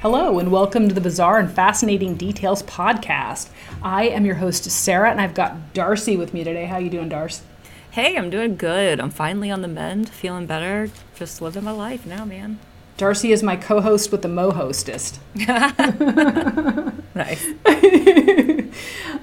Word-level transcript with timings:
Hello, 0.00 0.38
and 0.38 0.52
welcome 0.52 0.86
to 0.86 0.94
the 0.94 1.00
Bizarre 1.00 1.40
and 1.40 1.50
Fascinating 1.50 2.14
Details 2.14 2.62
podcast. 2.62 3.48
I 3.82 4.04
am 4.04 4.24
your 4.24 4.36
host, 4.36 4.62
Sarah, 4.70 5.10
and 5.10 5.20
I've 5.20 5.34
got 5.34 5.74
Darcy 5.74 6.16
with 6.16 6.32
me 6.32 6.44
today. 6.44 6.66
How 6.66 6.78
you 6.78 6.88
doing, 6.88 7.08
Darcy? 7.08 7.42
Hey, 7.90 8.16
I'm 8.16 8.30
doing 8.30 8.54
good. 8.54 9.00
I'm 9.00 9.10
finally 9.10 9.50
on 9.50 9.60
the 9.60 9.66
mend, 9.66 10.08
feeling 10.08 10.46
better, 10.46 10.88
just 11.16 11.42
living 11.42 11.64
my 11.64 11.72
life 11.72 12.06
now, 12.06 12.24
man. 12.24 12.60
Darcy 12.96 13.32
is 13.32 13.42
my 13.42 13.56
co-host 13.56 14.12
with 14.12 14.22
the 14.22 14.28
Mo 14.28 14.52
hostest. 14.52 15.18
Nice. 17.14 17.44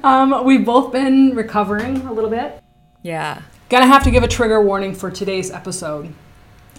Um, 0.03 0.43
we've 0.43 0.65
both 0.65 0.91
been 0.91 1.33
recovering 1.33 2.01
a 2.01 2.11
little 2.11 2.29
bit. 2.29 2.61
Yeah. 3.01 3.41
Gonna 3.69 3.87
have 3.87 4.03
to 4.03 4.11
give 4.11 4.23
a 4.23 4.27
trigger 4.27 4.61
warning 4.61 4.93
for 4.93 5.09
today's 5.09 5.49
episode. 5.49 6.13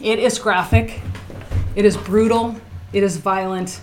It 0.02 0.18
is 0.18 0.38
graphic, 0.38 1.01
it 1.74 1.87
is 1.87 1.96
brutal, 1.96 2.56
it 2.92 3.02
is 3.02 3.16
violent, 3.16 3.80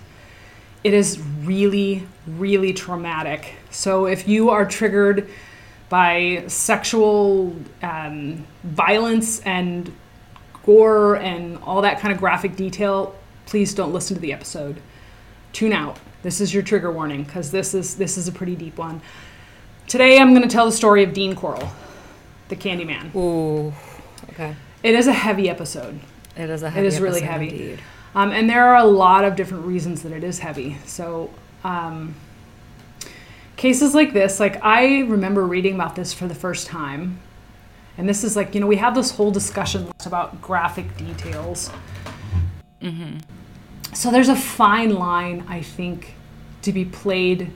it 0.84 0.94
is 0.94 1.20
really, 1.44 2.06
really 2.28 2.74
traumatic. 2.74 3.54
So 3.70 4.06
if 4.06 4.28
you 4.28 4.50
are 4.50 4.66
triggered 4.66 5.30
by 5.90 6.44
sexual 6.48 7.56
um, 7.82 8.46
violence 8.64 9.40
and 9.42 9.94
gore 10.66 11.18
and 11.18 11.58
all 11.60 11.82
that 11.82 12.00
kind 12.00 12.14
of 12.14 12.20
graphic 12.20 12.56
detail, 12.56 13.16
please 13.46 13.74
don't 13.74 13.94
listen 13.94 14.16
to 14.16 14.22
the 14.22 14.34
episode. 14.34 14.82
Tune 15.52 15.74
out. 15.74 16.00
This 16.24 16.42
is 16.42 16.54
your 16.54 16.64
trigger 16.64 16.92
warning 16.92 17.24
because 17.24 17.52
this 17.52 17.74
is 17.74 17.96
this 17.96 18.18
is 18.18 18.28
a 18.28 18.32
pretty 18.32 18.56
deep 18.56 18.78
one. 18.78 19.02
Today 19.88 20.18
I'm 20.20 20.30
going 20.30 20.42
to 20.44 20.50
tell 20.50 20.66
the 20.66 20.72
story 20.72 21.04
of 21.04 21.14
Dean 21.14 21.36
Corll, 21.36 21.70
the 22.48 22.56
Candyman. 22.56 23.14
Ooh. 23.14 23.74
Okay. 24.32 24.56
It 24.82 24.96
is 24.96 25.08
a 25.08 25.14
heavy 25.14 25.50
episode. 25.50 26.00
It 26.36 26.50
is 26.50 26.64
a 26.64 26.70
heavy 26.70 26.88
is 26.88 27.00
really 27.00 27.22
heavy. 27.22 27.50
indeed. 27.50 27.80
Um, 28.16 28.32
and 28.32 28.50
there 28.50 28.66
are 28.66 28.78
a 28.78 28.86
lot 28.86 29.24
of 29.26 29.36
different 29.36 29.66
reasons 29.66 30.04
that 30.04 30.12
it 30.12 30.24
is 30.24 30.40
heavy. 30.40 30.78
So, 30.86 31.32
um, 31.64 32.16
cases 33.56 33.96
like 33.96 34.14
this, 34.14 34.40
like 34.40 34.64
I 34.64 35.02
remember 35.02 35.46
reading 35.46 35.76
about 35.76 35.96
this 35.96 36.14
for 36.14 36.28
the 36.28 36.36
first 36.36 36.68
time. 36.68 37.20
And 37.98 38.10
this 38.10 38.24
is 38.24 38.36
like, 38.36 38.56
you 38.56 38.62
know, 38.62 38.68
we 38.68 38.78
have 38.78 38.96
this 38.96 39.12
whole 39.12 39.32
discussion 39.32 39.92
about 40.06 40.42
graphic 40.42 40.98
details. 40.98 41.72
Mm-hmm. 42.82 43.20
So 43.94 44.12
there's 44.12 44.30
a 44.30 44.36
fine 44.36 44.96
line, 44.96 45.46
I 45.48 45.62
think, 45.62 46.16
to 46.64 46.74
be 46.74 46.86
played, 46.86 47.52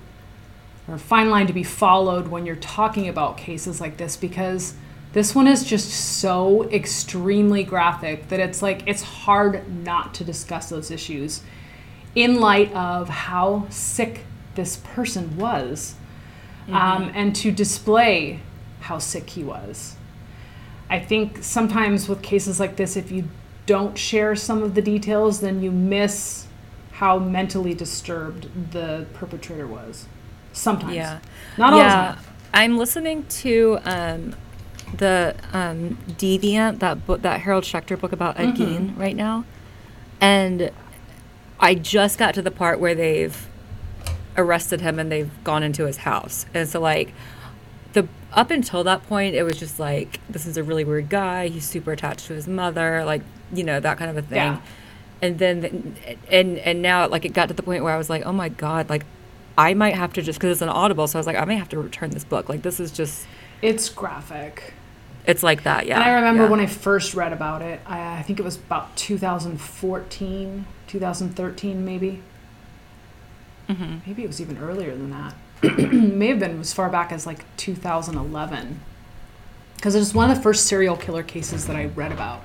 or 0.87 0.95
a 0.95 0.99
fine 0.99 1.29
line 1.29 1.47
to 1.47 1.53
be 1.53 1.63
followed 1.63 2.27
when 2.27 2.45
you're 2.45 2.55
talking 2.55 3.07
about 3.07 3.37
cases 3.37 3.81
like 3.81 3.97
this 3.97 4.15
because 4.15 4.75
this 5.17 5.33
one 5.33 5.47
is 5.47 5.63
just 5.63 5.89
so 6.19 6.69
extremely 6.69 7.63
graphic 7.63 8.27
that 8.27 8.39
it's 8.39 8.61
like 8.61 8.83
it's 8.85 9.01
hard 9.01 9.67
not 9.83 10.13
to 10.13 10.23
discuss 10.23 10.69
those 10.69 10.91
issues 10.91 11.41
in 12.13 12.39
light 12.39 12.71
of 12.73 13.09
how 13.09 13.65
sick 13.71 14.25
this 14.53 14.77
person 14.77 15.35
was 15.35 15.95
um, 16.67 17.11
and 17.15 17.35
to 17.35 17.51
display 17.51 18.41
how 18.81 18.99
sick 18.99 19.31
he 19.31 19.43
was. 19.43 19.95
I 20.87 20.99
think 20.99 21.43
sometimes 21.43 22.07
with 22.07 22.21
cases 22.21 22.59
like 22.59 22.75
this, 22.75 22.95
if 22.95 23.11
you 23.11 23.27
don't 23.65 23.97
share 23.97 24.35
some 24.35 24.61
of 24.61 24.75
the 24.75 24.83
details, 24.83 25.41
then 25.41 25.63
you 25.63 25.71
miss 25.71 26.45
how 26.91 27.17
mentally 27.17 27.73
disturbed 27.73 28.71
the 28.71 29.07
perpetrator 29.15 29.65
was. 29.65 30.05
Sometimes. 30.53 30.93
Yeah. 30.93 31.19
Not 31.57 31.73
all 31.73 31.79
the 31.79 31.85
yeah. 31.85 32.05
time. 32.13 32.23
I'm 32.53 32.77
listening 32.77 33.25
to 33.25 33.79
um, 33.83 34.35
the 34.95 35.35
um, 35.53 35.97
Deviant, 36.09 36.79
that 36.79 37.05
book, 37.05 37.21
that 37.21 37.41
Harold 37.41 37.63
Schechter 37.63 37.99
book 37.99 38.11
about 38.11 38.39
Ed 38.39 38.53
Mm-hmm. 38.55 38.63
Gein 38.63 38.97
right 38.97 39.15
now. 39.15 39.45
And 40.21 40.71
I 41.59 41.75
just 41.75 42.17
got 42.17 42.33
to 42.35 42.41
the 42.41 42.51
part 42.51 42.79
where 42.79 42.95
they've 42.95 43.47
arrested 44.37 44.81
him 44.81 44.99
and 44.99 45.11
they've 45.11 45.31
gone 45.43 45.63
into 45.63 45.85
his 45.85 45.97
house. 45.97 46.45
And 46.53 46.67
so 46.69 46.79
like 46.79 47.13
the 47.93 48.07
up 48.33 48.51
until 48.51 48.83
that 48.83 49.03
point 49.07 49.35
it 49.35 49.43
was 49.43 49.57
just 49.57 49.79
like 49.79 50.19
this 50.29 50.45
is 50.45 50.57
a 50.57 50.63
really 50.63 50.83
weird 50.83 51.09
guy, 51.09 51.47
he's 51.47 51.67
super 51.67 51.91
attached 51.91 52.27
to 52.27 52.33
his 52.33 52.47
mother, 52.47 53.03
like, 53.03 53.21
you 53.51 53.63
know, 53.63 53.79
that 53.79 53.97
kind 53.97 54.11
of 54.11 54.17
a 54.17 54.21
thing. 54.21 54.37
Yeah. 54.37 54.61
And 55.21 55.39
then 55.39 55.95
and 56.29 56.59
and 56.59 56.81
now 56.81 57.07
like 57.07 57.25
it 57.25 57.33
got 57.33 57.47
to 57.47 57.53
the 57.55 57.63
point 57.63 57.83
where 57.83 57.93
I 57.93 57.97
was 57.97 58.09
like, 58.09 58.23
"Oh 58.25 58.31
my 58.31 58.49
god, 58.49 58.87
like 58.89 59.03
I 59.57 59.73
might 59.73 59.95
have 59.95 60.13
to 60.13 60.21
just 60.21 60.39
cuz 60.39 60.51
it's 60.51 60.61
an 60.61 60.69
audible, 60.69 61.07
so 61.07 61.17
I 61.17 61.19
was 61.19 61.25
like, 61.25 61.37
I 61.37 61.45
may 61.45 61.55
have 61.55 61.69
to 61.69 61.79
return 61.79 62.11
this 62.11 62.23
book. 62.23 62.49
Like 62.49 62.61
this 62.61 62.79
is 62.79 62.91
just 62.91 63.25
It's 63.63 63.89
graphic. 63.89 64.75
It's 65.27 65.43
like 65.43 65.63
that, 65.63 65.85
yeah. 65.85 65.95
and 65.95 66.03
I 66.05 66.13
remember 66.15 66.43
yeah. 66.43 66.49
when 66.49 66.59
I 66.61 66.65
first 66.67 67.13
read 67.13 67.33
about 67.33 67.61
it, 67.61 67.81
I, 67.85 68.19
I 68.19 68.21
think 68.21 68.39
it 68.39 68.43
was 68.43 68.55
about 68.55 68.95
2014, 68.95 70.65
2013, 70.87 71.85
maybe. 71.85 72.21
Mm-hmm. 73.67 73.97
Maybe 74.07 74.23
it 74.23 74.27
was 74.27 74.39
even 74.39 74.57
earlier 74.57 74.95
than 74.95 75.11
that. 75.11 75.33
May 75.91 76.27
have 76.27 76.39
been 76.39 76.61
as 76.61 76.73
far 76.73 76.89
back 76.89 77.11
as 77.11 77.25
like 77.25 77.43
2011. 77.57 78.79
Because 79.75 79.95
it 79.95 79.99
was 79.99 80.13
one 80.13 80.31
of 80.31 80.37
the 80.37 80.41
first 80.41 80.65
serial 80.65 80.95
killer 80.95 81.23
cases 81.23 81.67
that 81.67 81.75
I 81.75 81.85
read 81.87 82.13
about. 82.13 82.43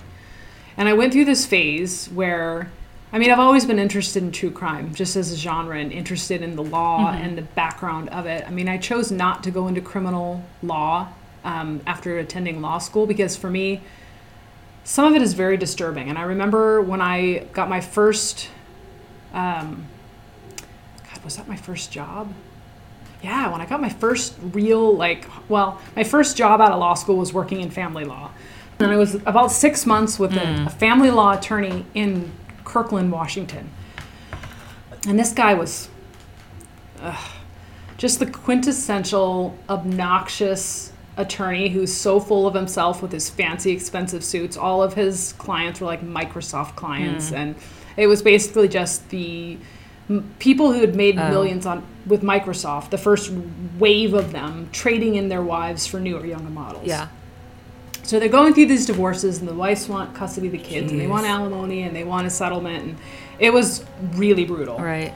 And 0.76 0.88
I 0.88 0.93
went 0.94 1.12
through 1.12 1.26
this 1.26 1.47
phase 1.47 2.09
where, 2.09 2.72
I 3.12 3.19
mean, 3.19 3.31
I've 3.31 3.38
always 3.38 3.64
been 3.64 3.78
interested 3.78 4.25
in 4.25 4.32
true 4.32 4.50
crime, 4.50 4.93
just 4.93 5.14
as 5.14 5.31
a 5.31 5.37
genre, 5.37 5.78
and 5.78 5.93
interested 5.93 6.43
in 6.43 6.56
the 6.56 6.64
law 6.64 7.12
and 7.12 7.38
the 7.38 7.43
background 7.43 8.09
of 8.09 8.26
it. 8.26 8.44
I 8.47 8.50
mean, 8.50 8.69
I 8.69 8.78
chose 8.78 9.12
not 9.12 9.44
to 9.44 9.53
go 9.53 9.69
into 9.69 9.81
criminal 9.81 10.44
law 10.62 11.12
um, 11.44 11.80
after 11.86 12.19
attending 12.19 12.60
law 12.60 12.78
school 12.78 13.06
because 13.06 13.36
for 13.36 13.50
me, 13.50 13.82
some 14.84 15.04
of 15.04 15.14
it 15.14 15.22
is 15.22 15.34
very 15.34 15.56
disturbing. 15.56 16.08
And 16.08 16.19
I 16.19 16.22
remember 16.22 16.80
when 16.80 17.00
I 17.00 17.47
got 17.53 17.69
my 17.69 17.80
first, 17.80 18.48
um, 19.32 19.86
God, 20.56 21.25
was 21.25 21.36
that 21.36 21.48
my 21.48 21.56
first 21.56 21.92
job? 21.92 22.32
Yeah, 23.22 23.52
when 23.52 23.60
I 23.60 23.66
got 23.66 23.81
my 23.81 23.88
first 23.88 24.34
real, 24.52 24.97
like, 24.97 25.26
well, 25.48 25.81
my 25.94 26.02
first 26.02 26.36
job 26.36 26.60
out 26.60 26.72
of 26.72 26.81
law 26.81 26.94
school 26.94 27.16
was 27.16 27.32
working 27.32 27.60
in 27.60 27.70
family 27.70 28.04
law. 28.04 28.31
And 28.81 28.91
I 28.91 28.97
was 28.97 29.14
about 29.14 29.52
six 29.52 29.86
months 29.86 30.19
with 30.19 30.32
a, 30.36 30.64
a 30.66 30.70
family 30.70 31.12
law 31.12 31.38
attorney 31.38 31.86
in 31.94 32.32
Kirkland, 32.64 33.12
Washington. 33.12 33.70
And 35.06 35.16
this 35.19 35.32
guy 35.32 35.54
was 35.54 35.88
ugh, 37.00 37.31
just 37.97 38.19
the 38.19 38.26
quintessential 38.26 39.56
obnoxious 39.69 40.91
attorney 41.16 41.68
who's 41.68 41.92
so 41.92 42.18
full 42.18 42.46
of 42.46 42.54
himself 42.54 43.02
with 43.02 43.12
his 43.12 43.28
fancy, 43.28 43.70
expensive 43.70 44.24
suits. 44.24 44.56
All 44.56 44.82
of 44.82 44.94
his 44.94 45.34
clients 45.34 45.80
were 45.80 45.86
like 45.86 46.02
Microsoft 46.02 46.76
clients. 46.76 47.28
Hmm. 47.28 47.34
And 47.34 47.56
it 47.96 48.06
was 48.06 48.22
basically 48.22 48.68
just 48.68 49.08
the 49.10 49.58
m- 50.08 50.34
people 50.38 50.72
who 50.72 50.80
had 50.80 50.94
made 50.94 51.18
oh. 51.18 51.28
millions 51.28 51.66
on 51.66 51.86
with 52.06 52.22
Microsoft, 52.22 52.90
the 52.90 52.98
first 52.98 53.30
wave 53.78 54.14
of 54.14 54.32
them 54.32 54.68
trading 54.72 55.14
in 55.14 55.28
their 55.28 55.42
wives 55.42 55.86
for 55.86 56.00
newer, 56.00 56.24
younger 56.24 56.50
models. 56.50 56.86
Yeah. 56.86 57.08
So 58.02 58.18
they're 58.18 58.28
going 58.28 58.52
through 58.52 58.66
these 58.66 58.86
divorces, 58.86 59.38
and 59.38 59.48
the 59.48 59.54
wives 59.54 59.88
want 59.88 60.12
custody 60.14 60.48
of 60.48 60.52
the 60.52 60.58
kids, 60.58 60.90
and 60.90 61.00
they 61.00 61.06
want 61.06 61.24
alimony, 61.24 61.82
and 61.82 61.94
they 61.94 62.02
want 62.02 62.26
a 62.26 62.30
settlement, 62.30 62.82
and 62.82 62.98
it 63.38 63.52
was 63.52 63.84
really 64.14 64.44
brutal. 64.44 64.76
Right. 64.78 65.14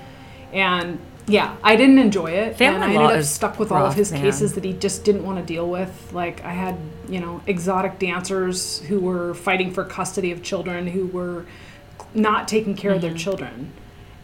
And 0.52 1.00
yeah, 1.26 1.56
I 1.62 1.76
didn't 1.76 1.98
enjoy 1.98 2.30
it, 2.32 2.56
Family 2.56 2.82
and 2.82 2.98
I 2.98 3.02
ended 3.02 3.18
up 3.18 3.24
stuck 3.24 3.58
with 3.58 3.72
all 3.72 3.84
of 3.86 3.94
his 3.94 4.12
man. 4.12 4.20
cases 4.22 4.54
that 4.54 4.64
he 4.64 4.72
just 4.72 5.04
didn't 5.04 5.24
want 5.24 5.38
to 5.38 5.44
deal 5.44 5.68
with. 5.68 6.10
Like 6.12 6.44
I 6.44 6.52
had, 6.52 6.76
you 7.08 7.20
know, 7.20 7.40
exotic 7.46 7.98
dancers 7.98 8.80
who 8.82 9.00
were 9.00 9.34
fighting 9.34 9.72
for 9.72 9.84
custody 9.84 10.30
of 10.32 10.42
children 10.42 10.86
who 10.88 11.06
were 11.08 11.44
not 12.14 12.46
taking 12.48 12.74
care 12.76 12.92
of 12.92 12.98
Mm-hmm. 12.98 13.08
their 13.08 13.16
children. 13.16 13.72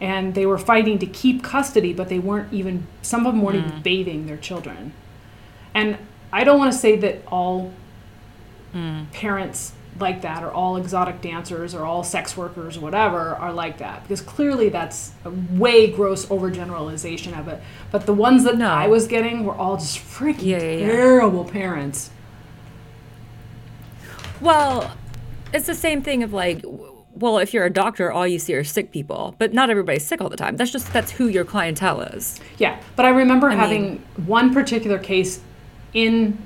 And 0.01 0.33
they 0.35 0.45
were 0.45 0.57
fighting 0.57 0.97
to 0.99 1.05
keep 1.05 1.43
custody, 1.43 1.93
but 1.93 2.09
they 2.09 2.19
weren't 2.19 2.51
even, 2.53 2.87
some 3.01 3.25
of 3.25 3.33
them 3.33 3.41
weren't 3.41 3.57
Mm. 3.63 3.67
even 3.67 3.81
bathing 3.81 4.27
their 4.27 4.37
children. 4.37 4.93
And 5.73 5.97
I 6.31 6.43
don't 6.43 6.57
want 6.57 6.71
to 6.73 6.77
say 6.77 6.95
that 6.97 7.21
all 7.27 7.71
Mm. 8.75 9.11
parents 9.11 9.73
like 9.99 10.21
that 10.21 10.43
or 10.43 10.51
all 10.51 10.75
exotic 10.77 11.21
dancers 11.21 11.75
or 11.75 11.83
all 11.85 12.03
sex 12.03 12.35
workers 12.35 12.77
or 12.77 12.81
whatever 12.81 13.35
are 13.35 13.53
like 13.53 13.77
that 13.77 14.01
because 14.03 14.21
clearly 14.21 14.69
that's 14.69 15.11
a 15.23 15.29
way 15.29 15.89
gross 15.91 16.25
overgeneralization 16.27 17.37
of 17.37 17.47
it 17.47 17.61
but 17.91 18.05
the 18.05 18.13
ones 18.13 18.43
that 18.43 18.57
No. 18.57 18.69
i 18.69 18.87
was 18.87 19.07
getting 19.07 19.45
were 19.45 19.53
all 19.55 19.77
just 19.77 19.99
freaking 19.99 20.43
Yeah, 20.43 20.57
yeah, 20.63 20.71
yeah. 20.77 20.87
terrible 20.87 21.45
parents 21.45 22.09
Well, 24.41 24.95
it's 25.53 25.67
the 25.67 25.75
same 25.75 26.01
thing 26.01 26.23
of 26.23 26.33
like, 26.33 26.61
well, 27.13 27.37
if 27.37 27.53
you're 27.53 27.63
a 27.65 27.69
doctor, 27.69 28.11
all 28.11 28.27
you 28.27 28.39
see 28.39 28.53
are 28.55 28.63
sick 28.63 28.91
people, 28.91 29.35
but 29.37 29.53
not 29.53 29.69
everybody's 29.69 30.05
sick 30.05 30.19
all 30.19 30.29
the 30.29 30.35
time. 30.35 30.57
That's 30.57 30.71
just 30.71 30.91
that's 30.91 31.11
who 31.11 31.27
your 31.27 31.45
clientele 31.45 32.01
is. 32.01 32.39
yeah 32.57 32.79
but 32.95 33.05
i 33.05 33.09
remember 33.09 33.49
I 33.49 33.55
having 33.55 34.03
one 34.25 34.53
particular 34.53 34.97
case 34.99 35.39
in 35.93 36.37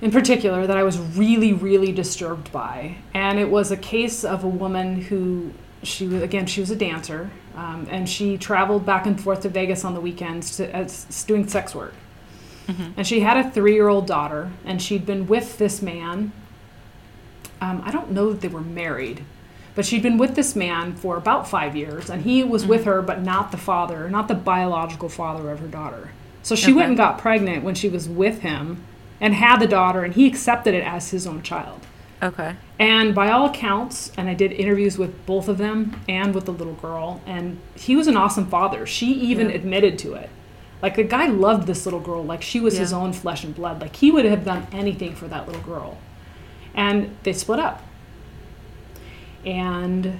in 0.00 0.10
particular 0.10 0.66
that 0.66 0.76
i 0.76 0.82
was 0.82 0.98
really 0.98 1.52
really 1.52 1.92
disturbed 1.92 2.50
by. 2.52 2.96
And 3.14 3.38
it 3.38 3.50
was 3.50 3.70
a 3.70 3.76
case 3.76 4.24
of 4.24 4.44
a 4.44 4.48
woman 4.48 5.00
who 5.02 5.52
she 5.82 6.06
was 6.06 6.22
again 6.22 6.46
she 6.46 6.60
was 6.60 6.70
a 6.70 6.76
dancer 6.76 7.30
um, 7.54 7.86
and 7.90 8.08
she 8.08 8.36
traveled 8.36 8.84
back 8.84 9.06
and 9.06 9.18
forth 9.20 9.40
to 9.42 9.48
vegas 9.48 9.84
on 9.84 9.94
the 9.94 10.00
weekends 10.00 10.56
to 10.58 10.74
as, 10.74 11.06
doing 11.26 11.48
sex 11.48 11.74
work. 11.74 11.94
And 12.96 13.06
she 13.06 13.20
had 13.20 13.36
a 13.36 13.48
three-year-old 13.50 14.06
daughter 14.06 14.50
and 14.64 14.82
she'd 14.82 15.06
been 15.06 15.26
with 15.28 15.56
this 15.58 15.80
man 15.80 16.32
um, 17.60 17.80
i 17.84 17.90
don't 17.90 18.10
know 18.10 18.30
that 18.32 18.40
they 18.40 18.48
were 18.48 18.60
married 18.60 19.22
But 19.76 19.84
she'd 19.86 20.02
been 20.02 20.18
with 20.18 20.34
this 20.34 20.56
man 20.56 20.94
for 20.96 21.16
about 21.18 21.46
five 21.48 21.76
years, 21.76 22.08
and 22.10 22.22
he 22.22 22.42
was 22.42 22.64
with 22.64 22.84
her, 22.86 23.02
but 23.02 23.20
not 23.22 23.50
the 23.50 23.58
father, 23.58 24.08
not 24.08 24.26
the 24.26 24.34
biological 24.34 25.08
father 25.10 25.50
of 25.50 25.60
her 25.60 25.66
daughter. 25.68 26.10
So 26.42 26.54
she 26.56 26.72
went 26.72 26.88
and 26.88 26.96
got 26.96 27.18
pregnant 27.18 27.62
when 27.62 27.74
she 27.74 27.88
was 27.90 28.08
with 28.08 28.40
him 28.40 28.78
and 29.20 29.34
had 29.34 29.58
the 29.58 29.66
daughter, 29.66 30.04
and 30.04 30.14
he 30.14 30.26
accepted 30.26 30.74
it 30.74 30.84
as 30.84 31.10
his 31.10 31.26
own 31.26 31.42
child. 31.42 31.80
Okay. 32.22 32.56
And 32.78 33.14
by 33.14 33.30
all 33.30 33.46
accounts, 33.46 34.10
and 34.16 34.28
I 34.28 34.34
did 34.34 34.52
interviews 34.52 34.96
with 34.98 35.26
both 35.26 35.48
of 35.48 35.58
them 35.58 36.00
and 36.08 36.34
with 36.34 36.46
the 36.46 36.52
little 36.52 36.74
girl, 36.74 37.20
and 37.26 37.58
he 37.74 37.94
was 37.96 38.06
an 38.06 38.16
awesome 38.16 38.46
father. 38.46 38.86
She 38.86 39.12
even 39.12 39.48
Yeah. 39.50 39.56
admitted 39.56 39.98
to 40.00 40.14
it. 40.14 40.30
Like 40.82 40.96
the 40.96 41.04
guy 41.04 41.26
loved 41.26 41.66
this 41.66 41.84
little 41.86 42.00
girl, 42.00 42.22
like 42.24 42.42
she 42.42 42.60
was 42.60 42.76
his 42.78 42.92
own 42.92 43.12
flesh 43.12 43.44
and 43.44 43.54
blood. 43.54 43.80
Like 43.80 43.96
he 43.96 44.10
would 44.10 44.24
have 44.26 44.44
done 44.44 44.66
anything 44.72 45.14
for 45.14 45.26
that 45.28 45.46
little 45.46 45.62
girl. 45.62 45.98
And 46.74 47.16
they 47.22 47.32
split 47.32 47.58
up. 47.58 47.82
And 49.44 50.18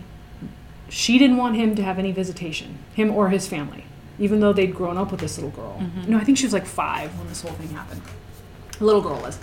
she 0.89 1.19
didn't 1.19 1.37
want 1.37 1.57
him 1.57 1.75
to 1.75 1.83
have 1.83 1.99
any 1.99 2.13
visitation, 2.13 2.79
him 2.95 3.11
or 3.11 3.29
his 3.29 3.47
family, 3.47 3.85
even 4.19 4.41
though 4.41 4.53
they'd 4.53 4.75
grown 4.75 4.97
up 4.97 5.11
with 5.11 5.21
this 5.21 5.37
little 5.37 5.51
girl. 5.51 5.79
Mm-hmm. 5.81 6.11
No, 6.13 6.19
I 6.19 6.25
think 6.25 6.39
she 6.39 6.45
was 6.47 6.53
like 6.53 6.67
five 6.67 7.17
when 7.19 7.29
this 7.29 7.43
whole 7.43 7.53
thing 7.53 7.69
happened. 7.71 8.03
Little 8.81 9.01
girl 9.03 9.21
was. 9.21 9.39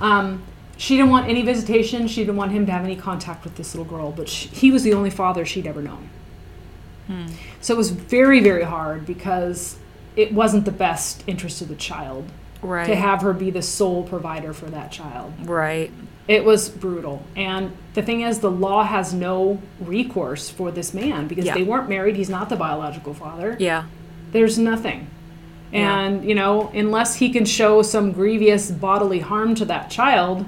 Um, 0.00 0.42
she 0.76 0.96
didn't 0.96 1.10
want 1.10 1.28
any 1.28 1.42
visitation. 1.42 2.08
She 2.08 2.22
didn't 2.22 2.36
want 2.36 2.52
him 2.52 2.66
to 2.66 2.72
have 2.72 2.84
any 2.84 2.96
contact 2.96 3.44
with 3.44 3.54
this 3.56 3.74
little 3.74 3.90
girl, 3.90 4.10
but 4.12 4.28
she, 4.28 4.48
he 4.48 4.70
was 4.72 4.82
the 4.82 4.92
only 4.92 5.10
father 5.10 5.44
she'd 5.44 5.66
ever 5.66 5.82
known. 5.82 6.08
So 7.60 7.74
it 7.74 7.76
was 7.76 7.90
very, 7.90 8.40
very 8.40 8.62
hard 8.62 9.04
because 9.06 9.76
it 10.16 10.32
wasn't 10.32 10.64
the 10.64 10.72
best 10.72 11.22
interest 11.26 11.60
of 11.60 11.68
the 11.68 11.74
child 11.76 12.24
Right. 12.62 12.86
to 12.86 12.96
have 12.96 13.20
her 13.20 13.34
be 13.34 13.50
the 13.50 13.60
sole 13.60 14.04
provider 14.04 14.54
for 14.54 14.64
that 14.66 14.90
child. 14.90 15.34
Right. 15.44 15.90
It 16.28 16.46
was 16.46 16.70
brutal. 16.70 17.22
And 17.36 17.76
the 17.92 18.00
thing 18.02 18.22
is, 18.22 18.38
the 18.40 18.50
law 18.50 18.84
has 18.84 19.12
no 19.12 19.60
recourse 19.80 20.48
for 20.48 20.70
this 20.70 20.94
man 20.94 21.28
because 21.28 21.44
Yeah. 21.44 21.52
they 21.54 21.62
weren't 21.62 21.90
married. 21.90 22.16
He's 22.16 22.30
not 22.30 22.48
the 22.48 22.56
biological 22.56 23.12
father. 23.12 23.54
Yeah. 23.60 23.84
There's 24.32 24.58
nothing. 24.58 25.08
Yeah. 25.74 25.98
And, 26.00 26.24
you 26.24 26.34
know, 26.34 26.70
unless 26.74 27.16
he 27.16 27.30
can 27.30 27.44
show 27.44 27.82
some 27.82 28.12
grievous 28.12 28.70
bodily 28.70 29.18
harm 29.20 29.54
to 29.56 29.64
that 29.66 29.90
child, 29.90 30.46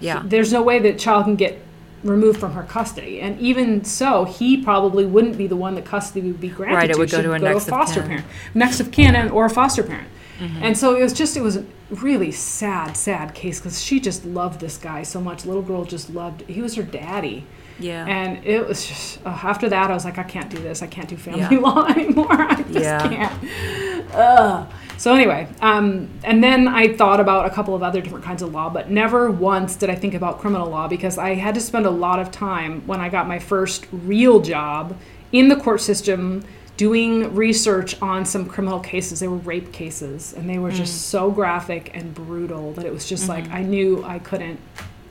Yeah. 0.00 0.22
there's 0.24 0.52
no 0.52 0.62
way 0.62 0.78
that 0.80 0.98
child 0.98 1.24
can 1.24 1.36
get 1.36 1.60
removed 2.04 2.38
from 2.38 2.52
her 2.52 2.62
custody. 2.62 3.20
And 3.20 3.40
even 3.40 3.84
so, 3.84 4.24
he 4.24 4.56
probably 4.62 5.04
wouldn't 5.06 5.36
be 5.36 5.46
the 5.46 5.56
one 5.56 5.74
that 5.74 5.84
custody 5.84 6.28
would 6.30 6.40
be 6.40 6.48
granted 6.48 6.76
Right, 6.76 6.90
it 6.90 6.92
to. 6.94 6.98
would 7.00 7.10
go 7.10 7.22
to 7.22 7.32
a 7.32 7.38
next 7.38 7.64
of 7.64 7.70
foster 7.70 8.02
parent, 8.02 8.24
next 8.54 8.80
of 8.80 8.90
kin, 8.92 9.16
and 9.16 9.30
or 9.30 9.46
a 9.46 9.50
foster 9.50 9.82
parent. 9.82 10.08
Mm-hmm. 10.38 10.62
And 10.62 10.78
so 10.78 10.94
it 10.94 11.02
was 11.02 11.12
just 11.12 11.36
it 11.36 11.42
was 11.42 11.56
a 11.56 11.64
really 11.90 12.30
sad, 12.30 12.96
sad 12.96 13.34
case 13.34 13.58
because 13.58 13.82
she 13.82 13.98
just 13.98 14.24
loved 14.24 14.60
this 14.60 14.76
guy 14.76 15.02
so 15.02 15.20
much. 15.20 15.44
Little 15.44 15.62
girl 15.62 15.84
just 15.84 16.10
loved. 16.10 16.42
He 16.42 16.62
was 16.62 16.76
her 16.76 16.84
daddy. 16.84 17.44
Yeah. 17.78 18.04
And 18.06 18.44
it 18.44 18.66
was 18.66 18.86
just 18.86 19.24
uh, 19.24 19.28
after 19.30 19.68
that, 19.68 19.90
I 19.90 19.94
was 19.94 20.04
like, 20.04 20.18
I 20.18 20.22
can't 20.24 20.50
do 20.50 20.58
this. 20.58 20.82
I 20.82 20.86
can't 20.86 21.08
do 21.08 21.16
family 21.16 21.40
Yeah. 21.40 21.50
law 21.60 21.86
anymore. 21.88 22.32
I 22.32 22.56
just 22.62 22.74
Yeah. 22.74 23.08
can't. 23.08 24.14
Ugh. 24.14 24.72
So 24.96 25.14
anyway, 25.14 25.46
um, 25.60 26.08
and 26.24 26.42
then 26.42 26.66
I 26.66 26.92
thought 26.96 27.20
about 27.20 27.46
a 27.46 27.50
couple 27.50 27.74
of 27.76 27.84
other 27.84 28.00
different 28.00 28.24
kinds 28.24 28.42
of 28.42 28.52
law, 28.52 28.68
but 28.68 28.90
never 28.90 29.30
once 29.30 29.76
did 29.76 29.90
I 29.90 29.94
think 29.94 30.14
about 30.14 30.40
criminal 30.40 30.68
law 30.68 30.88
because 30.88 31.18
I 31.18 31.34
had 31.34 31.54
to 31.54 31.60
spend 31.60 31.86
a 31.86 31.90
lot 31.90 32.18
of 32.18 32.32
time 32.32 32.84
when 32.84 33.00
I 33.00 33.08
got 33.08 33.28
my 33.28 33.38
first 33.38 33.86
real 33.92 34.40
job 34.40 34.96
in 35.30 35.48
the 35.48 35.54
court 35.56 35.80
system 35.80 36.42
doing 36.76 37.32
research 37.34 38.00
on 38.02 38.24
some 38.24 38.46
criminal 38.46 38.80
cases. 38.80 39.20
They 39.20 39.28
were 39.28 39.36
rape 39.36 39.72
cases, 39.72 40.32
and 40.32 40.50
they 40.50 40.58
were 40.58 40.72
just 40.72 41.08
so 41.10 41.30
graphic 41.30 41.92
and 41.94 42.12
brutal 42.12 42.72
that 42.72 42.84
it 42.84 42.92
was 42.92 43.08
just 43.08 43.28
like 43.28 43.48
I 43.52 43.62
knew 43.62 44.02
I 44.04 44.18
couldn't 44.18 44.58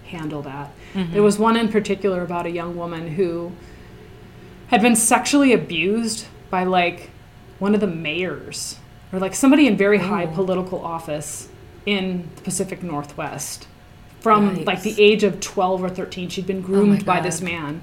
handle 0.05 0.41
that. 0.41 0.71
There 1.11 1.21
was 1.23 1.37
one 1.37 1.55
in 1.57 1.69
particular 1.69 2.23
about 2.23 2.45
a 2.45 2.49
young 2.51 2.75
woman 2.75 3.09
who 3.09 3.51
had 4.67 4.81
been 4.81 4.95
sexually 4.95 5.53
abused 5.53 6.25
by 6.49 6.63
like 6.63 7.09
one 7.59 7.73
of 7.73 7.81
the 7.81 7.87
mayors 7.87 8.77
or 9.13 9.19
like 9.19 9.35
somebody 9.35 9.67
in 9.67 9.77
very 9.77 9.99
high 9.99 10.25
Oh. 10.25 10.33
political 10.33 10.83
office 10.83 11.49
in 11.85 12.27
the 12.35 12.41
Pacific 12.41 12.83
Northwest 12.83 13.67
from 14.19 14.65
like 14.65 14.81
the 14.81 15.01
age 15.01 15.23
of 15.23 15.39
12 15.39 15.83
or 15.83 15.89
13 15.89 16.29
she'd 16.29 16.47
been 16.47 16.61
groomed 16.61 17.05
by 17.05 17.19
this 17.21 17.41
man. 17.41 17.81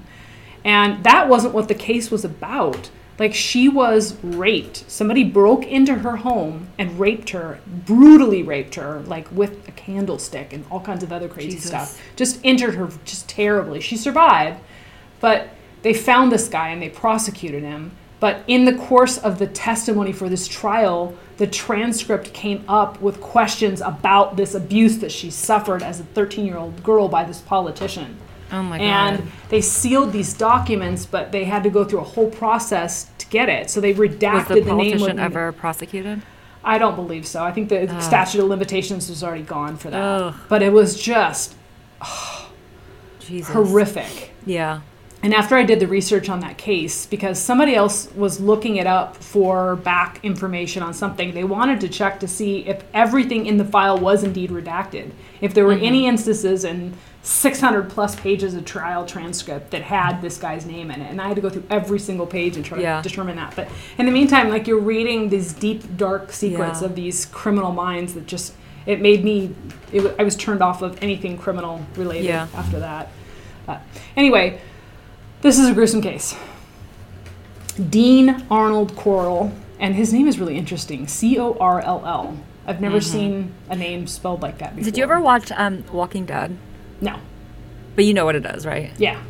And 0.63 1.03
that 1.03 1.27
wasn't 1.29 1.53
what 1.53 1.67
the 1.67 1.75
case 1.75 2.11
was 2.11 2.25
about 2.25 2.89
like 3.17 3.33
she 3.33 3.69
was 3.69 4.15
raped 4.23 4.89
somebody 4.89 5.23
broke 5.23 5.65
into 5.65 5.95
her 5.95 6.17
home 6.17 6.67
and 6.77 6.99
raped 6.99 7.29
her 7.29 7.59
brutally 7.67 8.43
raped 8.43 8.75
her 8.75 9.01
like 9.01 9.31
with 9.31 9.67
a 9.67 9.71
candlestick 9.71 10.51
and 10.53 10.65
all 10.69 10.81
kinds 10.81 11.03
of 11.03 11.11
other 11.11 11.27
crazy 11.27 11.51
Jesus. 11.51 11.67
stuff 11.67 12.01
just 12.15 12.39
injured 12.43 12.75
her 12.75 12.89
just 13.05 13.27
terribly 13.29 13.79
she 13.79 13.95
survived 13.95 14.59
but 15.19 15.49
they 15.85 15.93
found 15.93 16.31
this 16.31 16.47
guy 16.47 16.69
and 16.69 16.81
they 16.81 16.89
prosecuted 16.89 17.61
him. 17.61 17.91
But 18.19 18.43
in 18.47 18.65
the 18.65 18.73
course 18.73 19.19
of 19.19 19.37
the 19.37 19.45
testimony 19.45 20.13
for 20.13 20.29
this 20.29 20.47
trial, 20.47 21.15
the 21.37 21.45
transcript 21.45 22.33
came 22.33 22.63
up 22.67 22.99
with 23.01 23.21
questions 23.21 23.81
about 23.81 24.35
this 24.35 24.55
abuse 24.55 24.97
that 24.97 25.11
she 25.11 25.29
suffered 25.29 25.83
as 25.83 25.99
a 25.99 26.03
13 26.03 26.43
year 26.43 26.57
old 26.57 26.81
girl 26.83 27.07
by 27.07 27.23
this 27.23 27.41
politician. 27.41 28.17
Oh 28.51 28.63
my 28.63 28.79
And 28.79 29.19
god. 29.19 29.27
they 29.49 29.61
sealed 29.61 30.11
these 30.11 30.33
documents, 30.33 31.05
but 31.05 31.31
they 31.31 31.45
had 31.45 31.63
to 31.63 31.69
go 31.69 31.83
through 31.83 31.99
a 31.99 32.03
whole 32.03 32.29
process 32.29 33.09
to 33.17 33.27
get 33.27 33.49
it. 33.49 33.69
So 33.69 33.81
they 33.81 33.93
redacted 33.93 34.33
Was 34.33 34.47
the 34.47 34.53
the, 34.55 34.61
name. 34.61 34.91
politician 34.97 35.19
of- 35.19 35.25
ever 35.25 35.51
prosecuted? 35.51 36.21
I 36.63 36.79
don't 36.79 36.95
believe 36.95 37.27
so. 37.27 37.43
I 37.43 37.51
think 37.51 37.69
the 37.69 38.01
statute 38.01 38.41
of 38.41 38.49
limitations 38.49 39.07
was 39.07 39.23
already 39.23 39.43
gone 39.43 39.77
for 39.77 39.91
that. 39.91 40.33
But 40.49 40.63
it 40.63 40.73
was 40.73 40.99
just 40.99 41.55
Jesus. 43.19 43.53
horrific. 43.53 44.31
Yeah. 44.47 44.81
And 45.25 45.33
after 45.33 45.55
I 45.55 45.63
did 45.63 45.79
the 45.79 45.87
research 45.87 46.29
on 46.29 46.41
that 46.41 46.57
case, 46.57 47.07
because 47.07 47.39
somebody 47.39 47.73
else 47.73 48.11
was 48.15 48.39
looking 48.39 48.75
it 48.75 48.85
up 48.85 49.15
for 49.17 49.75
back 49.77 50.19
information 50.23 50.83
on 50.83 50.93
something, 50.93 51.33
they 51.33 51.43
wanted 51.43 51.81
to 51.81 51.89
check 51.89 52.19
to 52.19 52.27
see 52.27 52.59
if 52.67 52.83
everything 52.93 53.47
in 53.47 53.57
the 53.57 53.65
file 53.65 53.97
was 53.97 54.23
indeed 54.23 54.51
redacted. 54.51 55.11
If 55.41 55.53
there 55.53 55.65
were 55.65 55.73
mm-hmm. 55.73 55.85
any 55.85 56.05
instances 56.05 56.63
in 56.63 56.93
600 57.25 57.89
plus 57.89 58.15
pages 58.15 58.53
of 58.53 58.65
trial 58.65 59.03
transcript 59.03 59.71
that 59.71 59.81
had 59.81 60.21
this 60.21 60.37
guy's 60.37 60.65
name 60.65 60.91
in 60.91 61.01
it. 61.01 61.09
And 61.09 61.19
I 61.19 61.27
had 61.27 61.35
to 61.35 61.41
go 61.41 61.49
through 61.49 61.63
every 61.71 61.97
single 61.97 62.27
page 62.27 62.55
and 62.55 62.63
try 62.63 62.79
Yeah. 62.79 63.01
to 63.01 63.09
determine 63.09 63.35
that. 63.37 63.55
But 63.55 63.67
in 63.97 64.05
the 64.05 64.11
meantime, 64.11 64.49
like 64.49 64.67
you're 64.67 64.79
reading 64.79 65.29
these 65.29 65.51
deep, 65.51 65.97
dark 65.97 66.31
secrets 66.31 66.81
Yeah. 66.81 66.85
of 66.87 66.95
these 66.95 67.25
criminal 67.25 67.71
minds 67.71 68.13
that 68.13 68.27
just, 68.27 68.53
it 68.85 69.01
made 69.01 69.23
me, 69.23 69.55
it, 69.91 70.15
I 70.19 70.23
was 70.23 70.35
turned 70.35 70.61
off 70.61 70.83
of 70.83 71.01
anything 71.01 71.35
criminal 71.35 71.81
related 71.95 72.25
Yeah. 72.25 72.45
after 72.55 72.79
that. 72.79 73.09
Uh, 73.67 73.77
anyway, 74.15 74.61
this 75.41 75.57
is 75.57 75.67
a 75.67 75.73
gruesome 75.73 76.01
case. 76.03 76.35
Dean 77.89 78.45
Arnold 78.51 78.95
Corll, 78.95 79.51
and 79.79 79.95
his 79.95 80.13
name 80.13 80.27
is 80.27 80.39
really 80.39 80.57
interesting 80.57 81.07
C 81.07 81.39
O 81.39 81.57
R 81.59 81.81
L 81.81 82.03
L. 82.05 82.37
I've 82.67 82.81
never 82.81 83.01
seen 83.01 83.51
a 83.69 83.75
name 83.75 84.05
spelled 84.07 84.41
like 84.43 84.59
that 84.59 84.75
before. 84.75 84.81
Mm-hmm. 84.81 84.85
Did 84.85 84.97
you 84.97 85.03
ever 85.03 85.19
watch 85.19 85.51
um, 85.51 85.83
Walking 85.91 86.25
Dead? 86.25 86.55
No. 87.01 87.17
But 87.95 88.05
you 88.05 88.13
know 88.13 88.25
what 88.25 88.35
it 88.35 88.45
is, 88.45 88.65
right? 88.65 88.91
Yeah. 88.97 89.21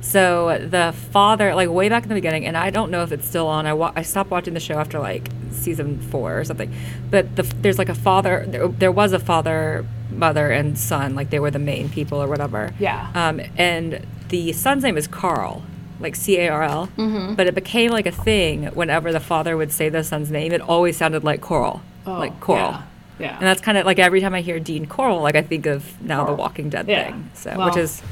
So 0.00 0.58
the 0.64 0.94
father, 1.10 1.54
like 1.54 1.68
way 1.68 1.88
back 1.88 2.04
in 2.04 2.08
the 2.08 2.14
beginning, 2.14 2.46
and 2.46 2.56
I 2.56 2.70
don't 2.70 2.90
know 2.90 3.02
if 3.02 3.10
it's 3.12 3.26
still 3.26 3.46
on. 3.48 3.66
I 3.66 3.72
wa- 3.74 3.92
I 3.96 4.02
stopped 4.02 4.30
watching 4.30 4.54
the 4.54 4.60
show 4.60 4.74
after 4.78 4.98
like 5.00 5.28
season 5.50 5.98
four 6.00 6.38
or 6.38 6.44
something. 6.44 6.72
But 7.10 7.34
the, 7.36 7.42
there's 7.42 7.78
like 7.78 7.88
a 7.88 7.94
father. 7.94 8.44
There, 8.46 8.68
there 8.68 8.92
was 8.92 9.12
a 9.12 9.18
father, 9.18 9.84
mother, 10.10 10.50
and 10.52 10.78
son. 10.78 11.14
Like 11.16 11.30
they 11.30 11.40
were 11.40 11.50
the 11.50 11.58
main 11.58 11.88
people 11.88 12.22
or 12.22 12.28
whatever. 12.28 12.72
Yeah. 12.78 13.10
Um, 13.14 13.40
and 13.56 14.06
the 14.28 14.52
son's 14.52 14.84
name 14.84 14.96
is 14.96 15.08
Carl, 15.08 15.64
like 15.98 16.14
C 16.14 16.38
A 16.38 16.48
R 16.48 16.62
L. 16.62 16.86
Mm-hmm. 16.96 17.34
But 17.34 17.48
it 17.48 17.56
became 17.56 17.90
like 17.90 18.06
a 18.06 18.12
thing 18.12 18.66
whenever 18.66 19.12
the 19.12 19.20
father 19.20 19.56
would 19.56 19.72
say 19.72 19.88
the 19.88 20.04
son's 20.04 20.30
name. 20.30 20.52
It 20.52 20.60
always 20.60 20.96
sounded 20.96 21.24
like 21.24 21.40
Coral, 21.40 21.82
Oh, 22.06 22.12
like 22.14 22.38
Coral. 22.40 22.70
Yeah. 22.70 22.82
Yeah. 23.18 23.34
And 23.36 23.42
that's 23.46 23.60
kind 23.60 23.76
of 23.78 23.84
like 23.86 23.98
every 23.98 24.20
time 24.20 24.34
I 24.34 24.40
hear 24.40 24.60
Dean 24.60 24.86
Corll, 24.86 25.20
like 25.22 25.34
I 25.36 25.42
think 25.42 25.66
of 25.66 26.00
now 26.02 26.20
Coral. 26.24 26.36
the 26.36 26.40
Walking 26.42 26.68
Dead 26.70 26.86
Yeah. 26.88 27.04
thing. 27.10 27.30
So 27.34 27.54
Well, 27.56 27.68
which 27.68 27.76
is 27.76 28.02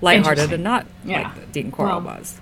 lighthearted 0.00 0.52
and 0.52 0.64
not 0.64 0.86
Yeah. 1.04 1.32
like 1.34 1.52
Dean 1.52 1.70
Corll 1.70 1.88
Well, 1.88 2.00
was. 2.00 2.40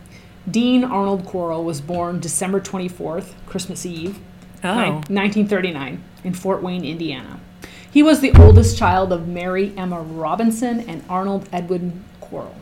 Dean 0.50 0.84
Arnold 0.84 1.26
Corll 1.26 1.64
was 1.64 1.80
born 1.80 2.20
December 2.20 2.60
24th, 2.60 3.34
Christmas 3.46 3.84
Eve, 3.84 4.18
Oh. 4.62 5.02
1939, 5.08 6.02
in 6.24 6.32
Fort 6.34 6.62
Wayne, 6.62 6.84
Indiana. 6.84 7.40
He 7.90 8.02
was 8.02 8.20
the 8.20 8.32
oldest 8.40 8.76
child 8.78 9.12
of 9.12 9.26
Mary 9.26 9.72
Emma 9.76 10.00
Robinson 10.00 10.80
and 10.86 11.02
Arnold 11.08 11.48
Edwin 11.52 12.04
Corll. 12.20 12.54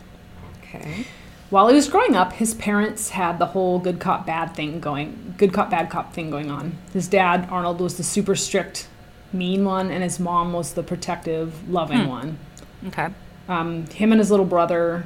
Okay. 0.63 1.05
While 1.51 1.69
he 1.69 1.75
was 1.75 1.89
growing 1.89 2.17
up, 2.17 2.35
his 2.35 2.55
parents 2.55 3.11
had 3.11 3.39
the 3.39 3.47
whole 3.47 3.79
good 3.79 4.01
cop 4.01 4.27
bad 4.27 4.55
thing 4.55 4.81
going, 4.81 5.35
good 5.37 5.53
cop 5.53 5.71
bad 5.71 5.91
cop 5.91 6.13
thing 6.13 6.31
going 6.31 6.51
on. 6.51 6.79
His 6.93 7.07
dad, 7.07 7.47
Arnold, 7.51 7.81
was 7.81 7.97
the 7.97 8.03
super 8.03 8.35
strict, 8.35 8.89
mean 9.35 9.64
one, 9.64 9.91
and 9.91 10.03
his 10.03 10.19
mom 10.19 10.53
was 10.53 10.75
the 10.75 10.83
protective, 10.83 11.69
loving 11.69 12.09
one. 12.09 12.38
Okay. 12.87 13.09
Um, 13.49 13.87
him 13.88 14.12
and 14.12 14.19
his 14.19 14.31
little 14.31 14.47
brother, 14.47 15.05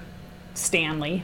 Stanley, 0.55 1.23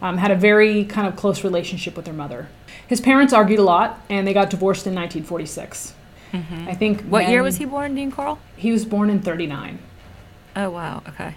um, 0.00 0.16
had 0.18 0.30
a 0.30 0.36
very 0.36 0.84
kind 0.84 1.06
of 1.06 1.16
close 1.16 1.44
relationship 1.44 1.96
with 1.96 2.04
their 2.04 2.14
mother. 2.14 2.48
His 2.86 3.00
parents 3.00 3.32
argued 3.32 3.58
a 3.58 3.62
lot, 3.62 4.00
and 4.08 4.26
they 4.26 4.32
got 4.32 4.50
divorced 4.50 4.86
in 4.86 4.94
1946. 4.94 5.94
I 6.34 6.74
think. 6.74 7.02
What 7.02 7.28
year 7.28 7.42
was 7.42 7.56
he 7.56 7.66
born, 7.66 7.94
Dean 7.94 8.10
Corll? 8.10 8.38
He 8.56 8.72
was 8.72 8.86
born 8.86 9.10
in 9.10 9.20
39. 9.20 9.78
Oh 10.56 10.70
wow. 10.70 11.02
Okay. 11.08 11.34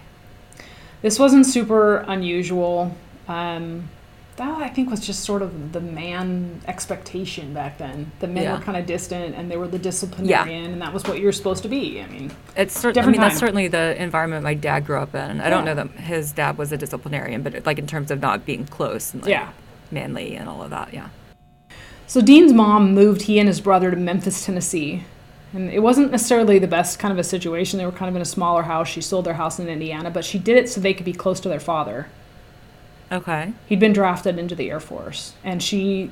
This 1.02 1.18
wasn't 1.18 1.46
super 1.46 1.98
unusual 1.98 2.96
Um, 3.28 3.88
that 4.36 4.58
I 4.62 4.68
think 4.68 4.90
was 4.90 5.00
just 5.00 5.24
sort 5.24 5.42
of 5.42 5.72
the 5.72 5.80
man 5.80 6.60
expectation 6.66 7.54
back 7.54 7.78
then. 7.78 8.12
The 8.20 8.26
men 8.26 8.42
Yeah. 8.44 8.58
were 8.58 8.64
kind 8.64 8.76
of 8.76 8.86
distant, 8.86 9.34
and 9.34 9.50
they 9.50 9.56
were 9.56 9.68
the 9.68 9.78
disciplinarian, 9.78 10.72
and 10.72 10.82
that 10.82 10.92
was 10.92 11.04
what 11.04 11.18
you 11.18 11.24
were 11.26 11.32
supposed 11.32 11.62
to 11.62 11.68
be. 11.68 12.02
I 12.02 12.06
mean, 12.06 12.30
It's 12.56 12.78
cer- 12.78 12.92
I 12.96 13.06
mean, 13.06 13.20
that's 13.20 13.38
certainly 13.38 13.68
the 13.68 14.00
environment 14.00 14.44
my 14.44 14.54
dad 14.54 14.84
grew 14.86 14.98
up 14.98 15.14
in. 15.14 15.40
I 15.40 15.48
don't 15.50 15.64
know 15.64 15.74
that 15.74 15.90
his 15.92 16.32
dad 16.32 16.58
was 16.58 16.70
a 16.72 16.76
disciplinarian, 16.76 17.42
but 17.42 17.64
like 17.66 17.78
in 17.78 17.86
terms 17.86 18.10
of 18.10 18.20
not 18.20 18.44
being 18.44 18.66
close 18.66 19.12
and 19.14 19.22
like 19.22 19.30
Yeah. 19.30 19.48
manly 19.90 20.36
and 20.36 20.48
all 20.48 20.62
of 20.62 20.70
that. 20.70 20.90
Yeah. 20.92 21.08
So 22.06 22.20
Dean's 22.20 22.52
mom 22.52 22.94
moved 22.94 23.22
he 23.22 23.38
and 23.38 23.48
his 23.48 23.60
brother 23.60 23.90
to 23.90 23.96
Memphis, 23.96 24.44
Tennessee. 24.44 25.04
And 25.52 25.70
it 25.70 25.78
wasn't 25.80 26.10
necessarily 26.10 26.58
the 26.58 26.66
best 26.66 26.98
kind 26.98 27.10
of 27.12 27.18
a 27.18 27.24
situation. 27.24 27.78
They 27.78 27.86
were 27.86 27.92
kind 27.92 28.08
of 28.10 28.16
in 28.16 28.22
a 28.22 28.26
smaller 28.26 28.62
house. 28.64 28.88
She 28.88 29.00
sold 29.00 29.24
their 29.24 29.34
house 29.34 29.58
in 29.58 29.68
Indiana, 29.68 30.10
but 30.10 30.24
she 30.24 30.38
did 30.38 30.56
it 30.56 30.68
so 30.68 30.80
they 30.80 30.92
could 30.92 31.06
be 31.06 31.12
close 31.14 31.40
to 31.40 31.48
their 31.48 31.60
father. 31.60 32.08
Okay. 33.10 33.52
He'd 33.66 33.80
been 33.80 33.92
drafted 33.92 34.38
into 34.38 34.54
the 34.54 34.70
Air 34.70 34.80
Force, 34.80 35.34
and 35.44 35.62
she 35.62 36.10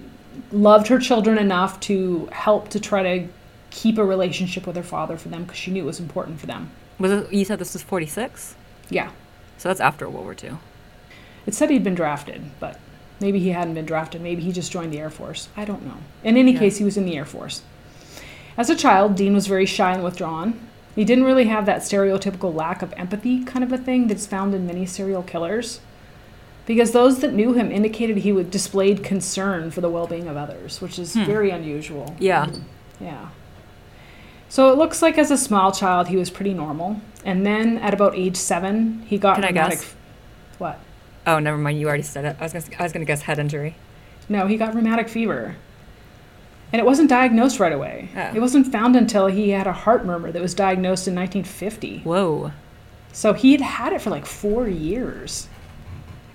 loved 0.53 0.89
her 0.89 0.99
children 0.99 1.39
enough 1.39 1.81
to 1.81 2.29
help 2.33 2.69
to 2.71 2.81
try 2.81 3.03
to 3.03 3.29
keep 3.71 3.99
a 3.99 4.05
relationship 4.05 4.67
with 4.67 4.77
her 4.77 4.83
father 4.83 5.17
for 5.17 5.29
them 5.29 5.43
because 5.45 5.59
she 5.59 5.71
knew 5.71 5.83
it 5.83 5.87
was 5.87 5.99
important 6.01 6.39
for 6.41 6.47
them. 6.47 6.71
Was 6.99 7.11
it, 7.11 7.33
you 7.33 7.45
said 7.45 7.59
this 7.59 7.73
was 7.73 7.83
46? 7.83 8.55
Yeah. 8.91 9.11
So 9.59 9.69
that's 9.69 9.81
after 9.81 10.09
World 10.09 10.25
War 10.25 10.37
II. 10.43 10.59
It 11.47 11.55
said 11.55 11.71
he'd 11.71 11.85
been 11.85 11.95
drafted, 11.97 12.43
but 12.61 12.79
maybe 13.21 13.41
he 13.41 13.51
hadn't 13.51 13.75
been 13.75 13.85
drafted. 13.87 14.21
Maybe 14.23 14.43
he 14.43 14.53
just 14.53 14.71
joined 14.71 14.93
the 14.93 14.99
Air 15.01 15.11
Force. 15.11 15.49
I 15.57 15.65
don't 15.65 15.85
know. 15.85 15.97
In 16.23 16.37
any 16.37 16.53
Yeah. 16.53 16.61
case, 16.61 16.79
he 16.79 16.85
was 16.85 16.97
in 16.97 17.05
the 17.05 17.17
Air 17.17 17.25
Force. 17.25 17.63
As 18.57 18.71
a 18.71 18.77
child, 18.77 19.17
Dean 19.17 19.35
was 19.35 19.49
very 19.49 19.67
shy 19.67 19.93
and 19.93 20.05
withdrawn. 20.05 20.55
He 20.95 21.05
didn't 21.05 21.25
really 21.25 21.47
have 21.47 21.67
that 21.67 21.81
stereotypical 21.83 22.55
lack 22.55 22.81
of 22.83 22.95
empathy 22.97 23.43
kind 23.43 23.65
of 23.65 23.73
a 23.73 23.79
thing 23.79 24.07
that's 24.07 24.27
found 24.27 24.55
in 24.55 24.65
many 24.67 24.87
serial 24.87 25.25
killers. 25.25 25.81
Because 26.67 26.93
those 26.93 27.19
that 27.21 27.35
knew 27.35 27.53
him 27.53 27.71
indicated 27.71 28.19
he 28.19 28.33
would 28.33 28.51
displayed 28.51 29.03
concern 29.05 29.71
for 29.71 29.81
the 29.83 29.91
well-being 29.91 30.29
of 30.29 30.37
others, 30.37 30.81
which 30.81 30.99
is 30.99 31.13
Hmm. 31.15 31.25
very 31.25 31.51
unusual. 31.51 32.15
Yeah. 32.19 32.47
Yeah. 33.01 33.27
So 34.49 34.71
it 34.73 34.79
looks 34.79 35.03
like 35.03 35.19
as 35.19 35.31
a 35.31 35.37
small 35.37 35.73
child 35.73 36.09
he 36.09 36.17
was 36.17 36.31
pretty 36.31 36.55
normal, 36.55 37.01
and 37.25 37.45
then 37.45 37.79
at 37.79 37.93
about 37.93 38.15
age 38.15 38.37
seven 38.37 39.03
he 39.07 39.19
got 39.19 39.35
Can 39.37 39.45
I 39.45 39.49
rheumatic. 39.49 39.79
guess? 39.81 39.95
What? 40.59 40.79
Oh, 41.27 41.39
never 41.39 41.59
mind. 41.59 41.81
You 41.81 41.89
already 41.89 42.03
said 42.03 42.25
it. 42.25 42.37
I 42.39 42.45
was 42.45 42.53
gonna, 42.53 42.65
I 42.79 42.83
was 42.83 42.93
gonna 42.93 43.05
guess 43.05 43.23
head 43.23 43.39
injury. 43.39 43.75
No, 44.29 44.47
he 44.47 44.57
got 44.57 44.75
rheumatic 44.75 45.09
fever. 45.09 45.57
And 46.73 46.81
it 46.81 46.85
wasn't 46.87 47.09
diagnosed 47.11 47.61
right 47.61 47.73
away. 47.73 48.09
Oh. 48.17 48.31
It 48.35 48.41
wasn't 48.41 48.71
found 48.73 48.97
until 48.97 49.27
he 49.27 49.51
had 49.51 49.67
a 49.67 49.73
heart 49.73 50.05
murmur 50.05 50.33
that 50.33 50.43
was 50.43 50.55
diagnosed 50.55 51.07
in 51.07 51.15
1950. 51.15 52.01
Whoa. 52.05 52.53
So 53.13 53.33
he 53.33 53.53
had 53.53 53.61
had 53.61 53.93
it 53.93 54.01
for 54.03 54.11
like 54.11 54.27
four 54.27 54.67
years. 54.69 55.49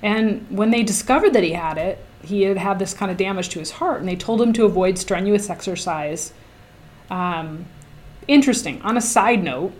And 0.02 0.46
when 0.50 0.72
they 0.72 0.84
discovered 0.84 1.34
that 1.34 1.44
he 1.44 1.52
had 1.52 1.78
it, 1.78 2.04
he 2.24 2.44
had 2.44 2.58
had 2.58 2.80
this 2.80 2.94
kind 2.94 3.12
of 3.12 3.18
damage 3.18 3.50
to 3.50 3.60
his 3.60 3.72
heart, 3.72 4.00
and 4.00 4.08
they 4.08 4.16
told 4.16 4.42
him 4.42 4.54
to 4.54 4.66
avoid 4.66 4.98
strenuous 4.98 5.50
exercise. 5.50 6.34
Um, 7.10 7.66
interesting. 8.28 8.82
On 8.82 8.98
a 8.98 9.02
side 9.02 9.44
note, 9.44 9.74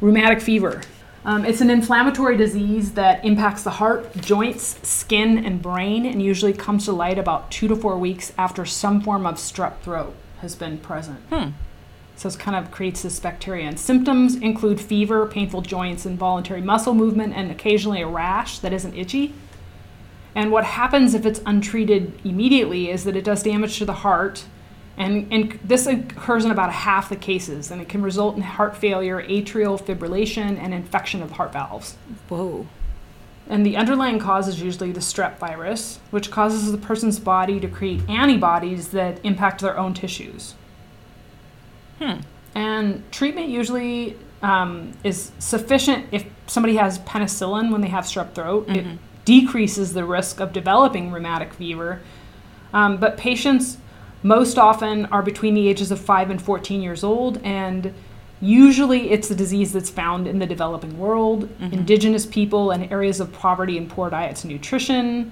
rheumatic 0.00 0.40
fever. 0.40 0.82
Um, 1.24 1.44
it's 1.44 1.60
an 1.60 1.70
inflammatory 1.70 2.36
disease 2.36 2.92
that 2.92 3.24
impacts 3.24 3.62
the 3.62 3.70
heart, 3.70 4.16
joints, 4.16 4.86
skin, 4.86 5.44
and 5.44 5.62
brain, 5.62 6.04
and 6.04 6.20
usually 6.20 6.52
comes 6.52 6.84
to 6.86 6.92
light 6.92 7.18
about 7.18 7.50
two 7.50 7.68
to 7.68 7.76
four 7.76 7.96
weeks 7.96 8.32
after 8.36 8.64
some 8.64 9.00
form 9.00 9.24
of 9.24 9.36
strep 9.36 9.78
throat 9.80 10.14
has 10.40 10.56
been 10.56 10.78
present. 10.78 11.20
Hmm. 11.30 11.50
So 12.16 12.28
it 12.28 12.38
kind 12.38 12.56
of 12.56 12.70
creates 12.70 13.02
this 13.02 13.18
bacteria. 13.18 13.66
And 13.66 13.78
symptoms 13.78 14.36
include 14.36 14.80
fever, 14.80 15.26
painful 15.26 15.62
joints, 15.62 16.06
involuntary 16.06 16.60
muscle 16.60 16.94
movement, 16.94 17.34
and 17.34 17.50
occasionally 17.50 18.02
a 18.02 18.06
rash 18.06 18.58
that 18.60 18.72
isn't 18.72 18.94
itchy. 18.94 19.34
And 20.34 20.50
what 20.50 20.64
happens 20.64 21.14
if 21.14 21.26
it's 21.26 21.40
untreated 21.44 22.18
immediately 22.24 22.90
is 22.90 23.04
that 23.04 23.16
it 23.16 23.24
does 23.24 23.42
damage 23.42 23.78
to 23.78 23.84
the 23.84 23.92
heart. 23.92 24.44
And, 24.96 25.32
and 25.32 25.58
this 25.64 25.86
occurs 25.86 26.44
in 26.44 26.50
about 26.50 26.72
half 26.72 27.08
the 27.08 27.16
cases, 27.16 27.70
and 27.70 27.80
it 27.80 27.88
can 27.88 28.02
result 28.02 28.36
in 28.36 28.42
heart 28.42 28.76
failure, 28.76 29.22
atrial 29.22 29.80
fibrillation, 29.80 30.58
and 30.58 30.72
infection 30.74 31.22
of 31.22 31.32
heart 31.32 31.52
valves. 31.52 31.96
Whoa. 32.28 32.66
And 33.48 33.66
the 33.66 33.76
underlying 33.76 34.18
cause 34.18 34.48
is 34.48 34.62
usually 34.62 34.92
the 34.92 35.00
strep 35.00 35.38
virus, 35.38 35.98
which 36.10 36.30
causes 36.30 36.70
the 36.70 36.78
person's 36.78 37.18
body 37.18 37.58
to 37.60 37.68
create 37.68 38.08
antibodies 38.08 38.88
that 38.88 39.18
impact 39.24 39.60
their 39.60 39.78
own 39.78 39.94
tissues. 39.94 40.54
Hmm. 42.02 42.20
And 42.54 43.02
treatment 43.12 43.48
usually 43.48 44.16
um, 44.42 44.90
is 45.04 45.30
sufficient 45.38 46.06
if 46.10 46.24
somebody 46.48 46.74
has 46.76 46.98
penicillin 47.00 47.70
when 47.70 47.80
they 47.80 47.88
have 47.88 48.04
strep 48.04 48.32
throat. 48.34 48.68
It 48.68 48.84
Mhm. 48.84 48.98
decreases 49.24 49.92
the 49.92 50.04
risk 50.04 50.40
of 50.40 50.52
developing 50.52 51.12
rheumatic 51.12 51.54
fever. 51.54 52.00
Um, 52.74 52.96
but 52.96 53.16
patients 53.16 53.78
most 54.24 54.58
often 54.58 55.06
are 55.06 55.22
between 55.22 55.54
the 55.54 55.68
ages 55.68 55.92
of 55.92 56.00
5 56.00 56.28
and 56.28 56.42
14 56.42 56.82
years 56.82 57.04
old, 57.04 57.38
and 57.44 57.92
usually 58.40 59.10
it's 59.12 59.30
a 59.30 59.34
disease 59.36 59.72
that's 59.72 59.90
found 59.90 60.26
in 60.26 60.40
the 60.40 60.46
developing 60.46 60.98
world, 60.98 61.48
Mhm. 61.60 61.72
indigenous 61.72 62.26
people, 62.26 62.72
and 62.72 62.90
areas 62.90 63.20
of 63.20 63.32
poverty 63.32 63.78
and 63.78 63.88
poor 63.88 64.10
diets 64.10 64.42
and 64.42 64.52
nutrition. 64.52 65.30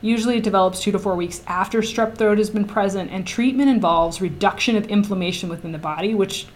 Usually 0.00 0.36
it 0.36 0.44
develops 0.44 0.80
two 0.80 0.92
to 0.92 0.98
four 0.98 1.16
weeks 1.16 1.42
after 1.46 1.80
strep 1.80 2.16
throat 2.16 2.38
has 2.38 2.50
been 2.50 2.64
present, 2.66 3.10
and 3.10 3.26
treatment 3.26 3.68
involves 3.68 4.20
reduction 4.20 4.76
of 4.76 4.86
inflammation 4.86 5.48
within 5.48 5.72
the 5.72 5.78
body, 5.78 6.14
which 6.14 6.46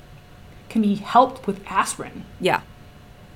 can 0.69 0.83
be 0.83 0.95
helped 0.95 1.47
with 1.47 1.61
aspirin 1.67 2.25
Yeah. 2.41 2.61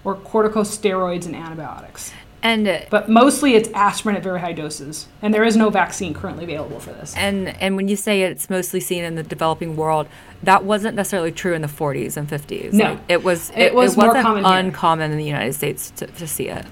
or 0.04 0.14
corticosteroids 0.14 1.26
and 1.26 1.34
antibiotics. 1.34 2.12
And 2.42 2.68
uh, 2.68 2.80
But 2.90 3.08
mostly 3.08 3.54
it's 3.56 3.68
aspirin 3.70 4.14
at 4.14 4.22
very 4.22 4.38
high 4.40 4.52
doses, 4.52 5.08
and 5.22 5.34
there 5.34 5.42
is 5.42 5.56
no 5.56 5.68
vaccine 5.70 6.14
currently 6.14 6.44
available 6.44 6.78
for 6.78 6.90
this. 6.92 7.12
and 7.16 7.48
and 7.60 7.74
when 7.74 7.88
you 7.88 7.96
say 7.96 8.22
it's 8.22 8.48
mostly 8.48 8.78
seen 8.78 9.02
in 9.02 9.16
the 9.16 9.22
developing 9.24 9.74
world, 9.74 10.06
that 10.44 10.62
wasn't 10.62 10.94
necessarily 10.94 11.32
true 11.32 11.54
in 11.54 11.62
the 11.62 11.68
40s 11.68 12.16
and 12.16 12.28
50s. 12.28 12.72
No. 12.72 12.90
Like, 12.92 12.98
it 13.08 13.24
was. 13.24 13.50
It 13.56 13.74
was 13.74 13.96
more 13.96 14.08
wasn't 14.08 14.24
common 14.24 14.44
here. 14.44 14.58
uncommon 14.58 15.10
in 15.10 15.18
the 15.18 15.24
United 15.24 15.54
States 15.54 15.90
to, 15.96 16.06
to 16.06 16.26
see 16.28 16.48
it. 16.48 16.64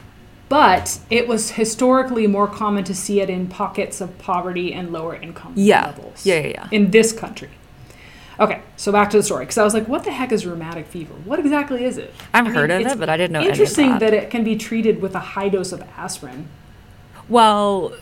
But 0.55 1.01
it 1.11 1.27
was 1.27 1.51
historically 1.51 2.29
more 2.29 2.47
common 2.47 2.85
to 2.85 2.95
see 2.95 3.21
it 3.21 3.29
in 3.29 3.49
pockets 3.49 4.01
of 4.01 4.17
poverty 4.19 4.73
and 4.73 4.93
lower 4.93 5.17
income 5.17 5.55
Yeah. 5.57 5.87
levels. 5.87 6.25
Yeah, 6.25 6.39
yeah, 6.43 6.47
yeah. 6.47 6.69
In 6.71 6.93
this 6.93 7.13
country. 7.13 7.49
Okay, 8.39 8.61
so 8.77 8.93
back 8.93 9.11
to 9.11 9.17
the 9.17 9.25
story. 9.25 9.47
Because 9.47 9.59
I 9.59 9.65
was 9.65 9.75
like, 9.75 9.89
what 9.89 10.05
the 10.05 10.13
heck 10.13 10.31
is 10.31 10.47
rheumatic 10.47 10.87
fever? 10.87 11.13
What 11.25 11.41
exactly 11.41 11.85
is 11.85 11.99
it? 11.99 12.15
I've 12.33 12.45
I 12.45 12.47
mean, 12.47 12.55
heard 12.55 12.71
of 12.71 12.83
it, 12.87 13.01
but 13.01 13.09
I 13.09 13.17
didn't 13.17 13.33
know 13.33 13.43
Interesting 13.43 13.91
that. 13.91 13.99
that 13.99 14.15
it 14.15 14.31
can 14.31 14.45
be 14.45 14.55
treated 14.55 15.03
with 15.03 15.17
a 15.17 15.25
high 15.35 15.49
dose 15.49 15.73
of 15.73 15.83
aspirin. 15.97 16.47
Well, 17.29 17.95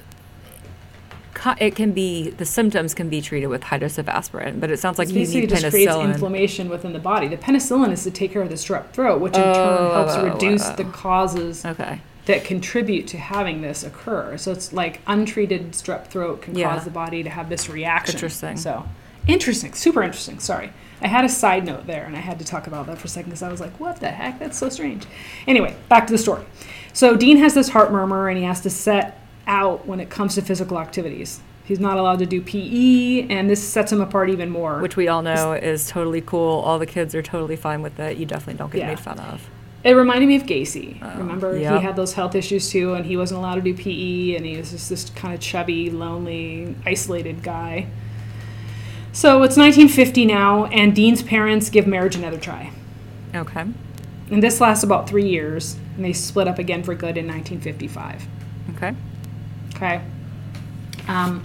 it 1.59 1.75
can 1.75 1.93
be 1.93 2.29
the 2.29 2.45
symptoms 2.45 2.93
can 2.93 3.09
be 3.09 3.23
treated 3.23 3.47
with 3.47 3.63
high 3.63 3.79
dose 3.79 3.97
of 3.97 4.11
aspirin, 4.11 4.61
but 4.61 4.71
it 4.71 4.79
sounds 4.79 4.99
like 4.99 5.09
you 5.09 5.27
need 5.27 5.49
just 5.49 5.71
creates 5.71 5.97
inflammation 5.97 6.69
within 6.69 6.93
the 6.93 6.99
body. 6.99 7.29
The 7.29 7.39
penicillin 7.39 7.93
is 7.93 8.05
to 8.05 8.11
take 8.11 8.31
care 8.31 8.43
of 8.43 8.51
the 8.51 8.57
strep 8.57 8.91
throat, 8.91 9.23
which 9.23 9.37
in 9.37 9.43
turn 9.43 9.55
Oh, 9.57 9.93
helps 9.95 10.17
oh, 10.17 10.25
reduce 10.31 10.69
oh. 10.69 10.77
the 10.77 10.85
causes 10.85 11.65
Okay. 11.65 12.01
That 12.27 12.45
contribute 12.45 13.07
to 13.09 13.19
having 13.19 13.63
this 13.63 13.83
occur. 13.83 14.37
So 14.39 14.53
it's 14.53 14.73
like 14.73 15.01
untreated 15.07 15.73
strep 15.73 16.07
throat 16.07 16.43
can 16.43 16.57
Yeah. 16.57 16.73
cause 16.73 16.85
the 16.85 16.91
body 16.91 17.23
to 17.23 17.31
have 17.31 17.49
this 17.49 17.69
reaction. 17.69 18.15
Interesting. 18.15 18.57
So 18.57 18.85
interesting, 19.27 19.73
super 19.75 20.03
interesting. 20.03 20.39
Sorry. 20.39 20.73
I 21.01 21.09
had 21.09 21.25
a 21.25 21.29
side 21.29 21.65
note 21.65 21.87
there 21.87 22.05
and 22.05 22.17
I 22.17 22.21
had 22.21 22.39
to 22.39 22.45
talk 22.45 22.67
about 22.69 22.87
that 22.87 22.99
for 22.99 23.07
a 23.07 23.11
second 23.11 23.31
because 23.31 23.43
I 23.43 23.51
was 23.51 23.61
like, 23.61 23.79
what 23.81 23.99
the 23.99 24.09
heck? 24.11 24.39
That's 24.39 24.57
so 24.57 24.69
strange. 24.69 25.05
Anyway, 25.49 25.75
back 25.89 26.07
to 26.07 26.13
the 26.13 26.19
story. 26.19 26.45
So 26.93 27.17
Dean 27.17 27.39
has 27.39 27.55
this 27.55 27.71
heart 27.71 27.91
murmur 27.91 28.29
and 28.29 28.39
he 28.39 28.45
has 28.45 28.61
to 28.61 28.71
set 28.71 29.19
out 29.49 29.87
when 29.87 29.99
it 29.99 30.09
comes 30.11 30.37
to 30.37 30.43
physical 30.43 30.79
activities. 30.79 31.41
He's 31.65 31.81
not 31.81 31.97
allowed 31.97 32.19
to 32.19 32.27
do 32.27 32.41
PE, 32.43 33.29
and 33.29 33.49
this 33.49 33.63
sets 33.67 33.93
him 33.93 34.01
apart 34.01 34.29
even 34.31 34.51
more. 34.51 34.81
Which 34.81 34.97
we 34.97 35.07
all 35.07 35.23
know 35.23 35.53
is 35.53 35.89
totally 35.89 36.21
cool. 36.21 36.59
All 36.61 36.79
the 36.81 36.87
kids 36.87 37.15
are 37.15 37.23
totally 37.23 37.55
fine 37.55 37.83
with 37.83 37.99
it. 38.01 38.17
You 38.19 38.27
definitely 38.27 38.59
don't 38.59 38.71
get 38.73 38.81
Yeah. 38.81 38.89
made 38.89 39.01
fun 39.01 39.21
of. 39.21 39.49
It 39.85 39.93
reminded 39.93 40.29
me 40.29 40.37
of 40.37 40.45
Gacy. 40.45 40.99
Oh, 41.03 41.19
Remember, 41.19 41.57
yep. 41.57 41.75
he 41.75 41.85
had 41.85 41.97
those 41.97 42.13
health 42.13 42.35
issues 42.35 42.71
too, 42.71 42.95
and 42.95 43.05
he 43.05 43.17
wasn't 43.17 43.39
allowed 43.39 43.57
to 43.57 43.61
do 43.63 43.75
PE, 43.75 44.37
and 44.37 44.47
he 44.47 44.57
was 44.57 44.71
just 44.71 44.89
this 44.89 45.11
kind 45.11 45.35
of 45.35 45.41
chubby, 45.41 45.91
lonely, 45.91 46.77
isolated 46.87 47.43
guy. 47.43 47.89
So 49.13 49.43
it's 49.43 49.57
1950 49.57 50.25
now, 50.27 50.67
and 50.67 50.95
Dean's 50.95 51.23
parents 51.23 51.69
give 51.69 51.87
marriage 51.87 52.17
another 52.17 52.39
try. 52.39 52.71
Okay. 53.35 53.67
And 54.31 54.43
this 54.43 54.61
lasts 54.61 54.85
about 54.85 55.09
three 55.09 55.29
years, 55.29 55.77
and 55.97 56.05
they 56.05 56.13
split 56.13 56.49
up 56.49 56.59
again 56.59 56.83
for 56.83 56.95
good 56.95 57.17
in 57.19 57.27
1955. 57.27 58.27
Okay. 58.77 58.95
Okay. 59.75 60.01
Um, 61.09 61.43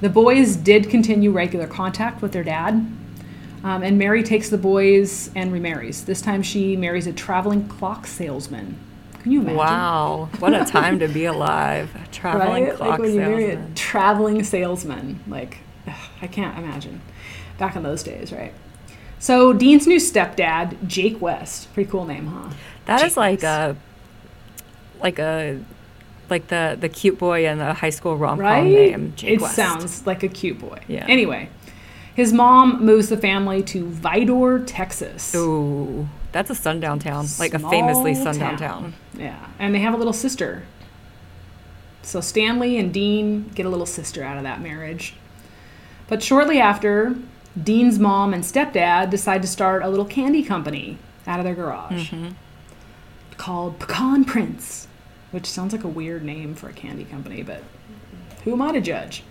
the 0.00 0.08
boys 0.08 0.56
did 0.56 0.88
continue 0.88 1.30
regular 1.30 1.66
contact 1.66 2.22
with 2.22 2.32
their 2.32 2.44
dad. 2.44 2.84
Um, 3.68 3.82
and 3.82 3.98
Mary 3.98 4.22
takes 4.22 4.48
the 4.48 4.56
boys 4.56 5.30
and 5.36 5.52
remarries. 5.52 6.04
This 6.04 6.22
time 6.22 6.42
she 6.42 6.74
marries 6.74 7.06
a 7.06 7.12
traveling 7.12 7.68
clock 7.68 8.06
salesman. 8.06 8.78
Can 9.22 9.32
you 9.32 9.40
imagine? 9.40 9.58
Wow. 9.58 10.30
What 10.38 10.54
a 10.54 10.64
time 10.64 10.98
to 11.00 11.08
be 11.08 11.26
alive. 11.26 11.90
A 12.02 12.06
traveling 12.10 12.64
Right? 12.64 12.74
clock 12.76 12.88
like 12.90 12.98
when 13.00 13.12
you 13.12 13.20
marry 13.20 13.44
a 13.44 13.48
salesman. 13.56 13.74
traveling 13.74 14.42
salesman. 14.44 15.20
Like, 15.28 15.58
ugh, 15.86 15.94
I 16.22 16.26
can't 16.28 16.56
imagine. 16.58 17.02
Back 17.58 17.76
in 17.76 17.82
those 17.82 18.02
days, 18.02 18.32
right? 18.32 18.54
So 19.18 19.52
Dean's 19.52 19.86
new 19.86 19.98
stepdad, 19.98 20.86
Jake 20.86 21.20
West. 21.20 21.72
Pretty 21.74 21.90
cool 21.90 22.06
name, 22.06 22.28
huh? 22.28 22.48
That 22.86 23.00
Jake 23.00 23.06
is 23.08 23.16
like 23.18 23.42
West. 23.42 23.44
a 23.44 25.02
like 25.02 25.18
a 25.18 25.60
like 26.30 26.46
the 26.48 26.76
the 26.80 26.88
cute 26.88 27.18
boy 27.18 27.46
in 27.46 27.58
the 27.58 27.74
high 27.74 27.90
school 27.90 28.16
rom 28.16 28.38
com 28.38 28.46
right? 28.46 28.64
name. 28.64 29.12
Jake 29.16 29.30
it 29.34 29.40
West. 29.42 29.56
sounds 29.56 30.06
like 30.06 30.22
a 30.22 30.28
cute 30.28 30.58
boy. 30.58 30.78
Yeah. 30.88 31.04
Anyway, 31.08 31.50
his 32.18 32.32
mom 32.32 32.84
moves 32.84 33.08
the 33.10 33.16
family 33.16 33.62
to 33.62 33.84
Vidor, 33.86 34.64
Texas. 34.66 35.32
Ooh, 35.36 36.08
that's 36.32 36.50
a 36.50 36.54
sundown 36.56 36.98
town, 36.98 37.26
like 37.38 37.54
a 37.54 37.60
famously 37.60 38.12
Small 38.14 38.34
sundown 38.34 38.56
town. 38.58 38.94
Yeah, 39.16 39.38
and 39.60 39.72
they 39.72 39.78
have 39.78 39.94
a 39.94 39.96
little 39.96 40.12
sister. 40.12 40.64
So 42.02 42.20
Stanley 42.20 42.76
and 42.76 42.92
Dean 42.92 43.48
get 43.54 43.66
a 43.66 43.68
little 43.68 43.86
sister 43.86 44.24
out 44.24 44.36
of 44.36 44.42
that 44.42 44.60
marriage. 44.60 45.14
But 46.08 46.20
shortly 46.20 46.58
after, 46.58 47.14
Dean's 47.62 48.00
mom 48.00 48.34
and 48.34 48.42
stepdad 48.42 49.10
decide 49.10 49.40
to 49.42 49.48
start 49.48 49.84
a 49.84 49.88
little 49.88 50.04
candy 50.04 50.42
company 50.42 50.98
out 51.24 51.38
of 51.38 51.44
their 51.44 51.54
garage 51.54 52.10
Mm-hmm. 52.10 52.30
called 53.36 53.78
Pecan 53.78 54.24
Prince, 54.24 54.88
which 55.30 55.46
sounds 55.46 55.72
like 55.72 55.84
a 55.84 55.88
weird 55.88 56.24
name 56.24 56.56
for 56.56 56.68
a 56.68 56.72
candy 56.72 57.04
company, 57.04 57.44
but 57.44 57.62
who 58.42 58.54
am 58.54 58.62
I 58.62 58.72
to 58.72 58.80
judge? 58.80 59.22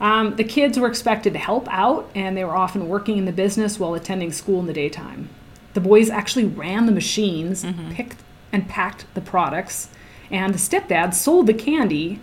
Um, 0.00 0.36
the 0.36 0.44
kids 0.44 0.78
were 0.78 0.88
expected 0.88 1.32
to 1.34 1.38
help 1.38 1.68
out, 1.70 2.10
and 2.14 2.36
they 2.36 2.44
were 2.44 2.56
often 2.56 2.88
working 2.88 3.16
in 3.16 3.24
the 3.24 3.32
business 3.32 3.78
while 3.78 3.94
attending 3.94 4.32
school 4.32 4.60
in 4.60 4.66
the 4.66 4.72
daytime. 4.72 5.28
The 5.74 5.80
boys 5.80 6.10
actually 6.10 6.44
ran 6.44 6.86
the 6.86 6.92
machines, 6.92 7.64
picked 7.92 8.20
and 8.52 8.68
packed 8.68 9.06
the 9.14 9.20
products, 9.20 9.88
and 10.30 10.54
the 10.54 10.58
stepdad 10.58 11.14
sold 11.14 11.46
the 11.46 11.54
candy 11.54 12.20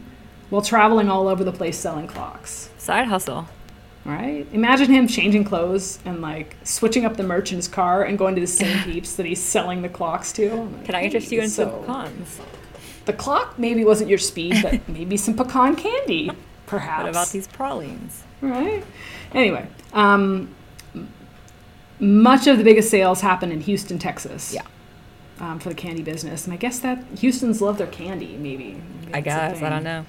while 0.49 0.61
traveling 0.61 1.09
all 1.09 1.27
over 1.27 1.43
the 1.43 1.51
place 1.51 1.77
selling 1.77 2.07
clocks. 2.07 2.69
Side 2.77 3.07
hustle. 3.07 3.47
Right? 4.03 4.47
Imagine 4.51 4.91
him 4.91 5.07
changing 5.07 5.43
clothes 5.43 5.99
and 6.05 6.21
like 6.21 6.55
switching 6.63 7.05
up 7.05 7.17
the 7.17 7.23
merch 7.23 7.51
in 7.51 7.57
his 7.57 7.67
car 7.67 8.03
and 8.03 8.17
going 8.17 8.33
to 8.35 8.41
the 8.41 8.47
same 8.47 8.77
peeps 8.83 9.15
that 9.15 9.25
he's 9.25 9.41
selling 9.41 9.81
the 9.81 9.89
clocks 9.89 10.31
to. 10.33 10.53
Like, 10.55 10.85
Can 10.85 10.95
I 10.95 11.03
interest 11.03 11.29
"Hey, 11.29 11.35
you 11.35 11.41
in 11.43 11.49
so 11.49 11.83
some 11.85 11.85
pecans? 11.85 12.39
The 13.05 13.13
clock 13.13 13.59
maybe 13.59 13.83
wasn't 13.83 14.09
your 14.09 14.19
speed, 14.19 14.55
but 14.63 14.87
maybe 14.89 15.17
some 15.17 15.35
pecan 15.35 15.75
candy, 15.75 16.31
perhaps. 16.71 17.03
What 17.03 17.09
about 17.09 17.29
these 17.29 17.47
pralines? 17.47 18.23
Right. 18.41 18.83
Anyway, 19.33 19.67
um, 19.93 20.55
much 21.99 22.47
of 22.47 22.57
the 22.57 22.63
biggest 22.63 22.89
sales 22.89 23.21
happen 23.21 23.51
in 23.51 23.61
Houston, 23.61 23.99
Texas. 23.99 24.53
Yeah. 24.53 24.63
Um, 25.39 25.59
for 25.59 25.69
the 25.69 25.75
candy 25.75 26.03
business, 26.03 26.45
and 26.45 26.53
I 26.53 26.57
guess 26.57 26.79
that 26.79 27.03
Houston's 27.17 27.61
love 27.61 27.79
their 27.79 27.87
candy. 27.87 28.37
Maybe. 28.37 28.79
Maybe 29.01 29.13
I 29.13 29.21
guess 29.21 29.61
I 29.61 29.69
don't 29.69 29.83
know. 29.83 30.05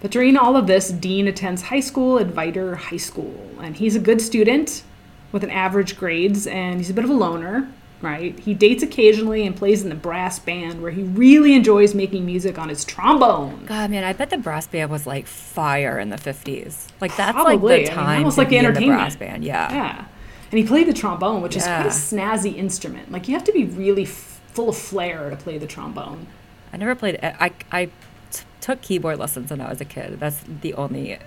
But 0.00 0.10
during 0.10 0.36
all 0.36 0.56
of 0.56 0.66
this, 0.66 0.90
Dean 0.90 1.28
attends 1.28 1.62
high 1.62 1.80
school 1.80 2.18
at 2.18 2.28
Vidor 2.28 2.76
High 2.76 2.96
School, 2.96 3.34
and 3.60 3.76
he's 3.76 3.94
a 3.94 3.98
good 3.98 4.22
student 4.22 4.84
with 5.32 5.44
an 5.44 5.50
average 5.50 5.98
grades, 5.98 6.46
and 6.46 6.78
he's 6.78 6.88
a 6.88 6.94
bit 6.94 7.04
of 7.04 7.10
a 7.10 7.14
loner, 7.14 7.70
right? 8.02 8.38
He 8.38 8.54
dates 8.54 8.82
occasionally 8.82 9.46
and 9.46 9.56
plays 9.56 9.82
in 9.82 9.88
the 9.88 9.94
brass 9.94 10.38
band, 10.38 10.80
where 10.82 10.90
he 10.90 11.02
really 11.02 11.54
enjoys 11.54 11.94
making 11.94 12.24
music 12.26 12.58
on 12.58 12.68
his 12.68 12.84
trombone. 12.84 13.64
God, 13.66 13.90
man, 13.90 14.04
I 14.04 14.12
bet 14.12 14.30
the 14.30 14.38
brass 14.38 14.66
band 14.66 14.90
was 14.90 15.06
like 15.06 15.26
fire 15.26 15.98
in 15.98 16.10
the 16.10 16.18
fifties. 16.18 16.88
Like 17.00 17.16
that's 17.16 17.32
Probably. 17.32 17.52
I 17.52 17.56
like 17.56 17.62
mean, 17.62 17.84
the 17.84 17.90
time 17.90 18.18
almost 18.18 18.34
to 18.36 18.40
like 18.42 18.48
be 18.50 18.56
in 18.58 18.72
the 18.72 18.86
brass 18.86 19.16
band. 19.16 19.44
Yeah. 19.44 19.72
Yeah, 19.72 20.04
and 20.50 20.58
he 20.58 20.64
played 20.64 20.86
the 20.88 20.94
trombone, 20.94 21.42
which 21.42 21.56
is 21.56 21.64
quite 21.64 21.86
a 21.86 21.90
snazzy 21.90 22.56
instrument. 22.56 23.10
Like 23.12 23.28
you 23.28 23.34
have 23.34 23.44
to 23.44 23.52
be 23.52 23.64
really 23.64 24.04
f- 24.04 24.40
full 24.48 24.68
of 24.68 24.76
flair 24.76 25.30
to 25.30 25.36
play 25.36 25.58
the 25.58 25.66
trombone. 25.66 26.26
I 26.72 26.76
never 26.76 26.94
played. 26.94 27.18
I 27.22 27.52
I 27.72 27.86
t- 28.30 28.44
took 28.60 28.80
keyboard 28.82 29.18
lessons 29.18 29.50
when 29.50 29.60
I 29.60 29.68
was 29.70 29.80
a 29.80 29.84
kid. 29.84 30.20
That's 30.20 30.40
the 30.46 30.74
only 30.74 31.18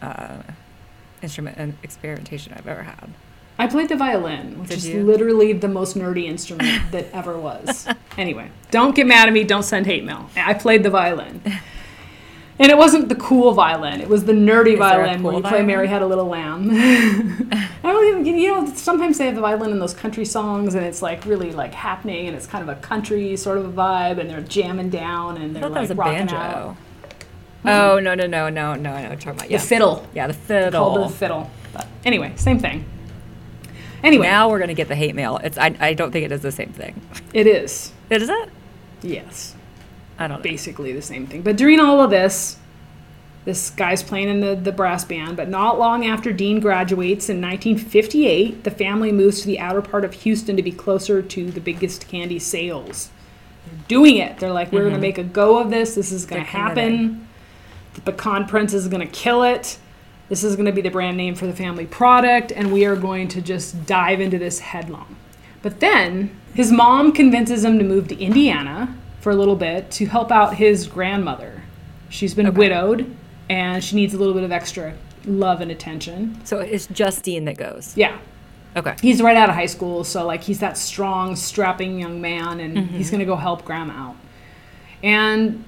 uh, 0.00 0.42
instrument 1.22 1.56
and 1.58 1.76
experimentation 1.82 2.52
I've 2.54 2.66
ever 2.66 2.82
had. 2.82 3.10
I 3.62 3.68
played 3.68 3.88
the 3.88 3.96
violin, 3.96 4.58
which 4.58 4.70
Did 4.70 4.78
is 4.78 4.88
you? 4.88 5.04
literally 5.04 5.52
the 5.52 5.68
most 5.68 5.96
nerdy 5.96 6.24
instrument 6.24 6.82
that 6.90 7.06
ever 7.12 7.38
was. 7.38 7.86
anyway, 8.18 8.50
don't 8.72 8.92
get 8.92 9.06
mad 9.06 9.28
at 9.28 9.32
me. 9.32 9.44
Don't 9.44 9.62
send 9.62 9.86
hate 9.86 10.02
mail. 10.02 10.28
I 10.34 10.54
played 10.54 10.82
the 10.82 10.90
violin. 10.90 11.40
And 12.58 12.70
it 12.72 12.76
wasn't 12.76 13.08
the 13.08 13.14
cool 13.14 13.52
violin. 13.52 14.00
It 14.00 14.08
was 14.08 14.24
the 14.24 14.32
nerdy 14.32 14.72
Is 14.72 14.78
violin 14.80 15.22
where 15.22 15.32
cool 15.32 15.42
you 15.42 15.48
play 15.48 15.62
Mary? 15.62 15.86
Had 15.86 16.02
a 16.02 16.06
Little 16.06 16.26
Lamb. 16.26 16.70
I 16.72 17.68
don't 17.84 18.06
even, 18.08 18.36
you 18.36 18.48
know, 18.48 18.66
sometimes 18.74 19.18
they 19.18 19.26
have 19.26 19.36
the 19.36 19.40
violin 19.40 19.70
in 19.70 19.78
those 19.78 19.94
country 19.94 20.24
songs 20.24 20.74
and 20.74 20.84
it's 20.84 21.00
like 21.00 21.24
really 21.24 21.52
like 21.52 21.72
happening 21.72 22.26
and 22.26 22.36
it's 22.36 22.48
kind 22.48 22.68
of 22.68 22.76
a 22.76 22.80
country 22.80 23.36
sort 23.36 23.58
of 23.58 23.64
a 23.66 23.72
vibe 23.72 24.18
and 24.18 24.28
they're 24.28 24.40
jamming 24.42 24.90
down 24.90 25.36
and 25.36 25.54
they're 25.54 25.62
thought 25.62 25.74
that 25.74 25.80
was 25.82 25.90
like 25.90 25.98
a 25.98 26.00
rocking 26.00 26.26
banjo. 26.26 26.36
out. 26.36 26.76
Oh 27.64 28.00
no 28.00 28.16
no 28.16 28.26
no 28.26 28.48
no 28.48 28.74
no! 28.74 28.90
I 28.90 29.02
know 29.02 29.08
what 29.08 29.24
you're 29.24 29.34
talking 29.34 29.40
about. 29.40 29.48
The 29.48 29.58
fiddle. 29.58 30.06
yeah, 30.14 30.26
the 30.26 30.32
fiddle. 30.32 30.84
Called 30.84 31.10
the 31.10 31.14
fiddle. 31.14 31.50
But 31.72 31.86
anyway, 32.04 32.32
same 32.34 32.58
thing. 32.58 32.84
Anyway, 34.02 34.26
Now 34.26 34.48
we're 34.50 34.58
gonna 34.58 34.74
get 34.74 34.88
the 34.88 34.96
hate 34.96 35.14
mail. 35.14 35.38
It's 35.42 35.56
I, 35.58 35.74
I 35.80 35.94
don't 35.94 36.10
think 36.10 36.24
it 36.24 36.32
is 36.32 36.42
the 36.42 36.52
same 36.52 36.72
thing. 36.72 37.00
it 37.32 37.46
is. 37.46 37.92
Is 38.10 38.28
it? 38.28 38.48
Yes. 39.02 39.54
I 40.18 40.28
don't 40.28 40.38
know. 40.38 40.42
basically 40.42 40.92
the 40.92 41.02
same 41.02 41.26
thing. 41.26 41.42
But 41.42 41.56
during 41.56 41.80
all 41.80 42.00
of 42.00 42.10
this, 42.10 42.58
this 43.44 43.70
guy's 43.70 44.02
playing 44.02 44.28
in 44.28 44.40
the, 44.40 44.54
the 44.54 44.70
brass 44.70 45.04
band. 45.04 45.36
But 45.36 45.48
not 45.48 45.78
long 45.78 46.06
after 46.06 46.32
Dean 46.32 46.60
graduates 46.60 47.28
in 47.28 47.40
1958, 47.40 48.62
the 48.62 48.70
family 48.70 49.10
moves 49.10 49.40
to 49.40 49.46
the 49.46 49.58
outer 49.58 49.82
part 49.82 50.04
of 50.04 50.12
Houston 50.12 50.56
to 50.56 50.62
be 50.62 50.70
closer 50.70 51.22
to 51.22 51.50
the 51.50 51.60
biggest 51.60 52.06
candy 52.06 52.38
sales. 52.38 53.10
They're 53.66 53.84
doing 53.88 54.16
it. 54.18 54.38
They're 54.38 54.52
like, 54.52 54.70
we're 54.70 54.82
going 54.82 54.94
to 54.94 55.00
make 55.00 55.18
a 55.18 55.24
go 55.24 55.58
of 55.58 55.70
this. 55.70 55.94
This 55.96 56.12
is 56.12 56.24
going 56.26 56.44
to 56.44 56.48
Mm-hmm. 56.48 56.58
They're 56.74 56.74
committed. 56.74 57.00
happen. 57.00 57.28
The 57.94 58.00
Pecan 58.02 58.46
Prince 58.46 58.74
is 58.74 58.86
going 58.88 59.04
to 59.04 59.12
kill 59.12 59.42
it. 59.42 59.78
This 60.32 60.44
is 60.44 60.56
going 60.56 60.64
to 60.64 60.72
be 60.72 60.80
the 60.80 60.88
brand 60.88 61.18
name 61.18 61.34
for 61.34 61.46
the 61.46 61.52
family 61.52 61.84
product, 61.84 62.52
and 62.52 62.72
we 62.72 62.86
are 62.86 62.96
going 62.96 63.28
to 63.28 63.42
just 63.42 63.84
dive 63.84 64.18
into 64.18 64.38
this 64.38 64.60
headlong. 64.60 65.16
But 65.60 65.80
then 65.80 66.34
his 66.54 66.72
mom 66.72 67.12
convinces 67.12 67.62
him 67.62 67.78
to 67.78 67.84
move 67.84 68.08
to 68.08 68.18
Indiana 68.18 68.96
for 69.20 69.30
a 69.30 69.34
little 69.34 69.56
bit 69.56 69.90
to 69.90 70.06
help 70.06 70.32
out 70.32 70.54
his 70.54 70.86
grandmother. 70.86 71.64
She's 72.08 72.32
been 72.32 72.46
Okay. 72.46 72.56
widowed 72.56 73.14
and 73.50 73.84
she 73.84 73.94
needs 73.94 74.14
a 74.14 74.16
little 74.16 74.32
bit 74.32 74.42
of 74.42 74.50
extra 74.50 74.94
love 75.26 75.60
and 75.60 75.70
attention. 75.70 76.40
So 76.44 76.60
it's 76.60 76.86
just 76.86 77.24
Dean 77.24 77.44
that 77.44 77.58
goes. 77.58 77.94
Yeah. 77.94 78.16
Okay. 78.74 78.94
He's 79.02 79.20
right 79.20 79.36
out 79.36 79.50
of 79.50 79.54
high 79.54 79.66
school, 79.66 80.02
so 80.02 80.24
like 80.24 80.44
he's 80.44 80.60
that 80.60 80.78
strong, 80.78 81.36
strapping 81.36 82.00
young 82.00 82.22
man 82.22 82.58
and 82.58 82.78
mm-hmm. 82.78 82.96
he's 82.96 83.10
going 83.10 83.20
to 83.20 83.26
go 83.26 83.36
help 83.36 83.66
grandma 83.66 83.92
out. 83.92 84.16
And 85.02 85.64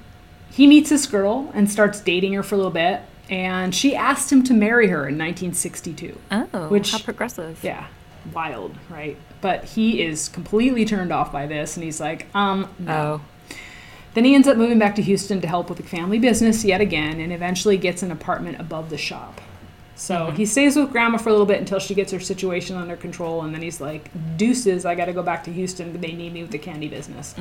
he 0.51 0.67
meets 0.67 0.89
this 0.89 1.05
girl 1.05 1.51
and 1.53 1.71
starts 1.71 2.01
dating 2.01 2.33
her 2.33 2.43
for 2.43 2.55
a 2.55 2.57
little 2.57 2.73
bit 2.73 3.03
and 3.31 3.75
she 3.75 3.95
asked 3.97 4.31
him 4.31 4.43
to 4.45 4.55
marry 4.55 4.89
her 4.89 5.09
in 5.09 5.17
1962. 5.19 6.19
Oh, 6.31 6.69
Which- 6.69 6.93
how 6.93 6.99
progressive. 6.99 7.59
Yeah, 7.63 7.87
wild, 8.33 8.77
right? 8.91 9.17
But 9.41 9.65
he 9.65 10.03
is 10.03 10.29
completely 10.29 10.85
turned 10.85 11.13
off 11.13 11.31
by 11.33 11.47
this, 11.47 11.77
and 11.77 11.85
he's 11.85 12.01
like, 12.01 12.27
um, 12.35 12.69
no. 12.79 13.21
Oh, 13.53 13.57
Then 14.15 14.25
he 14.25 14.35
ends 14.35 14.47
up 14.49 14.57
moving 14.57 14.79
back 14.79 14.95
to 14.95 15.03
Houston 15.03 15.41
to 15.41 15.49
help 15.49 15.69
with 15.69 15.79
the 15.79 15.85
family 15.85 16.19
business 16.19 16.65
yet 16.65 16.81
again, 16.81 17.21
and 17.21 17.33
eventually 17.33 17.77
gets 17.77 18.03
an 18.03 18.11
apartment 18.11 18.61
above 18.61 18.89
the 18.91 18.97
shop. 18.99 19.41
So 19.97 20.31
he 20.33 20.45
stays 20.47 20.77
with 20.77 20.91
grandma 20.91 21.19
for 21.19 21.29
a 21.29 21.33
little 21.33 21.47
bit 21.47 21.61
until 21.61 21.79
she 21.79 21.95
gets 21.95 22.11
her 22.13 22.19
situation 22.21 22.77
under 22.77 22.97
control, 22.97 23.43
and 23.43 23.55
then 23.55 23.63
he's 23.63 23.81
like, 23.81 24.11
deuces, 24.37 24.85
I 24.85 24.95
gotta 24.95 25.13
go 25.13 25.23
back 25.23 25.45
to 25.45 25.53
Houston. 25.53 26.01
They 26.01 26.13
need 26.13 26.33
me 26.33 26.43
with 26.43 26.51
the 26.51 26.59
candy 26.59 26.89
business. 26.89 27.35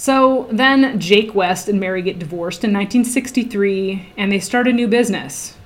So 0.00 0.48
then 0.50 0.98
Jake 0.98 1.34
West 1.34 1.68
and 1.68 1.78
Mary 1.78 2.00
get 2.00 2.18
divorced 2.18 2.64
in 2.64 2.72
1963, 2.72 4.14
and 4.16 4.32
they 4.32 4.40
start 4.40 4.66
a 4.66 4.72
new 4.72 4.88
business. 4.88 5.58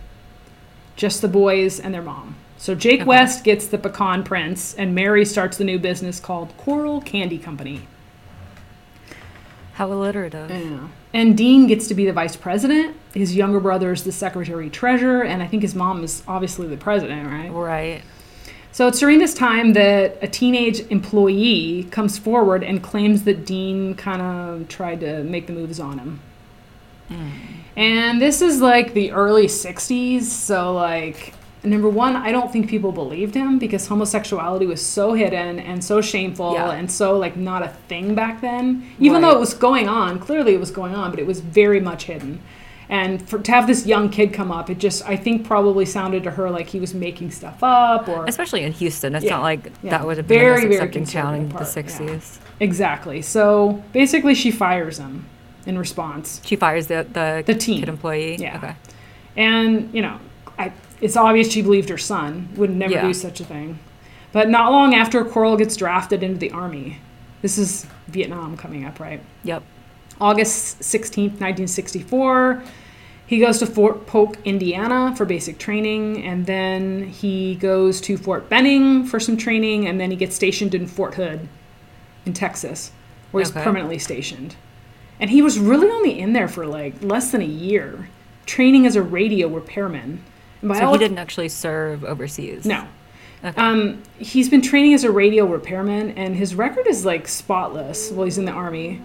Just 0.97 1.23
the 1.23 1.29
boys 1.29 1.79
and 1.79 1.95
their 1.95 2.03
mom. 2.03 2.35
So 2.59 2.75
Jake 2.75 3.03
Okay. 3.03 3.09
West 3.09 3.45
gets 3.45 3.69
the 3.69 3.79
Pecan 3.79 4.25
Prince, 4.25 4.75
and 4.75 4.93
Mary 4.93 5.25
starts 5.25 5.57
the 5.57 5.63
new 5.63 5.79
business 5.79 6.19
called 6.19 6.53
Corll 6.57 7.01
Candy 7.01 7.39
Company. 7.39 7.83
how 9.75 9.93
alliterative. 9.93 10.51
Yeah. 10.51 10.89
And 11.13 11.37
Dean 11.37 11.69
gets 11.69 11.87
to 11.87 11.95
be 11.95 12.05
the 12.05 12.13
vice 12.13 12.35
president. 12.35 12.97
His 13.13 13.37
younger 13.37 13.61
brother 13.61 13.93
is 13.93 14.03
the 14.03 14.13
secretary 14.13 14.69
treasurer, 14.69 15.23
and 15.23 15.45
I 15.45 15.47
think 15.47 15.63
his 15.63 15.77
mom 15.77 16.03
is 16.03 16.25
obviously 16.27 16.67
the 16.67 16.77
president, 16.77 17.29
right? 17.29 17.51
Right. 17.53 18.03
So 18.75 18.89
it's 18.89 18.99
during 18.99 19.21
this 19.21 19.35
time 19.35 19.75
that 19.75 20.19
a 20.21 20.27
teenage 20.27 20.81
employee 20.91 21.87
comes 21.93 22.19
forward 22.19 22.65
and 22.65 22.83
claims 22.83 23.23
that 23.23 23.47
Dean 23.47 23.95
kind 23.95 24.21
of 24.21 24.67
tried 24.67 24.99
to 24.99 25.23
make 25.23 25.47
the 25.47 25.53
moves 25.53 25.79
on 25.79 26.01
him. 26.01 26.21
And 27.77 28.21
this 28.21 28.43
is 28.43 28.61
like 28.61 28.93
the 28.93 29.13
early 29.13 29.47
60s, 29.47 30.23
so 30.23 30.75
like 30.75 31.35
number 31.63 31.89
one, 31.89 32.17
I 32.17 32.33
don't 32.33 32.53
think 32.53 32.69
people 32.69 32.91
believed 32.91 33.37
him 33.37 33.61
because 33.61 33.87
homosexuality 33.87 34.67
was 34.67 34.85
so 34.85 35.13
hidden 35.13 35.61
and 35.61 35.83
so 35.85 36.01
shameful 36.01 36.55
Yeah. 36.55 36.73
and 36.73 36.91
so 36.91 37.17
like 37.17 37.37
not 37.37 37.63
a 37.63 37.69
thing 37.89 38.17
back 38.17 38.41
then. 38.41 38.85
Even 38.99 39.23
though 39.23 39.31
it 39.31 39.39
was 39.39 39.55
going 39.55 39.89
on, 39.89 40.19
clearly 40.19 40.53
it 40.53 40.59
was 40.59 40.73
going 40.73 40.97
on, 40.97 41.13
but 41.13 41.21
it 41.21 41.27
was 41.29 41.39
very 41.39 41.79
much 41.79 42.05
hidden. 42.05 42.41
And 42.95 43.29
for, 43.29 43.41
to 43.41 43.51
have 43.51 43.67
this 43.67 43.87
young 43.87 44.09
kid 44.09 44.33
come 44.33 44.53
up, 44.53 44.71
it 44.71 44.79
just 44.79 45.05
I 45.05 45.17
think 45.17 45.45
probably 45.45 45.85
sounded 45.85 46.23
to 46.25 46.31
her 46.31 46.49
like 46.49 46.69
he 46.69 46.79
was 46.79 46.95
making 46.95 47.33
stuff 47.33 47.59
up 47.63 48.09
or 48.09 48.25
Especially 48.27 48.63
in 48.63 48.71
Houston. 48.73 49.17
It's 49.17 49.25
Yeah. 49.25 49.33
not 49.37 49.43
like 49.43 49.73
Yeah. 49.83 49.91
that 49.91 50.07
was 50.07 50.19
a 50.19 50.23
Very, 50.23 50.67
very 50.69 50.77
town 50.79 51.35
in 51.35 51.49
conservative 51.49 51.49
the 51.49 51.55
part, 51.55 51.77
yeah. 51.77 51.83
60s. 51.83 52.39
exactly. 52.61 53.21
So 53.23 53.83
basically, 53.93 54.35
she 54.37 54.53
fires 54.53 54.99
him 54.99 55.25
in 55.67 55.77
response. 55.77 56.41
She 56.45 56.55
fires 56.55 56.87
the, 56.87 57.05
the, 57.13 57.43
The 57.45 57.55
teen. 57.55 57.81
kid 57.81 57.89
employee. 57.89 58.37
Yeah. 58.37 58.59
Okay. 58.59 58.75
And, 59.37 59.93
you 59.93 60.01
know, 60.03 60.19
I, 60.57 60.71
it's 61.01 61.17
obvious 61.17 61.51
she 61.51 61.63
believed 61.63 61.89
her 61.89 61.99
son 61.99 62.49
would 62.55 62.71
never 62.71 63.01
do 63.01 63.13
such 63.13 63.41
a 63.41 63.45
thing. 63.45 63.81
But 64.31 64.49
not 64.51 64.71
long 64.71 64.95
after, 64.95 65.25
Corll 65.25 65.57
gets 65.57 65.75
drafted 65.77 66.23
into 66.23 66.39
the 66.39 66.53
army. 66.53 66.99
This 67.43 67.59
is 67.59 67.87
Vietnam 68.07 68.57
coming 68.57 68.85
up, 68.85 69.01
right? 69.01 69.21
Yep. 69.43 69.63
August 70.21 70.79
16th, 70.81 71.41
1964, 71.41 72.63
he 73.27 73.39
goes 73.39 73.59
to 73.59 73.67
Fort 73.67 74.07
Polk, 74.07 74.37
Indiana 74.45 75.15
for 75.17 75.25
basic 75.25 75.59
training, 75.59 76.25
and 76.25 76.47
then 76.47 77.09
he 77.09 77.55
goes 77.55 78.01
to 78.03 78.17
Fort 78.19 78.49
Benning 78.49 79.07
for 79.07 79.19
some 79.19 79.37
training, 79.37 79.87
and 79.87 79.99
then 79.99 80.11
he 80.11 80.17
gets 80.17 80.37
stationed 80.37 80.75
in 80.75 80.87
Fort 80.87 81.15
Hood 81.15 81.49
in 82.27 82.33
Texas, 82.35 82.93
where 83.31 83.43
he's 83.43 83.51
permanently 83.51 83.99
stationed. 83.99 84.57
And 85.21 85.31
he 85.31 85.43
was 85.43 85.59
really 85.59 85.89
only 85.89 86.19
in 86.19 86.33
there 86.33 86.49
for 86.49 86.67
like 86.67 87.03
less 87.03 87.31
than 87.33 87.41
a 87.41 87.47
year, 87.47 88.09
training 88.47 88.87
as 88.87 88.97
a 88.97 89.03
radio 89.03 89.49
repairman. 89.49 90.23
And 90.61 90.77
So 90.77 90.93
he 90.93 90.99
didn't 90.99 91.19
actually 91.19 91.49
serve 91.49 92.05
overseas. 92.05 92.67
no. 92.67 92.87
Okay. 93.43 93.61
Um, 93.61 94.03
he's 94.19 94.49
been 94.49 94.63
training 94.63 94.95
as 94.95 95.05
a 95.05 95.11
radio 95.11 95.45
repairman, 95.45 96.13
and 96.13 96.35
his 96.35 96.55
record 96.55 96.87
is 96.87 97.05
like 97.05 97.29
spotless 97.29 98.11
while 98.11 98.25
he's 98.25 98.39
in 98.39 98.47
the 98.47 98.53
army. 98.53 99.03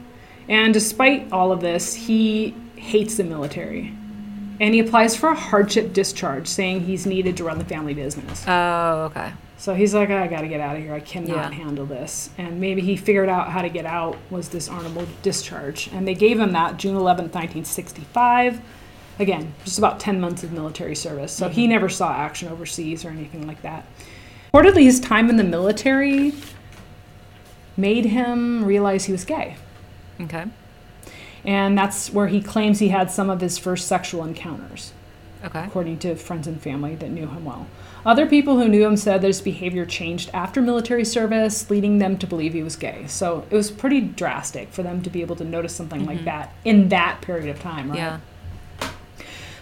And 0.48 0.74
despite 0.74 1.30
all 1.34 1.52
of 1.52 1.60
this, 1.60 1.94
he 1.94 2.56
hates 2.78 3.18
the 3.18 3.26
military. 3.26 3.94
And 4.60 4.74
he 4.74 4.80
applies 4.80 5.16
for 5.16 5.30
a 5.30 5.36
hardship 5.36 5.94
discharge, 5.94 6.48
saying 6.48 6.82
he's 6.82 7.06
needed 7.06 7.38
to 7.38 7.44
run 7.44 7.58
the 7.58 7.66
family 7.66 7.94
business. 7.94 8.44
Oh, 8.48 9.04
okay. 9.06 9.32
So 9.58 9.74
he's 9.74 9.94
like, 9.94 10.10
I 10.10 10.28
gotta 10.28 10.48
get 10.48 10.62
out 10.62 10.78
of 10.78 10.82
here. 10.82 10.94
I 10.94 11.00
cannot 11.02 11.30
Yeah. 11.30 11.52
handle 11.52 11.86
this. 11.86 12.30
And 12.38 12.62
maybe 12.62 12.82
he 12.82 12.96
figured 12.96 13.28
out 13.28 13.50
how 13.50 13.62
to 13.62 13.70
get 13.70 13.86
out 13.86 14.18
was 14.30 14.50
this 14.50 14.70
honorable 14.70 15.06
discharge. 15.22 15.90
And 15.94 16.08
they 16.08 16.14
gave 16.14 16.40
him 16.40 16.54
that 16.54 16.78
June 16.78 16.96
11th, 16.96 17.34
1965. 17.34 18.62
Again, 19.20 19.54
just 19.66 19.78
about 19.78 20.00
10 20.00 20.22
months 20.22 20.44
of 20.44 20.54
military 20.54 20.96
service. 20.96 21.34
So 21.34 21.50
he 21.50 21.64
mm-hmm. 21.64 21.72
never 21.72 21.90
saw 21.90 22.14
action 22.14 22.48
overseas 22.48 23.04
or 23.04 23.10
anything 23.10 23.46
like 23.46 23.62
that. 23.64 23.86
Reportedly, 24.54 24.84
his 24.84 25.02
time 25.02 25.30
in 25.30 25.36
the 25.36 25.44
military 25.44 26.34
made 27.76 28.06
him 28.06 28.64
realize 28.64 29.06
he 29.06 29.12
was 29.12 29.26
gay. 29.26 29.58
Okay. 30.22 30.46
And 31.46 31.78
that's 31.78 32.12
where 32.12 32.28
he 32.28 32.42
claims 32.42 32.80
he 32.80 32.90
had 32.90 33.12
some 33.12 33.30
of 33.30 33.42
his 33.42 33.58
first 33.58 33.88
sexual 33.88 34.24
encounters 34.24 34.94
Okay. 35.44 35.64
according 35.64 35.98
to 36.00 36.16
friends 36.16 36.48
and 36.48 36.62
family 36.62 36.96
that 36.96 37.10
knew 37.10 37.28
him 37.28 37.46
well. 37.46 37.68
Other 38.06 38.26
people 38.26 38.58
who 38.58 38.68
knew 38.68 38.86
him 38.86 38.98
said 38.98 39.22
that 39.22 39.28
his 39.28 39.42
behavior 39.42 39.86
changed 39.86 40.30
after 40.34 40.62
military 40.62 41.06
service, 41.06 41.70
leading 41.70 42.00
them 42.00 42.18
to 42.18 42.28
believe 42.28 42.54
he 42.54 42.64
was 42.64 42.76
gay. 42.76 43.06
So 43.08 43.46
it 43.50 43.56
was 43.56 43.72
pretty 43.72 44.02
drastic 44.02 44.70
for 44.72 44.84
them 44.84 45.02
to 45.02 45.10
be 45.10 45.22
able 45.22 45.36
to 45.38 45.44
notice 45.44 45.76
something 45.76 46.06
like 46.06 46.18
mm-hmm. 46.18 46.26
that 46.26 46.54
in 46.66 46.90
that 46.90 47.22
period 47.22 47.50
of 47.50 47.60
time, 47.62 47.90
right? 47.90 47.98
Yeah. 47.98 48.20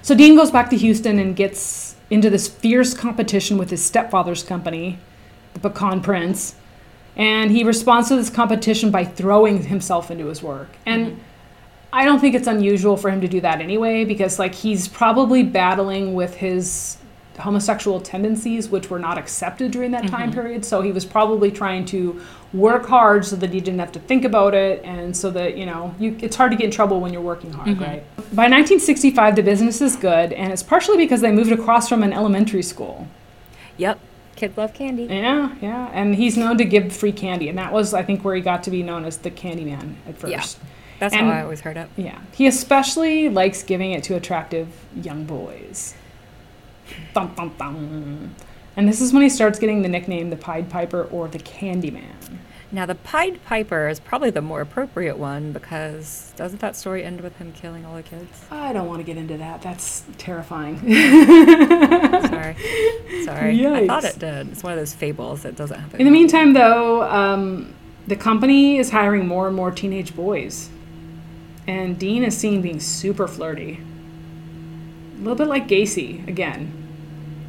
So 0.02 0.16
Dean 0.16 0.36
goes 0.36 0.52
back 0.52 0.70
to 0.70 0.78
Houston 0.78 1.20
and 1.20 1.36
gets 1.36 1.96
into 2.10 2.30
this 2.30 2.48
fierce 2.48 2.94
competition 2.94 3.58
with 3.58 3.70
his 3.70 3.84
stepfather's 3.84 4.44
company, 4.44 5.00
the 5.54 5.60
Pecan 5.60 6.02
Prince. 6.02 6.56
And 7.16 7.52
he 7.52 7.64
responds 7.64 8.08
to 8.10 8.16
this 8.16 8.30
competition 8.30 8.92
by 8.92 9.04
throwing 9.04 9.64
himself 9.64 10.10
into 10.12 10.28
his 10.28 10.42
work. 10.42 10.70
And 10.86 11.08
mm-hmm. 11.08 11.22
I 11.94 12.06
don't 12.06 12.20
think 12.20 12.36
it's 12.36 12.48
unusual 12.48 12.98
for 12.98 13.10
him 13.10 13.22
to 13.22 13.28
do 13.28 13.42
that 13.42 13.62
anyway, 13.62 14.06
because 14.06 14.40
like 14.40 14.54
he's 14.54 14.88
probably 14.88 15.44
battling 15.44 16.14
with 16.14 16.36
his 16.36 16.98
homosexual 17.40 18.02
tendencies, 18.02 18.70
which 18.70 18.90
were 18.90 19.00
not 19.00 19.18
accepted 19.18 19.72
during 19.72 19.92
that 19.92 20.08
time 20.08 20.32
mm-hmm. 20.32 20.40
period. 20.40 20.66
So 20.66 20.82
he 20.82 20.92
was 20.92 21.06
probably 21.06 21.52
trying 21.52 21.86
to 21.86 22.22
work 22.54 22.86
hard 22.88 23.26
so 23.26 23.36
that 23.36 23.52
he 23.52 23.60
didn't 23.60 23.80
have 23.80 23.92
to 23.94 24.00
think 24.00 24.26
about 24.26 24.54
it, 24.54 24.84
and 24.84 25.16
so 25.16 25.30
that 25.32 25.58
you 25.58 25.66
know, 25.66 25.94
you, 26.00 26.18
it's 26.22 26.36
hard 26.36 26.52
to 26.52 26.58
get 26.58 26.66
in 26.66 26.72
trouble 26.72 27.00
when 27.00 27.14
you're 27.14 27.22
working 27.22 27.52
hard, 27.52 27.70
mm-hmm. 27.70 27.84
right? 27.84 28.04
By 28.34 28.50
1965, 28.50 29.36
the 29.36 29.44
business 29.44 29.82
is 29.82 29.96
good, 29.96 30.34
and 30.34 30.52
it's 30.52 30.64
partially 30.64 30.98
because 30.98 31.22
they 31.22 31.32
moved 31.32 31.52
across 31.52 31.88
from 31.88 32.04
an 32.04 32.14
elementary 32.14 32.64
school. 32.64 33.08
Yep. 33.78 34.00
Kids 34.36 34.56
love 34.56 34.74
candy. 34.74 35.04
Yeah, 35.04 35.56
yeah, 35.62 35.90
and 35.94 36.16
he's 36.16 36.38
known 36.38 36.58
to 36.60 36.66
give 36.66 36.96
free 36.96 37.12
candy, 37.12 37.50
and 37.50 37.58
that 37.58 37.74
was, 37.74 37.94
I 37.94 38.04
think, 38.04 38.24
where 38.24 38.36
he 38.36 38.42
got 38.42 38.64
to 38.64 38.72
be 38.72 38.84
known 38.84 39.04
as 39.04 39.18
the 39.18 39.32
Candyman 39.32 39.96
at 40.08 40.18
first. 40.18 40.60
Yeah. 40.60 40.68
That's 41.00 41.14
And- 41.14 41.28
how 41.28 41.34
I 41.34 41.42
always 41.44 41.62
heard 41.62 41.78
it. 41.78 41.90
Yeah. 41.96 42.18
He 42.34 42.48
especially 42.48 43.30
likes 43.30 43.64
giving 43.64 43.92
it 43.92 44.04
to 44.06 44.16
attractive 44.16 44.68
young 44.96 45.26
boys. 45.26 45.94
Dun, 47.14 47.32
dun, 47.36 47.52
dun. 47.58 48.36
And 48.76 48.88
this 48.88 49.02
is 49.02 49.12
when 49.14 49.22
he 49.24 49.30
starts 49.30 49.60
getting 49.60 49.82
the 49.82 49.90
nickname 49.90 50.30
the 50.30 50.36
Pied 50.38 50.70
Piper 50.70 51.04
or 51.04 51.28
the 51.28 51.40
Candyman. 51.40 52.38
Now, 52.72 52.86
the 52.86 52.96
Pied 52.96 53.44
Piper 53.46 53.88
is 53.88 54.00
probably 54.00 54.30
the 54.30 54.42
more 54.42 54.60
appropriate 54.62 55.18
one 55.18 55.54
because 55.54 56.34
doesn't 56.36 56.60
that 56.60 56.76
story 56.76 57.04
end 57.04 57.22
with 57.22 57.38
him 57.38 57.54
killing 57.54 57.86
all 57.86 57.96
the 57.96 58.04
kids? 58.04 58.46
I 58.52 58.74
don't 58.74 58.88
want 58.88 59.00
to 59.00 59.04
get 59.06 59.16
into 59.18 59.38
that. 59.38 59.62
That's 59.62 60.04
terrifying. 60.18 60.78
Sorry. 60.80 62.56
Sorry. 63.24 63.66
I 63.66 63.88
thought 63.88 64.04
it 64.04 64.20
did. 64.20 64.50
It's 64.52 64.64
one 64.64 64.74
of 64.74 64.80
those 64.80 64.94
fables 64.94 65.44
that 65.44 65.56
doesn't 65.56 65.80
happen. 65.80 66.00
In 66.00 66.06
the 66.06 66.12
meantime, 66.12 66.54
though, 66.54 67.04
um, 67.04 67.74
the 68.06 68.16
company 68.18 68.78
is 68.78 68.90
hiring 68.90 69.28
more 69.28 69.48
and 69.48 69.56
more 69.56 69.72
teenage 69.72 70.16
boys. 70.16 70.70
And 71.68 72.00
Dean 72.00 72.24
is 72.24 72.38
seen 72.38 72.62
being 72.62 72.80
super 72.80 73.28
flirty. 73.28 73.82
A 75.16 75.20
little 75.20 75.36
bit 75.36 75.48
like 75.48 75.68
Gacy, 75.68 76.26
again. 76.28 76.72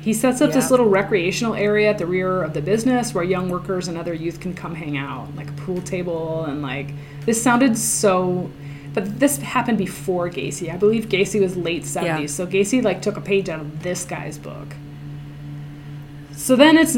He 0.01 0.13
sets 0.15 0.41
up 0.41 0.53
this 0.53 0.71
little 0.71 0.89
recreational 0.89 1.55
area 1.55 1.91
at 1.91 1.99
the 1.99 2.07
rear 2.07 2.43
of 2.43 2.55
the 2.55 2.63
business 2.63 3.13
where 3.13 3.25
young 3.25 3.51
workers 3.51 3.89
and 3.89 3.99
other 3.99 4.15
youth 4.15 4.41
can 4.41 4.55
come 4.55 4.75
hang 4.75 4.97
out, 4.97 5.35
like 5.37 5.51
a 5.51 5.53
pool 5.53 5.83
table 5.83 6.45
and 6.45 6.63
like 6.63 6.91
this 7.27 7.43
sounded 7.43 7.77
so 7.77 8.51
but 8.95 9.21
this 9.21 9.37
happened 9.39 9.79
before 9.79 10.29
Gacy. 10.29 10.73
I 10.73 10.77
believe 10.77 11.09
Gacy 11.09 11.41
was 11.41 11.57
late 11.57 11.83
70s. 11.83 12.05
Yeah. 12.05 12.27
So 12.27 12.47
Gacy 12.47 12.83
like 12.83 13.03
took 13.03 13.17
a 13.17 13.21
page 13.21 13.49
out 13.49 13.61
of 13.61 13.83
this 13.83 14.05
guy's 14.05 14.39
book. 14.39 14.75
So 16.33 16.57
then 16.57 16.77
it's 16.79 16.97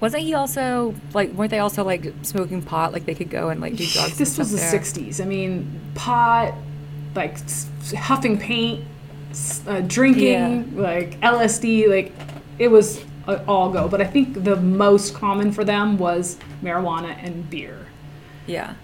Wasn't 0.00 0.22
he 0.22 0.34
also 0.34 0.94
like? 1.14 1.32
Weren't 1.32 1.50
they 1.50 1.58
also 1.58 1.84
like 1.84 2.12
smoking 2.22 2.62
pot? 2.62 2.92
Like 2.92 3.04
they 3.06 3.14
could 3.14 3.30
go 3.30 3.48
and 3.48 3.60
like 3.60 3.76
do 3.76 3.86
drugs. 3.86 4.16
this 4.18 4.38
was 4.38 4.50
the 4.52 4.56
there? 4.58 4.72
60s. 4.80 5.20
I 5.20 5.24
mean, 5.24 5.80
pot, 5.94 6.54
like 7.14 7.38
huffing 7.96 8.38
paint, 8.38 8.84
uh, 9.66 9.80
drinking, 9.80 10.76
like 10.76 11.20
LSD, 11.20 11.88
like 11.88 12.12
it 12.58 12.68
was 12.68 13.04
uh, 13.26 13.42
all 13.48 13.70
go. 13.70 13.88
But 13.88 14.00
I 14.00 14.04
think 14.06 14.44
the 14.44 14.56
most 14.56 15.14
common 15.14 15.52
for 15.52 15.64
them 15.64 15.98
was 15.98 16.36
marijuana 16.62 17.16
and 17.22 17.48
beer. 17.50 17.86
Yeah. 18.46 18.74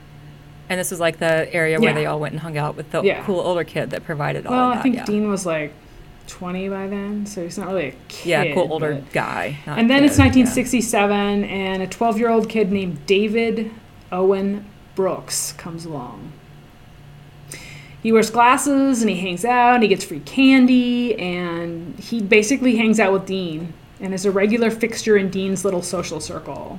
And 0.68 0.80
this 0.80 0.90
was 0.90 0.98
like 1.00 1.18
the 1.18 1.52
area 1.54 1.78
where 1.78 1.90
Yeah. 1.90 1.94
they 1.94 2.06
all 2.06 2.18
went 2.18 2.32
and 2.32 2.40
hung 2.40 2.56
out 2.56 2.74
with 2.74 2.90
the 2.90 3.02
Yeah. 3.02 3.22
cool 3.24 3.38
older 3.40 3.64
kid 3.64 3.90
that 3.90 4.02
provided 4.04 4.46
all 4.46 4.52
Well, 4.52 4.64
of 4.70 4.74
that. 4.74 4.78
I 4.78 4.82
think 4.82 4.96
yeah. 4.96 5.04
Dean 5.04 5.28
was 5.28 5.44
like 5.44 5.72
20 6.26 6.68
by 6.68 6.86
then, 6.86 7.26
so 7.26 7.42
he's 7.42 7.58
not 7.58 7.68
really 7.68 7.88
a 7.88 7.94
kid. 8.08 8.28
yeah, 8.28 8.54
cool 8.54 8.72
older 8.72 8.94
but- 8.94 9.12
guy. 9.12 9.58
And 9.66 9.88
then 9.90 10.00
kid, 10.00 10.06
it's 10.10 10.18
yeah. 10.18 10.24
1967, 10.24 11.44
and 11.44 11.82
a 11.82 11.86
12 11.86 12.18
year 12.18 12.30
old 12.30 12.48
kid 12.48 12.72
named 12.72 13.04
David 13.06 13.70
Owen 14.10 14.64
Brooks 14.94 15.52
comes 15.52 15.84
along. 15.84 16.32
He 18.02 18.12
wears 18.12 18.30
glasses 18.30 19.00
and 19.00 19.08
he 19.08 19.16
hangs 19.16 19.46
out 19.46 19.74
and 19.76 19.82
he 19.82 19.88
gets 19.88 20.04
free 20.04 20.20
candy 20.20 21.18
and 21.18 21.98
he 21.98 22.20
basically 22.20 22.76
hangs 22.76 23.00
out 23.00 23.14
with 23.14 23.24
Dean 23.24 23.72
and 23.98 24.12
is 24.12 24.26
a 24.26 24.30
regular 24.30 24.70
fixture 24.70 25.16
in 25.16 25.30
Dean's 25.30 25.64
little 25.64 25.80
social 25.80 26.20
circle. 26.20 26.78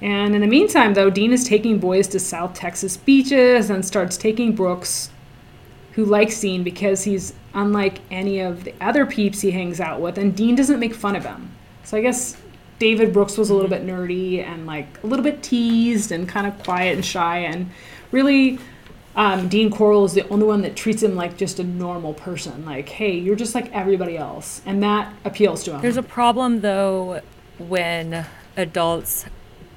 And 0.00 0.34
in 0.34 0.40
the 0.40 0.46
meantime, 0.48 0.94
though, 0.94 1.08
Dean 1.10 1.32
is 1.32 1.44
taking 1.44 1.78
boys 1.78 2.08
to 2.08 2.18
South 2.20 2.54
Texas 2.54 2.96
beaches 2.96 3.70
and 3.70 3.84
starts 3.84 4.16
taking 4.16 4.54
Brooks, 4.54 5.10
who 5.92 6.04
likes 6.04 6.40
Dean 6.40 6.64
because 6.64 7.04
he's 7.04 7.34
unlike 7.58 8.00
any 8.10 8.40
of 8.40 8.64
the 8.64 8.74
other 8.80 9.04
peeps 9.04 9.40
he 9.40 9.50
hangs 9.50 9.80
out 9.80 10.00
with, 10.00 10.16
and 10.18 10.34
Dean 10.36 10.54
doesn't 10.54 10.78
make 10.78 10.94
fun 10.94 11.16
of 11.16 11.24
him. 11.24 11.50
So 11.84 11.96
I 11.96 12.00
guess 12.02 12.36
David 12.78 13.12
Brooks 13.12 13.36
was 13.36 13.50
a 13.50 13.54
little 13.54 13.68
bit 13.70 13.84
nerdy 13.84 14.42
and 14.44 14.66
like 14.66 15.02
a 15.02 15.06
little 15.06 15.24
bit 15.24 15.42
teased 15.42 16.12
and 16.12 16.28
kind 16.28 16.46
of 16.46 16.62
quiet 16.62 16.94
and 16.96 17.04
shy, 17.04 17.38
and 17.38 17.70
really. 18.12 18.58
Um, 19.16 19.48
Dean 19.48 19.68
Corll 19.68 20.04
is 20.04 20.12
the 20.14 20.28
only 20.28 20.46
one 20.46 20.62
that 20.62 20.76
treats 20.76 21.02
him 21.02 21.16
like 21.16 21.36
just 21.36 21.58
a 21.58 21.64
normal 21.64 22.14
person. 22.14 22.64
Like, 22.64 22.88
hey, 22.88 23.18
you're 23.18 23.34
just 23.34 23.52
like 23.52 23.72
everybody 23.72 24.16
else, 24.16 24.62
and 24.64 24.80
that 24.84 25.12
appeals 25.24 25.64
to 25.64 25.74
him. 25.74 25.80
There's 25.80 25.96
a 25.96 26.04
problem 26.04 26.60
though 26.60 27.20
when 27.58 28.26
adults 28.56 29.24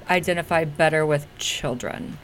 identify 0.08 0.66
better 0.66 1.08
with 1.08 1.26
children. 1.40 2.20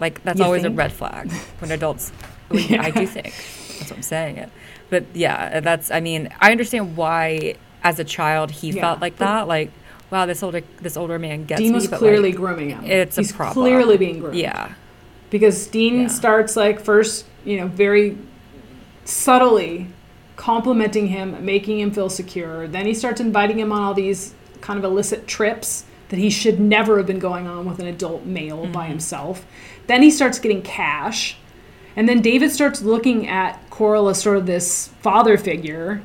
Like 0.00 0.22
that's 0.22 0.38
You 0.38 0.46
always 0.46 0.62
think? 0.62 0.72
a 0.72 0.76
red 0.76 0.92
flag 0.92 1.30
when 1.58 1.70
adults. 1.70 2.10
Mean, 2.50 2.80
I 2.80 2.90
do 2.90 3.06
think 3.06 3.34
that's 3.78 3.90
what 3.90 3.96
I'm 3.96 4.02
saying 4.02 4.36
it. 4.38 4.50
But 4.90 5.04
yeah, 5.14 5.60
that's. 5.60 5.90
I 5.90 6.00
mean, 6.00 6.28
I 6.40 6.50
understand 6.50 6.96
why 6.96 7.56
as 7.82 7.98
a 7.98 8.04
child 8.04 8.50
he 8.50 8.70
Yeah, 8.70 8.82
felt 8.82 9.00
like 9.00 9.16
that. 9.18 9.48
Like, 9.48 9.70
wow, 10.10 10.26
this 10.26 10.42
older 10.42 10.62
this 10.80 10.96
older 10.96 11.18
man 11.18 11.44
gets 11.44 11.60
Dean 11.60 11.72
was 11.72 11.86
but, 11.88 11.98
clearly 11.98 12.30
like, 12.30 12.38
grooming 12.38 12.70
him. 12.70 12.84
it's 12.84 13.18
a 13.18 13.22
He's 13.22 13.32
problem. 13.32 13.64
clearly 13.64 13.96
being 13.96 14.20
groomed. 14.20 14.36
yeah, 14.36 14.74
because 15.30 15.66
Dean 15.66 16.02
Yeah. 16.02 16.08
starts 16.08 16.56
like 16.56 16.80
first, 16.80 17.26
you 17.44 17.56
know, 17.58 17.66
very 17.66 18.16
subtly 19.04 19.88
complimenting 20.36 21.08
him, 21.08 21.44
making 21.44 21.78
him 21.80 21.90
feel 21.90 22.08
secure. 22.10 22.66
Then 22.66 22.86
he 22.86 22.94
starts 22.94 23.20
inviting 23.20 23.58
him 23.58 23.70
on 23.72 23.82
all 23.82 23.94
these 23.94 24.34
kind 24.60 24.78
of 24.78 24.84
illicit 24.84 25.26
trips 25.26 25.84
that 26.08 26.18
he 26.18 26.30
should 26.30 26.58
never 26.60 26.96
have 26.98 27.06
been 27.06 27.18
going 27.18 27.46
on 27.46 27.66
with 27.66 27.78
an 27.78 27.86
adult 27.86 28.24
male 28.24 28.66
by 28.66 28.82
mm-hmm. 28.82 28.90
himself. 28.90 29.46
Then 29.86 30.02
he 30.02 30.10
starts 30.10 30.38
getting 30.38 30.62
cash. 30.62 31.36
And 31.96 32.08
then 32.08 32.20
David 32.20 32.50
starts 32.50 32.82
looking 32.82 33.28
at 33.28 33.58
Corll 33.70 34.08
as 34.08 34.20
sort 34.20 34.36
of 34.36 34.46
this 34.46 34.88
father 35.00 35.36
figure. 35.38 36.02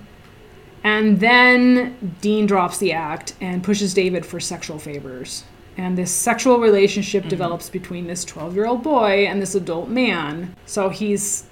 And 0.83 1.19
then 1.19 2.15
Dean 2.21 2.45
drops 2.45 2.77
the 2.77 2.93
act 2.93 3.33
and 3.41 3.63
pushes 3.63 3.93
David 3.93 4.25
for 4.25 4.39
sexual 4.39 4.79
favors. 4.79 5.43
And 5.77 5.97
this 5.97 6.11
sexual 6.11 6.59
relationship 6.59 7.27
develops 7.27 7.69
between 7.69 8.07
this 8.07 8.25
12 8.25 8.55
year 8.55 8.65
old 8.65 8.83
boy 8.83 9.25
and 9.25 9.41
this 9.41 9.55
adult 9.55 9.89
man. 9.89 10.55
So 10.65 10.89
he's 10.89 11.45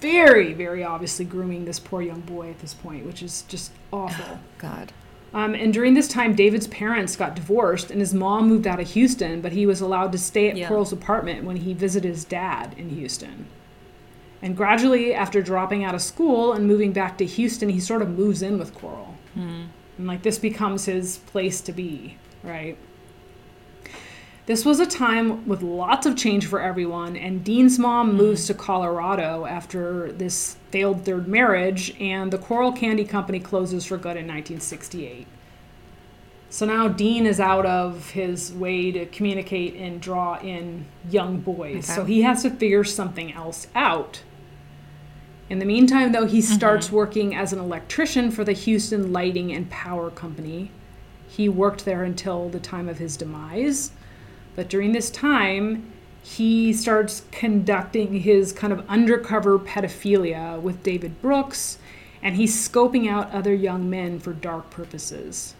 very, 0.00 0.52
very 0.52 0.84
obviously 0.84 1.24
grooming 1.24 1.64
this 1.64 1.78
poor 1.78 2.02
young 2.02 2.20
boy 2.20 2.50
at 2.50 2.58
this 2.58 2.74
point, 2.74 3.06
which 3.06 3.22
is 3.22 3.42
just 3.42 3.72
awful. 3.92 4.38
God. 4.58 4.92
Um, 5.32 5.54
and 5.54 5.72
during 5.72 5.94
this 5.94 6.08
time, 6.08 6.34
David's 6.36 6.68
parents 6.68 7.16
got 7.16 7.34
divorced, 7.34 7.90
and 7.90 7.98
his 7.98 8.14
mom 8.14 8.48
moved 8.48 8.68
out 8.68 8.78
of 8.78 8.88
Houston, 8.90 9.40
but 9.40 9.50
he 9.52 9.66
was 9.66 9.80
allowed 9.80 10.12
to 10.12 10.18
stay 10.18 10.48
at 10.48 10.56
Yeah. 10.56 10.68
Corll's 10.68 10.92
apartment 10.92 11.44
when 11.44 11.56
he 11.56 11.74
visited 11.74 12.08
his 12.08 12.24
dad 12.24 12.74
in 12.76 12.90
Houston. 12.90 13.46
And 14.44 14.54
gradually, 14.54 15.14
after 15.14 15.40
dropping 15.40 15.84
out 15.84 15.94
of 15.94 16.02
school 16.02 16.52
and 16.52 16.66
moving 16.66 16.92
back 16.92 17.16
to 17.16 17.24
Houston, 17.24 17.70
he 17.70 17.80
sort 17.80 18.02
of 18.02 18.10
moves 18.10 18.42
in 18.42 18.58
with 18.58 18.74
Corll. 18.74 19.14
Hmm. 19.32 19.62
And 19.96 20.06
like 20.06 20.22
this 20.22 20.38
becomes 20.38 20.84
his 20.84 21.16
place 21.16 21.62
to 21.62 21.72
be, 21.72 22.18
right? 22.42 22.76
This 24.44 24.66
was 24.66 24.80
a 24.80 24.86
time 24.86 25.48
with 25.48 25.62
lots 25.62 26.04
of 26.04 26.14
change 26.14 26.44
for 26.44 26.60
everyone, 26.60 27.16
and 27.16 27.42
Dean's 27.42 27.78
mom 27.78 28.10
hmm. 28.10 28.16
moves 28.18 28.46
to 28.48 28.52
Colorado 28.52 29.46
after 29.46 30.12
this 30.12 30.58
failed 30.70 31.06
third 31.06 31.26
marriage, 31.26 31.96
and 31.98 32.30
the 32.30 32.36
Corll 32.36 32.70
Candy 32.70 33.06
Company 33.06 33.40
closes 33.40 33.86
for 33.86 33.96
good 33.96 34.18
in 34.18 34.26
1968. 34.26 35.26
So 36.50 36.66
now 36.66 36.86
Dean 36.88 37.24
is 37.24 37.40
out 37.40 37.64
of 37.64 38.10
his 38.10 38.52
way 38.52 38.92
to 38.92 39.06
communicate 39.06 39.74
and 39.74 40.02
draw 40.02 40.38
in 40.38 40.84
young 41.08 41.40
boys. 41.40 41.76
Okay. 41.76 41.94
So 41.94 42.04
he 42.04 42.20
has 42.22 42.42
to 42.42 42.50
figure 42.50 42.84
something 42.84 43.32
else 43.32 43.68
out. 43.74 44.20
In 45.54 45.60
the 45.60 45.66
meantime, 45.66 46.10
though, 46.10 46.26
he 46.26 46.40
starts 46.40 46.88
mm-hmm. 46.88 46.96
working 46.96 47.34
as 47.36 47.52
an 47.52 47.60
electrician 47.60 48.32
for 48.32 48.42
the 48.42 48.50
Houston 48.50 49.12
Lighting 49.12 49.52
and 49.52 49.70
Power 49.70 50.10
Company. 50.10 50.72
He 51.28 51.48
worked 51.48 51.84
there 51.84 52.02
until 52.02 52.48
the 52.48 52.58
time 52.58 52.88
of 52.88 52.98
his 52.98 53.16
demise. 53.16 53.92
But 54.56 54.68
during 54.68 54.90
this 54.90 55.12
time, 55.12 55.92
he 56.24 56.72
starts 56.72 57.22
conducting 57.30 58.14
his 58.14 58.52
kind 58.52 58.72
of 58.72 58.84
undercover 58.88 59.56
pedophilia 59.60 60.60
with 60.60 60.82
David 60.82 61.22
Brooks, 61.22 61.78
and 62.20 62.34
he's 62.34 62.68
scoping 62.68 63.08
out 63.08 63.30
other 63.30 63.54
young 63.54 63.88
men 63.88 64.18
for 64.18 64.32
dark 64.32 64.70
purposes. 64.70 65.54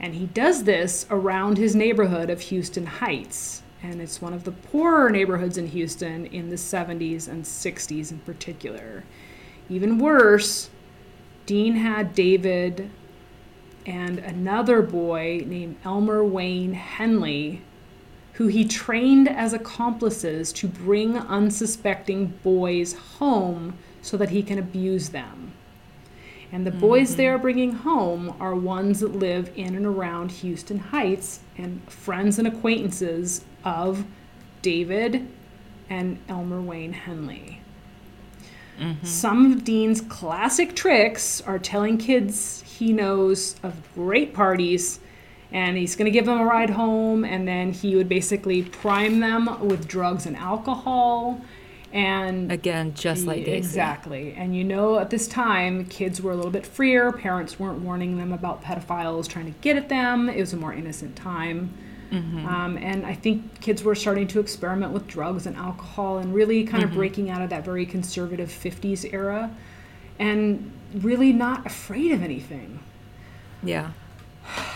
And 0.00 0.14
he 0.14 0.24
does 0.24 0.64
this 0.64 1.04
around 1.10 1.58
his 1.58 1.76
neighborhood 1.76 2.30
of 2.30 2.40
Houston 2.40 2.86
Heights. 2.86 3.60
And 3.82 4.00
it's 4.00 4.20
one 4.20 4.34
of 4.34 4.44
the 4.44 4.52
poorer 4.52 5.10
neighborhoods 5.10 5.56
in 5.56 5.68
Houston 5.68 6.26
in 6.26 6.50
the 6.50 6.56
70s 6.56 7.28
and 7.28 7.44
60s 7.44 8.10
in 8.10 8.18
particular. 8.20 9.04
Even 9.68 9.98
worse, 9.98 10.68
Dean 11.46 11.76
had 11.76 12.14
David 12.14 12.90
and 13.86 14.18
another 14.18 14.82
boy 14.82 15.42
named 15.46 15.76
Elmer 15.84 16.22
Wayne 16.24 16.74
Henley, 16.74 17.62
who 18.34 18.46
he 18.48 18.64
trained 18.64 19.28
as 19.28 19.52
accomplices 19.52 20.52
to 20.52 20.68
bring 20.68 21.16
unsuspecting 21.16 22.26
boys 22.42 22.92
home 23.18 23.76
so 24.02 24.16
that 24.16 24.30
he 24.30 24.42
can 24.42 24.58
abuse 24.58 25.10
them. 25.10 25.52
And 26.52 26.66
the 26.66 26.70
boys 26.70 27.10
mm-hmm. 27.10 27.16
they 27.16 27.28
are 27.28 27.38
bringing 27.38 27.72
home 27.72 28.36
are 28.40 28.54
ones 28.54 29.00
that 29.00 29.14
live 29.14 29.52
in 29.56 29.74
and 29.76 29.86
around 29.86 30.32
Houston 30.32 30.78
Heights 30.78 31.40
and 31.56 31.80
friends 31.90 32.38
and 32.38 32.48
acquaintances 32.48 33.44
of 33.64 34.04
David 34.62 35.28
and 35.88 36.18
Elmer 36.28 36.60
Wayne 36.60 36.92
Henley. 36.92 37.60
Mm-hmm. 38.78 39.04
Some 39.04 39.52
of 39.52 39.64
Dean's 39.64 40.00
classic 40.00 40.74
tricks 40.74 41.40
are 41.42 41.58
telling 41.58 41.98
kids 41.98 42.62
he 42.62 42.92
knows 42.92 43.56
of 43.62 43.74
great 43.94 44.32
parties 44.32 45.00
and 45.52 45.76
he's 45.76 45.96
going 45.96 46.06
to 46.06 46.10
give 46.10 46.26
them 46.26 46.40
a 46.40 46.44
ride 46.44 46.70
home 46.70 47.24
and 47.24 47.46
then 47.46 47.72
he 47.72 47.96
would 47.96 48.08
basically 48.08 48.62
prime 48.62 49.20
them 49.20 49.66
with 49.66 49.86
drugs 49.86 50.26
and 50.26 50.36
alcohol 50.36 51.40
and 51.92 52.52
Again, 52.52 52.94
just 52.94 53.26
like 53.26 53.44
Gacy. 53.44 53.56
Exactly. 53.56 54.32
And 54.34 54.56
you 54.56 54.62
know, 54.62 54.98
at 54.98 55.10
this 55.10 55.26
time, 55.26 55.86
kids 55.86 56.22
were 56.22 56.30
a 56.30 56.36
little 56.36 56.50
bit 56.50 56.64
freer. 56.64 57.10
Parents 57.10 57.58
weren't 57.58 57.80
warning 57.80 58.16
them 58.16 58.32
about 58.32 58.62
pedophiles 58.62 59.26
trying 59.26 59.46
to 59.46 59.58
get 59.60 59.76
at 59.76 59.88
them. 59.88 60.28
It 60.28 60.38
was 60.38 60.52
a 60.52 60.56
more 60.56 60.72
innocent 60.72 61.16
time. 61.16 61.74
Um, 62.12 62.76
and 62.80 63.06
I 63.06 63.14
think 63.14 63.60
kids 63.60 63.82
were 63.84 63.94
starting 63.94 64.26
to 64.28 64.40
experiment 64.40 64.92
with 64.92 65.06
drugs 65.06 65.46
and 65.46 65.56
alcohol 65.56 66.18
and 66.18 66.34
really 66.34 66.64
kind 66.64 66.82
of 66.82 66.92
breaking 66.92 67.30
out 67.30 67.40
of 67.42 67.50
that 67.50 67.64
very 67.64 67.86
conservative 67.86 68.48
50s 68.48 69.12
era 69.12 69.50
and 70.18 70.72
really 70.94 71.32
not 71.32 71.64
afraid 71.66 72.10
of 72.12 72.22
anything. 72.22 72.80
Yeah. 73.62 73.90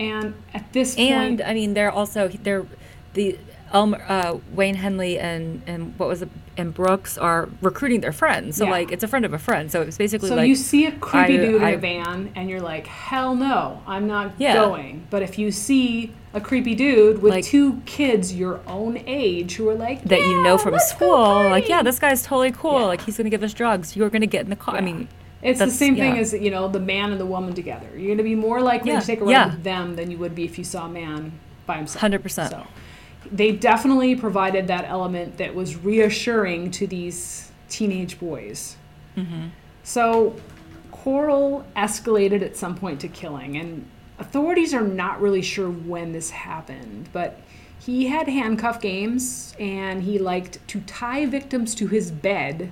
And 0.00 0.34
at 0.52 0.72
this 0.72 0.96
And 0.98 1.40
I 1.40 1.54
mean, 1.54 1.74
they're 1.74 1.90
also 1.90 2.26
they're 2.28 2.66
the 3.14 3.38
Elmer, 3.72 4.04
uh, 4.08 4.38
Wayne 4.52 4.74
Henley 4.74 5.18
and 5.18 5.62
and 5.66 5.96
what 5.98 6.08
was 6.08 6.22
it, 6.22 6.28
and 6.56 6.74
Brooks 6.74 7.16
are 7.16 7.48
recruiting 7.60 8.00
their 8.00 8.12
friends. 8.12 8.56
So 8.56 8.64
Yeah. 8.64 8.70
like 8.70 8.90
it's 8.90 9.04
a 9.04 9.08
friend 9.08 9.24
of 9.24 9.32
a 9.32 9.38
friend. 9.38 9.70
So 9.70 9.80
it's 9.82 9.96
basically 9.96 10.28
so 10.28 10.34
like 10.36 10.48
you 10.48 10.56
see 10.56 10.86
a 10.86 10.92
creepy 10.92 11.34
I- 11.38 11.44
dude 11.44 11.62
in 11.62 11.74
a 11.74 11.76
van 11.76 12.32
and 12.34 12.50
you're 12.50 12.60
like, 12.60 12.86
hell 12.88 13.34
no, 13.36 13.80
I'm 13.86 14.06
not 14.08 14.32
Yeah. 14.38 14.54
going. 14.54 15.06
But 15.08 15.22
if 15.22 15.38
you 15.38 15.52
see 15.52 16.12
a 16.34 16.40
creepy 16.40 16.74
dude 16.74 17.20
with 17.22 17.32
Like- 17.32 17.44
two 17.44 17.82
kids 17.84 18.34
your 18.34 18.60
own 18.66 18.98
age 19.06 19.56
who 19.56 19.68
are 19.68 19.74
like, 19.74 20.02
that 20.04 20.20
you 20.20 20.42
know 20.42 20.56
from 20.58 20.78
school, 20.78 21.18
like 21.50 21.68
yeah, 21.68 21.82
this 21.82 21.98
guy's 21.98 22.22
totally 22.22 22.52
cool. 22.52 22.80
Yeah. 22.80 22.86
Like 22.86 23.02
he's 23.02 23.16
gonna 23.16 23.30
give 23.30 23.42
us 23.42 23.52
drugs. 23.52 23.96
You're 23.96 24.10
gonna 24.10 24.26
get 24.26 24.44
in 24.44 24.50
the 24.50 24.56
car. 24.56 24.76
I 24.76 24.80
mean, 24.80 25.08
It's 25.42 25.58
the 25.58 25.70
same 25.70 25.96
thing 25.96 26.14
yeah. 26.14 26.20
as 26.22 26.32
you 26.32 26.50
know 26.50 26.68
the 26.68 26.80
man 26.80 27.10
and 27.12 27.20
the 27.20 27.26
woman 27.26 27.52
together. 27.54 27.88
You're 27.94 28.06
going 28.06 28.18
to 28.18 28.24
be 28.24 28.34
more 28.36 28.60
likely 28.62 28.92
Yeah, 28.92 29.00
to 29.00 29.06
take 29.06 29.20
a 29.20 29.24
ride 29.24 29.30
yeah. 29.32 29.46
with 29.50 29.64
them 29.64 29.96
than 29.96 30.10
you 30.10 30.16
would 30.18 30.34
be 30.34 30.44
if 30.44 30.56
you 30.56 30.64
saw 30.64 30.86
a 30.86 30.88
man 30.88 31.32
by 31.66 31.76
himself. 31.78 32.00
100%. 32.02 32.50
So 32.50 32.66
they 33.30 33.50
definitely 33.52 34.14
provided 34.14 34.68
that 34.68 34.84
element 34.88 35.38
that 35.38 35.54
was 35.54 35.76
reassuring 35.76 36.70
to 36.72 36.86
these 36.86 37.50
teenage 37.68 38.20
boys. 38.20 38.76
Mm-hmm. 39.16 39.48
So 39.82 40.36
Corll 40.92 41.64
escalated 41.76 42.42
at 42.42 42.56
some 42.56 42.76
point 42.76 43.00
to 43.00 43.08
killing, 43.08 43.56
and 43.56 43.86
authorities 44.18 44.74
are 44.74 44.82
not 44.82 45.20
really 45.20 45.42
sure 45.42 45.70
when 45.70 46.12
this 46.12 46.30
happened, 46.30 47.08
but 47.12 47.40
he 47.78 48.06
had 48.06 48.28
handcuff 48.28 48.80
games 48.80 49.54
and 49.58 50.02
he 50.02 50.18
liked 50.18 50.66
to 50.68 50.80
tie 50.82 51.26
victims 51.26 51.74
to 51.74 51.88
his 51.88 52.10
bed 52.10 52.70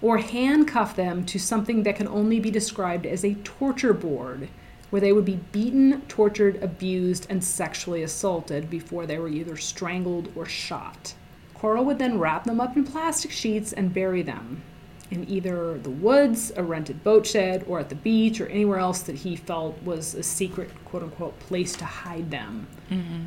or 0.00 0.18
handcuff 0.18 0.96
them 0.96 1.24
to 1.26 1.38
something 1.38 1.82
that 1.82 1.96
can 1.96 2.08
only 2.08 2.40
be 2.40 2.50
described 2.50 3.04
as 3.04 3.24
a 3.24 3.34
torture 3.34 3.92
board, 3.92 4.48
where 4.90 5.00
they 5.00 5.12
would 5.12 5.24
be 5.24 5.40
beaten, 5.52 6.00
tortured, 6.02 6.62
abused, 6.62 7.26
and 7.28 7.42
sexually 7.42 8.02
assaulted 8.02 8.70
before 8.70 9.06
they 9.06 9.18
were 9.18 9.28
either 9.28 9.56
strangled 9.56 10.32
or 10.34 10.46
shot. 10.46 11.14
Corll 11.54 11.84
would 11.84 11.98
then 11.98 12.18
wrap 12.18 12.44
them 12.44 12.60
up 12.60 12.76
in 12.76 12.84
plastic 12.84 13.32
sheets 13.32 13.72
and 13.72 13.92
bury 13.92 14.22
them 14.22 14.62
in 15.10 15.28
either 15.28 15.78
the 15.78 15.90
woods, 15.90 16.52
a 16.56 16.62
rented 16.62 17.02
boat 17.02 17.26
shed, 17.26 17.64
or 17.66 17.80
at 17.80 17.88
the 17.88 17.94
beach, 17.94 18.40
or 18.40 18.46
anywhere 18.46 18.78
else 18.78 19.00
that 19.02 19.16
he 19.16 19.36
felt 19.36 19.82
was 19.82 20.14
a 20.14 20.22
secret, 20.22 20.70
quote 20.84 21.02
unquote, 21.02 21.38
place 21.40 21.74
to 21.76 21.84
hide 21.84 22.30
them. 22.30 22.66
Mm-hmm. 22.90 23.24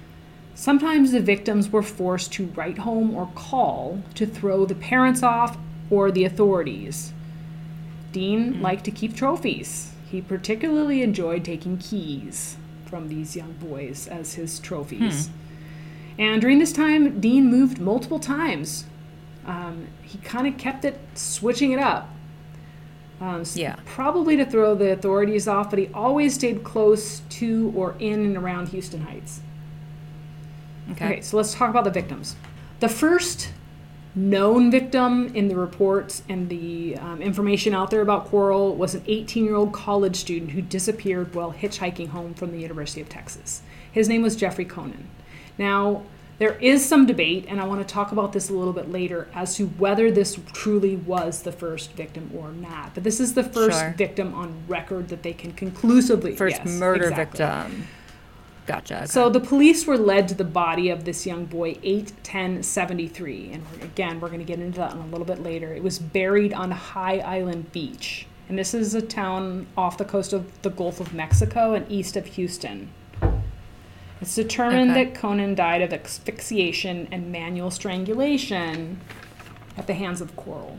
Sometimes 0.54 1.12
the 1.12 1.20
victims 1.20 1.70
were 1.70 1.82
forced 1.82 2.34
to 2.34 2.48
write 2.48 2.80
home 2.80 3.16
or 3.16 3.32
call 3.34 4.04
to 4.16 4.26
throw 4.26 4.66
the 4.66 4.76
parents 4.76 5.24
off 5.24 5.58
or 5.90 6.12
the 6.12 6.26
authorities. 6.26 7.14
Dean 8.12 8.54
mm-hmm. 8.54 8.62
liked 8.62 8.86
to 8.86 8.92
keep 8.92 9.16
trophies. 9.16 9.94
He 10.10 10.22
particularly 10.22 11.02
enjoyed 11.02 11.46
taking 11.46 11.78
keys 11.78 12.58
from 12.86 13.08
these 13.08 13.36
young 13.36 13.54
boys 13.54 14.08
as 14.08 14.34
his 14.34 14.60
trophies. 14.60 15.28
Hmm. 15.28 15.34
And 16.20 16.42
during 16.42 16.60
this 16.60 16.74
time, 16.74 17.22
Dean 17.22 17.50
moved 17.50 17.80
multiple 17.80 18.20
times. 18.20 18.86
Um, 19.52 19.88
he 20.02 20.18
kind 20.20 20.48
of 20.48 20.58
kept 20.58 20.86
it 20.86 20.98
switching 21.14 21.72
it 21.72 21.80
up. 21.80 22.10
Um, 23.20 23.42
s- 23.42 23.58
Yeah. 23.58 23.76
Probably 23.86 24.38
to 24.38 24.46
throw 24.46 24.76
the 24.76 24.92
authorities 24.94 25.48
off, 25.48 25.70
but 25.70 25.78
he 25.80 25.90
always 25.94 26.34
stayed 26.36 26.64
close 26.64 27.22
to 27.30 27.72
or 27.76 27.96
in 28.00 28.26
and 28.26 28.38
around 28.38 28.70
Houston 28.70 29.02
Heights. 29.02 29.42
okay. 30.92 31.06
Okay, 31.06 31.22
so 31.22 31.38
let's 31.38 31.54
talk 31.54 31.70
about 31.70 31.84
the 31.84 31.92
victims. 31.92 32.36
The 32.80 32.90
first 32.90 33.50
known 34.16 34.70
victim 34.72 35.32
in 35.36 35.48
the 35.48 35.56
reports 35.56 36.22
and 36.28 36.50
the 36.50 36.98
um, 36.98 37.22
information 37.22 37.74
out 37.74 37.92
there 37.92 38.02
about 38.02 38.26
Corll 38.26 38.76
was 38.76 38.94
an 38.96 39.04
18 39.08 39.46
year 39.46 39.56
old 39.56 39.72
college 39.74 40.16
student 40.18 40.52
who 40.52 40.62
disappeared 40.62 41.34
while 41.36 41.54
hitchhiking 41.54 42.10
home 42.10 42.34
from 42.34 42.52
the 42.52 42.60
University 42.60 43.00
of 43.02 43.08
Texas. 43.10 43.62
His 43.92 44.10
name 44.10 44.22
was 44.22 44.36
Jeffrey 44.36 44.66
Konen. 44.66 45.04
Now, 45.58 46.04
there 46.42 46.56
is 46.56 46.84
some 46.84 47.06
debate, 47.06 47.46
and 47.48 47.62
I 47.62 47.66
want 47.66 47.88
to 47.88 47.94
talk 47.94 48.12
about 48.12 48.34
this 48.34 48.50
a 48.50 48.54
little 48.54 48.74
bit 48.74 48.92
later 48.92 49.28
as 49.36 49.56
to 49.58 49.68
whether 49.68 50.10
this 50.10 50.40
truly 50.54 50.96
was 50.96 51.44
the 51.44 51.52
first 51.52 51.92
victim 51.92 52.32
or 52.36 52.52
not. 52.52 52.96
But 52.96 53.04
this 53.04 53.20
is 53.20 53.36
the 53.36 53.44
first 53.44 53.80
Sure. 53.80 53.94
victim 53.96 54.34
on 54.34 54.56
record 54.68 55.10
that 55.10 55.22
they 55.22 55.34
can 55.34 55.52
conclusively 55.52 56.36
First 56.36 56.62
yes, 56.66 56.80
murder 56.80 57.10
exactly. 57.10 57.46
victim. 57.46 57.88
Gotcha. 58.66 58.98
okay. 58.98 59.06
So 59.06 59.30
the 59.30 59.40
police 59.40 59.86
were 59.86 60.00
led 60.00 60.28
to 60.30 60.34
the 60.34 60.44
body 60.44 60.90
of 60.90 61.06
this 61.06 61.28
young 61.28 61.46
boy 61.46 61.78
8 61.84 62.12
10 62.24 62.64
73 62.64 63.52
and 63.54 63.64
we're, 63.70 63.86
again 63.86 64.20
we're 64.20 64.30
going 64.30 64.40
to 64.40 64.46
get 64.46 64.60
into 64.60 64.80
that 64.80 64.94
in 64.94 64.98
a 65.00 65.06
little 65.06 65.26
bit 65.26 65.44
later. 65.44 65.72
It 65.72 65.84
was 65.84 66.00
buried 66.00 66.54
on 66.54 66.72
High 66.72 67.20
Island 67.20 67.72
Beach. 67.72 68.26
And 68.50 68.58
this 68.58 68.74
is 68.74 68.96
a 68.96 69.02
town 69.02 69.68
off 69.78 70.00
the 70.00 70.06
coast 70.06 70.34
of 70.34 70.60
the 70.64 70.72
Gulf 70.72 71.00
of 71.00 71.14
Mexico 71.14 71.76
and 71.76 71.86
east 71.92 72.18
of 72.18 72.26
Houston. 72.26 72.90
It's 74.22 74.36
determined 74.36 74.92
Okay. 74.92 75.06
that 75.06 75.14
Konen 75.16 75.56
died 75.56 75.82
of 75.82 75.92
asphyxiation 75.92 77.08
and 77.12 77.32
manual 77.32 77.72
strangulation 77.72 79.02
at 79.76 79.88
the 79.88 79.96
hands 79.96 80.22
of 80.22 80.36
Corll, 80.36 80.78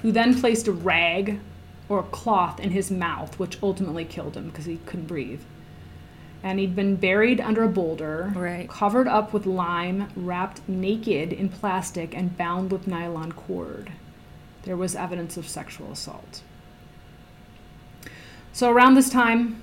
who 0.00 0.10
then 0.10 0.40
placed 0.40 0.66
a 0.66 0.72
rag 0.72 1.38
or 1.88 2.00
a 2.00 2.04
cloth 2.04 2.58
in 2.58 2.70
his 2.70 2.90
mouth, 2.90 3.38
which 3.38 3.62
ultimately 3.62 4.04
killed 4.04 4.36
him 4.36 4.48
because 4.48 4.64
he 4.64 4.78
couldn't 4.86 5.06
breathe. 5.06 5.42
And 6.42 6.58
he'd 6.58 6.74
been 6.76 6.96
buried 6.96 7.40
under 7.40 7.62
a 7.62 7.68
boulder, 7.68 8.32
Right. 8.34 8.68
covered 8.68 9.08
up 9.08 9.32
with 9.32 9.46
lime, 9.46 10.08
wrapped 10.16 10.66
naked 10.68 11.32
in 11.32 11.48
plastic, 11.48 12.16
and 12.16 12.36
bound 12.36 12.70
with 12.72 12.86
nylon 12.86 13.32
cord. 13.32 13.92
There 14.62 14.76
was 14.76 14.94
evidence 14.96 15.36
of 15.36 15.46
sexual 15.48 15.92
assault. 15.92 16.42
So 18.52 18.70
around 18.70 18.94
this 18.94 19.10
time, 19.10 19.60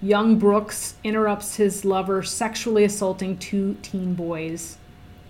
young 0.00 0.38
Brooks 0.38 0.94
interrupts 1.02 1.56
his 1.56 1.84
lover 1.84 2.22
sexually 2.22 2.84
assaulting 2.84 3.38
two 3.38 3.76
teen 3.82 4.14
boys 4.14 4.78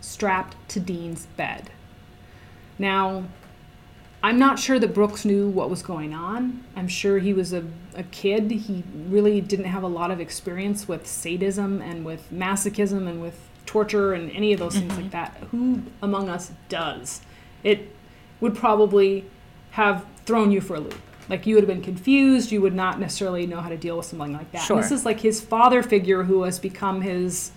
strapped 0.01 0.57
to 0.71 0.81
Dean's 0.81 1.27
bed. 1.37 1.71
Now, 2.79 3.25
I'm 4.23 4.39
not 4.39 4.59
sure 4.59 4.79
that 4.79 4.95
Brooks 4.95 5.25
knew 5.25 5.49
what 5.49 5.71
was 5.71 5.83
going 5.83 6.13
on. 6.13 6.65
I'm 6.75 6.89
sure 6.89 7.19
he 7.19 7.33
was 7.33 7.53
a, 7.53 7.65
a 7.95 8.03
kid. 8.05 8.51
He 8.51 8.83
really 9.09 9.41
didn't 9.41 9.67
have 9.67 9.83
a 9.83 9.89
lot 9.89 10.11
of 10.11 10.21
experience 10.21 10.89
with 10.89 11.07
sadism 11.07 11.81
and 11.81 12.05
with 12.05 12.29
masochism 12.33 13.09
and 13.09 13.23
with 13.23 13.39
torture 13.65 14.15
and 14.15 14.31
any 14.33 14.53
of 14.53 14.59
those 14.59 14.75
things 14.75 14.93
like 14.97 15.07
mm-hmm. 15.07 15.11
that. 15.11 15.37
Who 15.51 15.83
among 16.03 16.29
us 16.29 16.53
does? 16.69 17.21
It 17.63 17.95
would 18.41 18.57
probably 18.57 19.25
have 19.73 20.05
thrown 20.25 20.51
you 20.51 20.61
for 20.61 20.77
a 20.77 20.81
loop. 20.81 21.01
Like 21.29 21.47
you 21.47 21.55
would 21.55 21.65
have 21.65 21.69
been 21.69 21.83
confused. 21.83 22.51
You 22.53 22.61
would 22.63 22.75
not 22.75 22.99
necessarily 22.99 23.47
know 23.47 23.61
how 23.61 23.69
to 23.69 23.77
deal 23.77 23.97
with 23.97 24.07
something 24.07 24.33
like 24.33 24.51
that. 24.53 24.59
And 24.59 24.67
Sure. 24.67 24.81
this 24.81 24.91
is 24.91 25.05
like 25.05 25.21
his 25.21 25.41
father 25.41 25.83
figure 25.83 26.25
who 26.25 26.43
has 26.43 26.59
become 26.59 27.03
his 27.03 27.53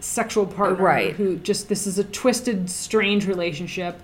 sexual 0.00 0.46
partner. 0.46 0.84
Right. 0.84 1.12
Who 1.14 1.36
just 1.36 1.68
this 1.68 1.86
is 1.86 1.98
a 1.98 2.04
twisted, 2.04 2.68
strange 2.70 3.26
relationship. 3.26 4.02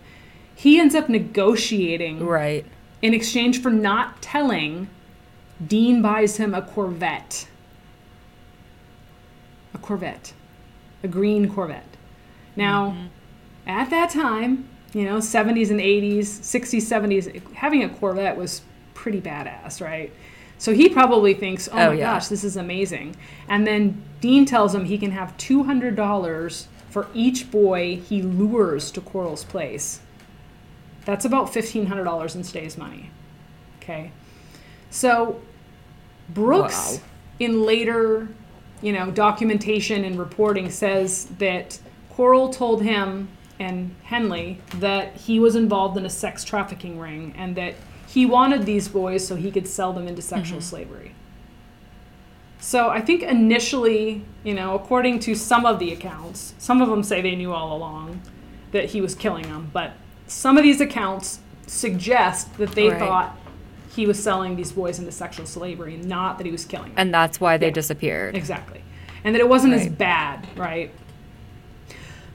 He 0.55 0.79
ends 0.79 0.95
up 0.95 1.09
negotiating 1.09 2.25
Right. 2.25 2.65
in 3.01 3.15
exchange 3.15 3.61
for 3.61 3.71
not 3.71 4.23
telling. 4.23 4.89
Dean 5.65 6.03
buys 6.03 6.37
him 6.37 6.55
a 6.55 6.63
Corvette. 6.63 7.49
A 9.75 9.79
Corvette. 9.79 10.33
A 11.03 11.09
green 11.09 11.53
Corvette. 11.53 11.97
Now, 12.55 12.91
mm-hmm. 12.91 13.07
at 13.67 13.91
that 13.91 14.11
time, 14.11 14.69
you 14.93 15.05
know, 15.05 15.17
70s 15.19 15.71
and 15.71 15.81
80s, 15.81 16.23
60s, 16.25 16.83
70s, 16.83 17.55
having 17.55 17.83
a 17.85 17.89
Corvette 17.89 18.37
was 18.37 18.63
pretty 18.95 19.21
badass, 19.21 19.81
right? 19.81 20.13
So 20.59 20.73
he 20.75 20.89
probably 20.89 21.35
thinks, 21.35 21.69
oh, 21.69 21.73
Oh, 21.73 21.87
my 21.89 21.93
yeah. 21.95 22.15
gosh, 22.15 22.29
this 22.29 22.45
is 22.45 22.57
amazing. 22.57 23.17
And 23.49 23.67
then 23.67 24.03
Dean 24.21 24.45
tells 24.45 24.75
him 24.75 24.85
he 24.85 24.99
can 24.99 25.11
have 25.13 25.37
$200 25.39 26.67
for 26.91 27.09
each 27.15 27.51
boy 27.51 27.97
he 27.97 28.23
lures 28.23 28.91
to 28.93 29.01
Corll's 29.01 29.45
place. 29.45 30.01
That's 31.05 31.25
about 31.25 31.47
$1,500 31.53 32.37
in 32.37 32.43
today's 32.43 32.79
money. 32.79 33.11
Okay. 33.81 34.13
So 34.91 35.41
Brooks, 36.29 36.95
Wow. 36.99 37.01
in 37.41 37.63
later, 37.65 38.29
you 38.83 38.93
know, 38.93 39.11
documentation 39.11 40.05
and 40.05 40.19
reporting 40.19 40.71
says 40.71 41.25
that 41.39 41.79
Coral 42.11 42.51
told 42.51 42.83
him 42.83 43.29
and 43.59 43.95
Henley 44.05 44.61
that 44.77 45.17
he 45.17 45.39
was 45.39 45.57
involved 45.57 45.97
in 45.97 46.05
a 46.05 46.11
sex 46.11 46.45
trafficking 46.45 46.99
ring 46.99 47.35
and 47.37 47.57
that 47.57 47.75
he 48.07 48.27
wanted 48.27 48.67
these 48.67 48.89
boys 48.89 49.27
so 49.27 49.37
he 49.37 49.51
could 49.51 49.67
sell 49.67 49.93
them 49.93 50.07
into 50.07 50.21
sexual 50.21 50.59
mm-hmm. 50.59 50.69
slavery. 50.69 51.15
So 52.61 52.91
I 52.91 53.01
think 53.01 53.23
initially, 53.23 54.25
you 54.45 54.55
know, 54.55 54.75
according 54.75 55.19
to 55.21 55.35
some 55.35 55.67
of 55.67 55.79
the 55.79 55.93
accounts, 55.93 56.55
some 56.59 56.81
of 56.81 56.89
them 56.89 57.03
say 57.03 57.21
they 57.21 57.35
knew 57.35 57.53
all 57.53 57.77
along 57.77 58.23
that 58.71 58.91
he 58.91 59.01
was 59.01 59.15
killing 59.15 59.45
them, 59.45 59.71
but 59.73 59.93
some 60.27 60.57
of 60.57 60.63
these 60.63 60.81
accounts 60.81 61.41
suggest 61.67 62.57
that 62.59 62.73
they 62.73 62.89
Right. 62.89 62.99
thought 62.99 63.39
he 63.95 64.07
was 64.07 64.23
selling 64.23 64.57
these 64.57 64.73
boys 64.73 64.99
into 64.99 65.11
sexual 65.11 65.45
slavery, 65.45 65.97
not 65.97 66.39
that 66.39 66.45
he 66.47 66.53
was 66.53 66.65
killing 66.65 66.91
them. 66.91 66.99
And 66.99 67.13
that's 67.13 67.41
why 67.41 67.57
they 67.57 67.67
Yeah. 67.67 67.73
disappeared. 67.73 68.37
Exactly. 68.37 68.81
And 69.25 69.35
that 69.35 69.41
it 69.41 69.49
wasn't 69.49 69.75
as 69.75 69.89
bad, 69.89 70.47
right? 70.57 70.91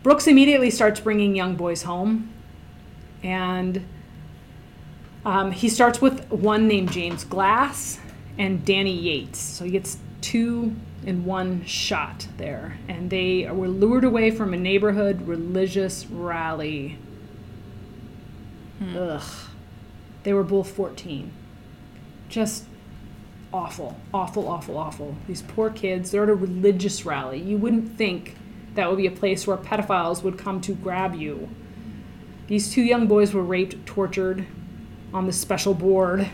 Brooks 0.08 0.26
immediately 0.26 0.70
starts 0.70 1.02
bringing 1.02 1.36
young 1.36 1.58
boys 1.58 1.84
home. 1.84 2.32
And 3.24 3.86
um, 5.26 5.52
he 5.52 5.68
starts 5.68 6.00
with 6.00 6.32
one 6.32 6.66
named 6.66 6.94
James 6.94 7.26
Glass 7.26 8.00
and 8.38 8.64
Danny 8.64 8.98
Yates. 8.98 9.38
So 9.38 9.66
he 9.66 9.72
gets 9.72 9.98
two 10.22 10.74
in 11.06 11.26
one 11.26 11.66
shot 11.66 12.26
there. 12.38 12.78
And 12.88 13.10
they 13.10 13.52
were 13.52 13.68
lured 13.68 14.06
away 14.06 14.32
from 14.32 14.54
a 14.54 14.58
neighborhood 14.58 15.28
religious 15.28 16.06
rally. 16.06 16.98
Ugh. 18.96 19.22
They 20.24 20.32
were 20.32 20.44
both 20.44 20.72
14. 20.72 21.34
Just 22.30 22.64
awful, 23.52 23.98
awful, 24.14 24.48
awful, 24.48 24.78
awful. 24.78 25.18
These 25.28 25.42
poor 25.42 25.70
kids, 25.70 26.12
they're 26.12 26.24
at 26.24 26.30
a 26.30 26.34
religious 26.34 27.06
rally. 27.06 27.42
You 27.42 27.58
wouldn't 27.58 27.98
think 27.98 28.38
that 28.78 28.88
would 28.90 28.98
be 28.98 29.08
a 29.08 29.12
place 29.12 29.46
where 29.46 29.58
pedophiles 29.58 30.24
would 30.24 30.38
come 30.38 30.62
to 30.62 30.74
grab 30.74 31.14
you. 31.16 31.50
These 32.48 32.72
two 32.72 32.82
young 32.84 33.08
boys 33.08 33.34
were 33.34 33.44
raped, 33.44 33.86
tortured 33.86 34.46
on 35.14 35.26
the 35.26 35.34
special 35.34 35.74
board, 35.74 36.30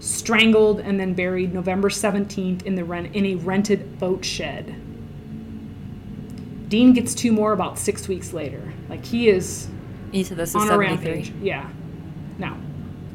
strangled, 0.00 0.80
and 0.80 0.98
then 0.98 1.14
buried 1.14 1.54
November 1.54 1.88
17th 1.90 2.62
in, 2.64 2.74
the 2.74 2.84
rent- 2.84 3.14
in 3.14 3.24
a 3.26 3.34
rented 3.36 3.98
boat 4.00 4.24
shed. 4.24 4.74
Dean 6.68 6.92
gets 6.92 7.14
two 7.14 7.32
more 7.32 7.52
about 7.52 7.78
six 7.78 8.08
weeks 8.08 8.32
later. 8.32 8.72
Like, 8.88 9.04
he 9.04 9.28
is 9.28 9.68
You 10.10 10.24
said 10.24 10.38
this 10.38 10.50
is 10.50 10.56
on 10.56 10.70
a 10.70 10.78
rampage. 10.78 11.32
Yeah. 11.40 11.68
No, 12.38 12.56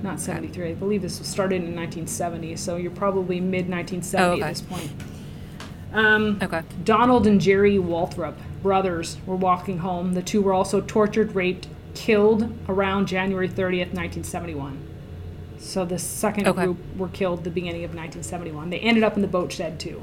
not 0.03 0.19
73. 0.19 0.69
I 0.69 0.73
believe 0.75 1.01
this 1.01 1.19
was 1.19 1.27
started 1.27 1.55
in 1.57 1.75
1970, 1.75 2.55
so 2.55 2.75
you're 2.77 2.91
probably 2.91 3.41
mid 3.41 3.67
1970 3.67 4.23
Oh, 4.23 4.31
okay. 4.33 4.41
at 4.43 4.49
this 4.49 4.61
point. 4.61 4.91
Um, 5.91 6.39
Okay. 6.41 6.61
Donald 6.83 7.25
and 7.27 7.41
Jerry 7.41 7.77
Walthrop, 7.79 8.35
brothers, 8.61 9.17
were 9.25 9.35
walking 9.35 9.79
home. 9.79 10.13
The 10.13 10.21
two 10.21 10.41
were 10.41 10.53
also 10.53 10.81
tortured, 10.81 11.35
raped, 11.35 11.67
killed 11.93 12.51
around 12.67 13.07
January 13.07 13.47
30th, 13.49 13.93
1971. 13.93 14.77
So 15.57 15.85
the 15.85 15.99
second 15.99 16.47
Okay. 16.47 16.65
group 16.65 16.77
were 16.97 17.09
killed 17.09 17.43
the 17.43 17.49
beginning 17.49 17.83
of 17.83 17.93
1971. 17.93 18.69
They 18.69 18.79
ended 18.79 19.03
up 19.03 19.15
in 19.15 19.21
the 19.21 19.27
boat 19.27 19.51
shed 19.51 19.79
too. 19.79 20.01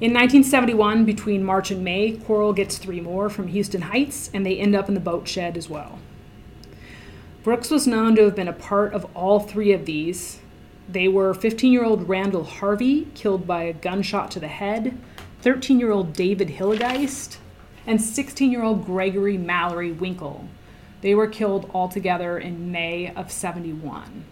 In 0.00 0.12
1971, 0.12 1.04
between 1.04 1.44
March 1.44 1.70
and 1.70 1.84
May, 1.84 2.12
Corll 2.12 2.52
gets 2.52 2.76
three 2.78 3.00
more 3.00 3.28
from 3.30 3.48
Houston 3.48 3.82
Heights, 3.82 4.30
and 4.34 4.44
they 4.44 4.58
end 4.58 4.74
up 4.74 4.88
in 4.88 4.94
the 4.94 5.00
boat 5.00 5.28
shed 5.28 5.56
as 5.56 5.70
well. 5.70 5.98
Brooks 7.44 7.70
was 7.70 7.86
known 7.86 8.16
to 8.16 8.24
have 8.24 8.36
been 8.36 8.48
a 8.48 8.52
part 8.52 8.94
of 8.94 9.06
all 9.14 9.40
three 9.40 9.72
of 9.72 9.84
these. 9.84 10.40
They 10.88 11.08
were 11.08 11.34
15 11.34 11.72
year 11.72 11.84
old 11.84 12.08
Randall 12.08 12.44
Harvey, 12.44 13.08
killed 13.14 13.46
by 13.46 13.62
a 13.64 13.72
gunshot 13.72 14.30
to 14.32 14.40
the 14.40 14.48
head, 14.48 14.96
13 15.42 15.78
year 15.78 15.90
old 15.90 16.12
David 16.12 16.48
Hillegeist, 16.48 17.36
and 17.86 18.00
16 18.00 18.50
year 18.50 18.62
old 18.62 18.86
Gregory 18.86 19.36
Mallory 19.36 19.92
Winkle. 19.92 20.46
They 21.00 21.14
were 21.14 21.26
killed 21.26 21.68
all 21.74 21.88
together 21.88 22.38
in 22.38 22.70
May 22.70 23.12
of 23.14 23.30
71. 23.32 24.24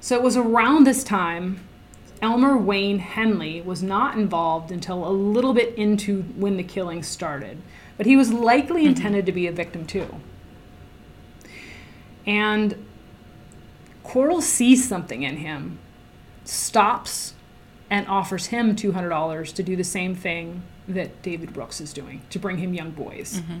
So 0.00 0.16
it 0.16 0.22
was 0.22 0.36
around 0.36 0.84
this 0.84 1.04
time 1.04 1.60
Elmer 2.22 2.56
Wayne 2.56 3.00
Henley 3.00 3.60
was 3.60 3.82
not 3.82 4.16
involved 4.16 4.70
until 4.70 5.06
a 5.06 5.10
little 5.10 5.52
bit 5.52 5.74
into 5.74 6.22
when 6.36 6.56
the 6.56 6.62
killing 6.62 7.02
started, 7.02 7.58
but 7.96 8.06
he 8.06 8.16
was 8.16 8.32
likely 8.32 8.82
mm-hmm. 8.82 8.90
intended 8.90 9.26
to 9.26 9.32
be 9.32 9.46
a 9.46 9.52
victim 9.52 9.84
too. 9.84 10.20
And 12.24 12.86
Corll 14.04 14.40
sees 14.40 14.88
something 14.88 15.24
in 15.24 15.38
him, 15.38 15.78
stops, 16.44 17.34
and 17.92 18.08
offers 18.08 18.46
him 18.46 18.74
$200 18.74 19.52
to 19.52 19.62
do 19.62 19.76
the 19.76 19.84
same 19.84 20.14
thing 20.14 20.62
that 20.88 21.20
David 21.20 21.52
Brooks 21.52 21.78
is 21.78 21.92
doing 21.92 22.22
to 22.30 22.38
bring 22.38 22.56
him 22.56 22.72
young 22.72 22.90
boys. 22.90 23.34
Mm-hmm. 23.34 23.60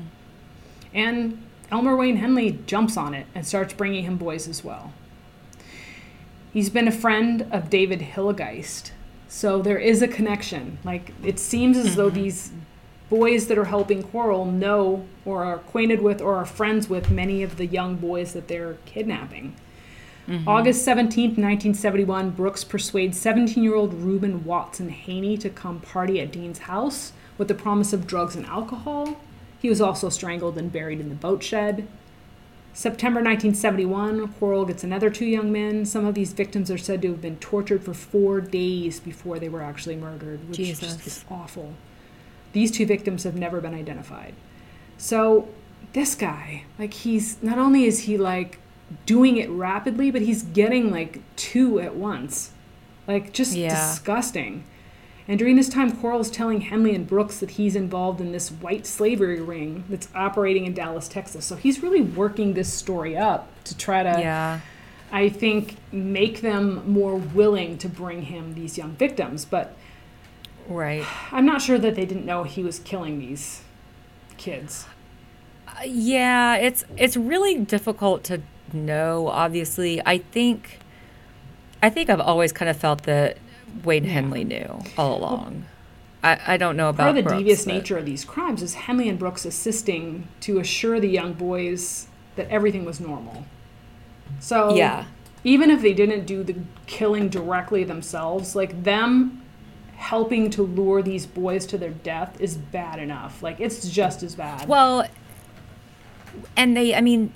And 0.94 1.42
Elmer 1.70 1.94
Wayne 1.94 2.16
Henley 2.16 2.58
jumps 2.66 2.96
on 2.96 3.12
it 3.12 3.26
and 3.34 3.46
starts 3.46 3.74
bringing 3.74 4.04
him 4.04 4.16
boys 4.16 4.48
as 4.48 4.64
well. 4.64 4.94
He's 6.50 6.70
been 6.70 6.88
a 6.88 6.92
friend 6.92 7.46
of 7.52 7.68
David 7.68 8.00
Hillegeist. 8.00 8.92
So 9.28 9.60
there 9.60 9.78
is 9.78 10.00
a 10.00 10.08
connection. 10.08 10.78
Like 10.82 11.12
it 11.22 11.38
seems 11.38 11.76
as 11.76 11.96
though 11.96 12.06
mm-hmm. 12.06 12.22
these 12.22 12.52
boys 13.10 13.48
that 13.48 13.58
are 13.58 13.66
helping 13.66 14.02
Corll 14.02 14.46
know 14.46 15.04
or 15.26 15.44
are 15.44 15.56
acquainted 15.56 16.00
with 16.00 16.22
or 16.22 16.36
are 16.36 16.46
friends 16.46 16.88
with 16.88 17.10
many 17.10 17.42
of 17.42 17.58
the 17.58 17.66
young 17.66 17.96
boys 17.96 18.32
that 18.32 18.48
they're 18.48 18.78
kidnapping. 18.86 19.54
Mm-hmm. 20.28 20.48
August 20.48 20.86
17th, 20.86 21.36
1971, 21.38 22.30
Brooks 22.30 22.62
persuades 22.62 23.18
17 23.18 23.62
year 23.62 23.74
old 23.74 23.94
Reuben 23.94 24.44
Watson 24.44 24.88
Haney 24.88 25.36
to 25.38 25.50
come 25.50 25.80
party 25.80 26.20
at 26.20 26.30
Dean's 26.30 26.60
house 26.60 27.12
with 27.38 27.48
the 27.48 27.54
promise 27.54 27.92
of 27.92 28.06
drugs 28.06 28.36
and 28.36 28.46
alcohol. 28.46 29.16
He 29.60 29.68
was 29.68 29.80
also 29.80 30.08
strangled 30.08 30.58
and 30.58 30.72
buried 30.72 31.00
in 31.00 31.08
the 31.08 31.14
boat 31.14 31.42
shed. 31.42 31.88
September 32.74 33.18
1971, 33.18 34.32
Corll 34.34 34.64
gets 34.64 34.82
another 34.82 35.10
two 35.10 35.26
young 35.26 35.52
men. 35.52 35.84
Some 35.84 36.06
of 36.06 36.14
these 36.14 36.32
victims 36.32 36.70
are 36.70 36.78
said 36.78 37.02
to 37.02 37.10
have 37.10 37.20
been 37.20 37.36
tortured 37.36 37.84
for 37.84 37.92
four 37.92 38.40
days 38.40 38.98
before 38.98 39.38
they 39.38 39.48
were 39.48 39.62
actually 39.62 39.96
murdered, 39.96 40.48
which 40.48 40.56
Jesus. 40.56 40.94
just 40.94 41.06
is 41.06 41.24
awful. 41.30 41.74
These 42.52 42.70
two 42.70 42.86
victims 42.86 43.24
have 43.24 43.34
never 43.34 43.60
been 43.60 43.74
identified. 43.74 44.34
So, 44.96 45.48
this 45.92 46.14
guy, 46.14 46.64
like, 46.78 46.94
he's 46.94 47.42
not 47.42 47.58
only 47.58 47.84
is 47.84 48.00
he 48.00 48.16
like 48.16 48.58
doing 49.06 49.36
it 49.36 49.48
rapidly, 49.50 50.10
but 50.10 50.22
he's 50.22 50.42
getting 50.42 50.90
like 50.90 51.20
two 51.36 51.80
at 51.80 51.94
once. 51.94 52.50
Like, 53.06 53.32
just 53.32 53.54
Yeah. 53.56 53.70
disgusting. 53.70 54.64
And 55.28 55.38
during 55.38 55.56
this 55.56 55.68
time, 55.68 55.92
is 56.20 56.30
telling 56.30 56.62
Henley 56.62 56.94
and 56.94 57.06
Brooks 57.06 57.38
that 57.38 57.52
he's 57.52 57.76
involved 57.76 58.20
in 58.20 58.32
this 58.32 58.50
white 58.50 58.86
slavery 58.86 59.40
ring 59.40 59.84
that's 59.88 60.08
operating 60.14 60.66
in 60.66 60.74
Dallas, 60.74 61.08
Texas. 61.08 61.44
So 61.44 61.56
he's 61.56 61.82
really 61.82 62.00
working 62.02 62.54
this 62.54 62.72
story 62.72 63.16
up 63.16 63.48
to 63.64 63.76
try 63.76 64.02
to, 64.02 64.20
Yeah. 64.20 64.60
I 65.12 65.28
think, 65.28 65.76
make 65.92 66.40
them 66.40 66.82
more 66.90 67.16
willing 67.16 67.78
to 67.78 67.88
bring 67.88 68.22
him 68.22 68.54
these 68.54 68.76
young 68.78 68.92
victims. 68.92 69.44
But 69.44 69.74
Right. 70.68 71.04
I'm 71.32 71.46
not 71.46 71.62
sure 71.62 71.78
that 71.78 71.94
they 71.94 72.04
didn't 72.04 72.26
know 72.26 72.42
he 72.44 72.62
was 72.62 72.78
killing 72.80 73.18
these 73.18 73.62
kids. 74.38 74.86
Uh, 75.68 75.84
yeah, 75.86 76.56
it's 76.56 76.84
it's 76.96 77.16
really 77.16 77.56
difficult 77.58 78.24
to 78.24 78.42
know. 78.74 79.28
Obviously, 79.28 80.00
I 80.06 80.18
think 80.18 80.78
I 81.82 81.90
think 81.90 82.08
I've 82.10 82.20
always 82.20 82.52
kind 82.52 82.68
of 82.68 82.76
felt 82.76 83.02
that 83.04 83.38
Wade 83.84 84.04
Henley 84.04 84.44
knew 84.44 84.80
all 84.96 85.18
along. 85.18 85.64
I, 86.22 86.38
I 86.46 86.56
don't 86.56 86.76
know 86.76 86.88
about 86.88 87.04
Part 87.04 87.10
of 87.10 87.16
the 87.16 87.22
Brooks, 87.24 87.38
devious 87.38 87.64
but- 87.64 87.74
nature 87.74 87.98
of 87.98 88.06
these 88.06 88.24
crimes 88.24 88.62
is 88.62 88.74
Henley 88.74 89.08
and 89.08 89.18
Brooks 89.18 89.44
assisting 89.44 90.28
to 90.40 90.60
assure 90.60 91.00
the 91.00 91.08
young 91.08 91.32
boys 91.32 92.06
that 92.36 92.48
everything 92.48 92.84
was 92.84 93.00
normal. 93.00 93.44
So 94.38 94.74
Yeah. 94.76 95.06
even 95.42 95.68
if 95.70 95.82
they 95.82 95.92
didn't 95.92 96.24
do 96.26 96.44
the 96.44 96.54
killing 96.86 97.28
directly 97.28 97.82
themselves, 97.82 98.54
like 98.54 98.84
them 98.84 99.42
helping 99.96 100.48
to 100.50 100.62
lure 100.62 101.02
these 101.02 101.26
boys 101.26 101.66
to 101.66 101.78
their 101.78 101.90
death 101.90 102.40
is 102.40 102.56
bad 102.56 102.98
enough. 103.00 103.42
Like 103.42 103.58
it's 103.60 103.88
just 103.88 104.22
as 104.22 104.36
bad. 104.36 104.68
Well, 104.68 105.06
and 106.56 106.76
they, 106.76 106.94
I 106.94 107.00
mean, 107.00 107.32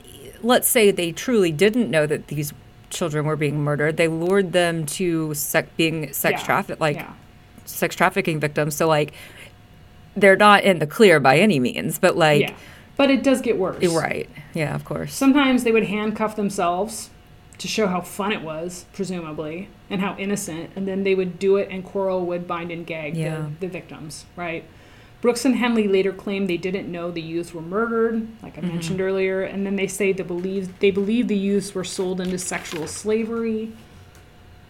let's 0.47 0.69
say 0.69 0.91
they 0.91 1.13
truly 1.13 1.53
didn't 1.53 1.91
know 1.91 2.07
that 2.07 2.29
these 2.29 2.53
children 2.91 3.27
were 3.27 3.37
being 3.37 3.61
murdered. 3.63 3.97
They 3.97 4.09
lured 4.09 4.53
them 4.53 4.87
to 4.87 5.35
sec- 5.35 5.77
being 5.77 6.13
sex 6.13 6.41
Yeah. 6.41 6.47
traffic, 6.47 6.81
like 6.81 6.97
yeah. 6.97 7.13
sex 7.65 7.97
trafficking 7.97 8.39
victims. 8.41 8.77
So 8.77 8.87
like, 8.87 9.13
they're 10.17 10.37
not 10.37 10.65
in 10.65 10.79
the 10.79 10.87
clear 10.87 11.21
by 11.21 11.39
any 11.39 11.59
means, 11.59 11.99
but 11.99 12.17
like, 12.17 12.41
yeah. 12.43 12.55
But 12.97 13.11
it 13.11 13.23
does 13.23 13.43
get 13.43 13.59
worse. 13.59 13.85
right? 13.93 14.27
Yeah, 14.55 14.75
of 14.75 14.87
course. 14.87 15.13
Sometimes 15.13 15.65
they 15.65 15.73
would 15.73 15.85
handcuff 15.85 16.35
themselves 16.35 17.11
to 17.59 17.69
show 17.69 17.89
how 17.89 18.01
fun 18.01 18.33
it 18.33 18.41
was, 18.41 18.87
presumably, 18.95 19.69
and 19.91 20.01
how 20.01 20.17
innocent, 20.17 20.71
and 20.75 20.89
then 20.89 21.05
they 21.05 21.15
would 21.15 21.39
do 21.39 21.57
it 21.57 21.69
and 21.71 21.85
Corll 21.85 22.25
would 22.25 22.47
bind 22.47 22.71
and 22.71 22.87
gag 22.87 23.15
Yeah. 23.15 23.37
the, 23.61 23.67
the 23.67 23.69
victims, 23.69 24.25
right? 24.35 24.65
Brooks 25.27 25.45
and 25.45 25.57
Henley 25.57 25.89
later 25.89 26.13
claimed 26.13 26.49
they 26.49 26.57
didn't 26.57 26.87
know 26.87 27.11
the 27.11 27.21
youths 27.21 27.53
were 27.53 27.61
murdered, 27.61 28.29
like 28.45 28.57
I 28.57 28.61
mm-hmm. 28.61 28.69
mentioned 28.69 29.01
earlier, 29.01 29.43
and 29.43 29.67
then 29.67 29.75
they 29.75 29.89
say 29.89 30.13
they 30.13 30.23
believe 30.23 30.79
they 30.79 30.93
believe 30.93 31.27
the 31.27 31.37
youths 31.37 31.75
were 31.75 31.83
sold 31.83 32.21
into 32.21 32.39
sexual 32.39 32.87
slavery. 32.87 33.73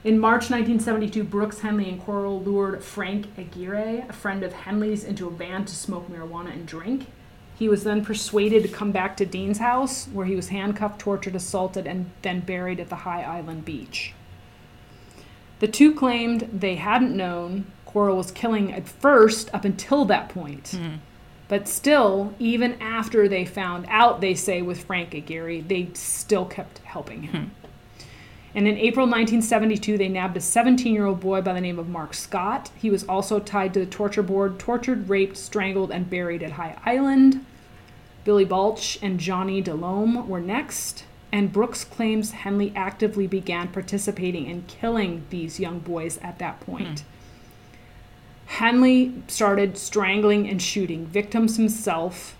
In 0.02 0.18
March 0.18 0.48
1972, 0.48 1.24
Brooks, 1.24 1.60
Henley, 1.60 1.90
and 1.90 2.02
Corll 2.02 2.40
lured 2.40 2.82
Frank 2.82 3.26
Aguirre, 3.36 4.06
a 4.08 4.12
friend 4.14 4.42
of 4.42 4.54
Henley's, 4.54 5.04
into 5.04 5.26
a 5.26 5.30
van 5.30 5.66
to 5.66 5.76
smoke 5.76 6.10
marijuana 6.10 6.54
and 6.54 6.66
drink. 6.66 7.08
He 7.58 7.68
was 7.68 7.84
then 7.84 8.02
persuaded 8.02 8.62
to 8.62 8.68
come 8.70 8.92
back 8.92 9.18
to 9.18 9.26
Dean's 9.26 9.58
house, 9.58 10.06
where 10.06 10.24
he 10.24 10.36
was 10.36 10.48
handcuffed, 10.48 10.98
tortured, 10.98 11.34
assaulted, 11.34 11.86
and 11.86 12.10
then 12.22 12.40
buried 12.40 12.80
at 12.80 12.88
the 12.88 12.96
High 13.04 13.24
Island 13.24 13.66
beach. 13.66 14.14
The 15.58 15.68
two 15.68 15.94
claimed 15.94 16.48
they 16.50 16.76
hadn't 16.76 17.14
known 17.14 17.66
Corll 17.96 18.18
was 18.18 18.30
killing 18.30 18.74
at 18.74 18.86
first 18.86 19.48
up 19.54 19.64
until 19.64 20.04
that 20.04 20.28
point. 20.28 20.68
Hmm. 20.68 20.96
But 21.48 21.66
still, 21.66 22.34
even 22.38 22.74
after 22.74 23.26
they 23.26 23.46
found 23.46 23.86
out, 23.88 24.20
they 24.20 24.34
say 24.34 24.60
with 24.60 24.84
Frank 24.84 25.14
Aguirre, 25.14 25.62
they 25.62 25.88
still 25.94 26.44
kept 26.44 26.80
helping 26.80 27.22
him. 27.22 27.46
Hmm. 27.46 28.04
And 28.54 28.68
in 28.68 28.76
April 28.76 29.06
1972, 29.06 29.96
they 29.96 30.10
nabbed 30.10 30.36
a 30.36 30.42
17 30.42 30.92
year 30.92 31.06
old 31.06 31.20
boy 31.20 31.40
by 31.40 31.54
the 31.54 31.60
name 31.62 31.78
of 31.78 31.88
Mark 31.88 32.12
Scott. 32.12 32.70
He 32.76 32.90
was 32.90 33.04
also 33.04 33.40
tied 33.40 33.72
to 33.72 33.80
the 33.80 33.86
torture 33.86 34.22
board, 34.22 34.58
tortured, 34.58 35.08
raped, 35.08 35.38
strangled, 35.38 35.90
and 35.90 36.10
buried 36.10 36.42
at 36.42 36.52
High 36.52 36.76
Island. 36.84 37.46
Billy 38.24 38.44
Balch 38.44 38.98
and 39.00 39.18
Johnny 39.18 39.62
DeLome 39.62 40.26
were 40.26 40.40
next. 40.40 41.04
And 41.32 41.50
Brooks 41.50 41.82
claims 41.82 42.32
Henley 42.32 42.74
actively 42.76 43.26
began 43.26 43.68
participating 43.68 44.44
in 44.44 44.64
killing 44.64 45.24
these 45.30 45.58
young 45.58 45.78
boys 45.78 46.18
at 46.18 46.38
that 46.40 46.60
point. 46.60 47.00
Hmm. 47.00 47.06
Henley 48.46 49.12
started 49.28 49.76
strangling 49.76 50.48
and 50.48 50.62
shooting 50.62 51.06
victims 51.06 51.56
himself 51.56 52.36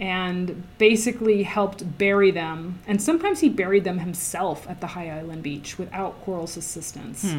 and 0.00 0.64
basically 0.78 1.44
helped 1.44 1.98
bury 1.98 2.30
them. 2.30 2.80
And 2.86 3.00
sometimes 3.00 3.40
he 3.40 3.48
buried 3.48 3.84
them 3.84 4.00
himself 4.00 4.68
at 4.68 4.80
the 4.80 4.88
High 4.88 5.10
Island 5.10 5.42
Beach 5.42 5.78
without 5.78 6.20
Corll's 6.24 6.56
assistance. 6.56 7.34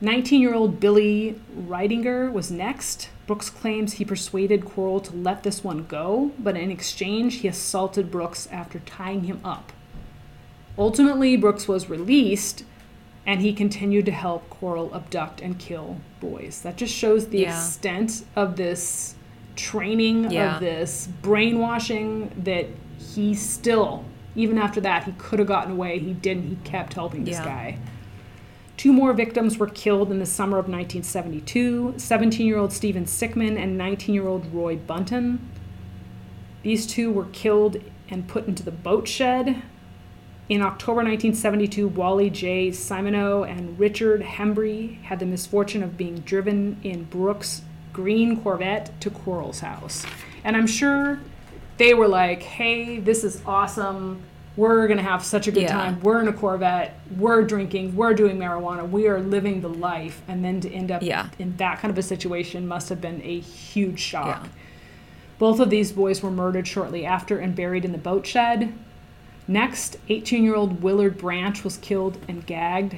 19 0.00 0.42
year 0.42 0.54
old 0.54 0.80
Billy 0.80 1.40
Reidinger 1.56 2.30
was 2.30 2.50
next. 2.50 3.08
Brooks 3.26 3.48
claims 3.48 3.94
he 3.94 4.04
persuaded 4.04 4.66
Corll 4.66 5.00
to 5.00 5.16
let 5.16 5.42
this 5.42 5.64
one 5.64 5.86
go, 5.86 6.32
but 6.38 6.56
in 6.56 6.70
exchange, 6.70 7.36
he 7.36 7.48
assaulted 7.48 8.10
Brooks 8.10 8.46
after 8.52 8.80
tying 8.80 9.24
him 9.24 9.40
up. 9.42 9.72
Ultimately, 10.76 11.36
Brooks 11.36 11.66
was 11.66 11.88
released 11.88 12.64
and 13.26 13.40
he 13.40 13.52
continued 13.52 14.04
to 14.06 14.12
help 14.12 14.48
Corll 14.50 14.90
abduct 14.94 15.40
and 15.40 15.58
kill 15.58 15.96
boys. 16.20 16.60
That 16.62 16.76
just 16.76 16.94
shows 16.94 17.28
the 17.28 17.40
Yeah. 17.40 17.56
extent 17.56 18.24
of 18.36 18.56
this 18.56 19.14
training, 19.56 20.30
Yeah. 20.30 20.54
of 20.56 20.60
this 20.60 21.08
brainwashing 21.22 22.30
that 22.44 22.66
he 22.98 23.34
still, 23.34 24.04
even 24.36 24.58
after 24.58 24.80
that, 24.80 25.04
he 25.04 25.12
could 25.12 25.38
have 25.38 25.48
gotten 25.48 25.72
away. 25.72 25.98
He 25.98 26.12
didn't. 26.12 26.48
He 26.48 26.56
kept 26.64 26.94
helping 26.94 27.24
this 27.24 27.36
Yeah. 27.38 27.44
guy. 27.44 27.78
Two 28.76 28.92
more 28.92 29.12
victims 29.12 29.56
were 29.58 29.68
killed 29.68 30.10
in 30.10 30.18
the 30.18 30.26
summer 30.26 30.58
of 30.58 30.68
1972 30.68 31.94
17 31.96 32.46
year 32.46 32.58
old 32.58 32.72
Stephen 32.72 33.04
Sickman 33.06 33.56
and 33.56 33.78
19 33.78 34.14
year 34.14 34.26
old 34.26 34.52
Roy 34.52 34.76
Bunton. 34.76 35.38
These 36.62 36.86
two 36.86 37.12
were 37.12 37.26
killed 37.26 37.76
and 38.10 38.26
put 38.26 38.48
into 38.48 38.62
the 38.62 38.70
boat 38.72 39.06
shed. 39.06 39.62
In 40.48 40.60
October 40.60 40.96
1972, 40.96 41.88
Wally 41.88 42.28
J. 42.28 42.68
Simoneau 42.70 43.44
and 43.48 43.78
Richard 43.78 44.20
Hembry 44.20 45.00
had 45.02 45.18
the 45.18 45.24
misfortune 45.26 45.82
of 45.82 45.96
being 45.96 46.18
driven 46.20 46.78
in 46.82 47.04
Brooks' 47.04 47.62
green 47.94 48.40
Corvette 48.42 49.00
to 49.00 49.08
Corll's 49.10 49.60
house. 49.60 50.04
And 50.44 50.54
I'm 50.54 50.66
sure 50.66 51.18
they 51.78 51.94
were 51.94 52.08
like, 52.08 52.42
hey, 52.42 53.00
this 53.00 53.24
is 53.24 53.40
awesome. 53.46 54.20
We're 54.56 54.86
going 54.86 54.98
to 54.98 55.02
have 55.02 55.24
such 55.24 55.48
a 55.48 55.50
good 55.50 55.62
Yeah. 55.62 55.72
time. 55.72 56.00
We're 56.02 56.20
in 56.20 56.28
a 56.28 56.32
Corvette. 56.32 57.00
We're 57.16 57.42
drinking. 57.42 57.96
We're 57.96 58.12
doing 58.14 58.36
marijuana. 58.38 58.88
We 58.88 59.08
are 59.08 59.20
living 59.20 59.62
the 59.62 59.70
life. 59.70 60.20
And 60.28 60.44
then 60.44 60.60
to 60.60 60.70
end 60.70 60.92
up 60.92 61.02
Yeah. 61.02 61.28
in 61.38 61.56
that 61.56 61.80
kind 61.80 61.90
of 61.90 61.96
a 61.96 62.02
situation 62.02 62.68
must 62.68 62.90
have 62.90 63.00
been 63.00 63.22
a 63.24 63.40
huge 63.40 63.98
shock. 63.98 64.44
Yeah. 64.44 64.48
Both 65.38 65.58
of 65.58 65.70
these 65.70 65.90
boys 65.90 66.22
were 66.22 66.30
murdered 66.30 66.68
shortly 66.68 67.06
after 67.06 67.38
and 67.38 67.56
buried 67.56 67.84
in 67.86 67.92
the 67.92 67.98
boat 67.98 68.26
shed. 68.26 68.74
Next, 69.46 69.98
18 70.08 70.42
year 70.42 70.54
old 70.54 70.82
Willard 70.82 71.18
Branch 71.18 71.62
was 71.64 71.76
killed 71.76 72.18
and 72.28 72.46
gagged. 72.46 72.96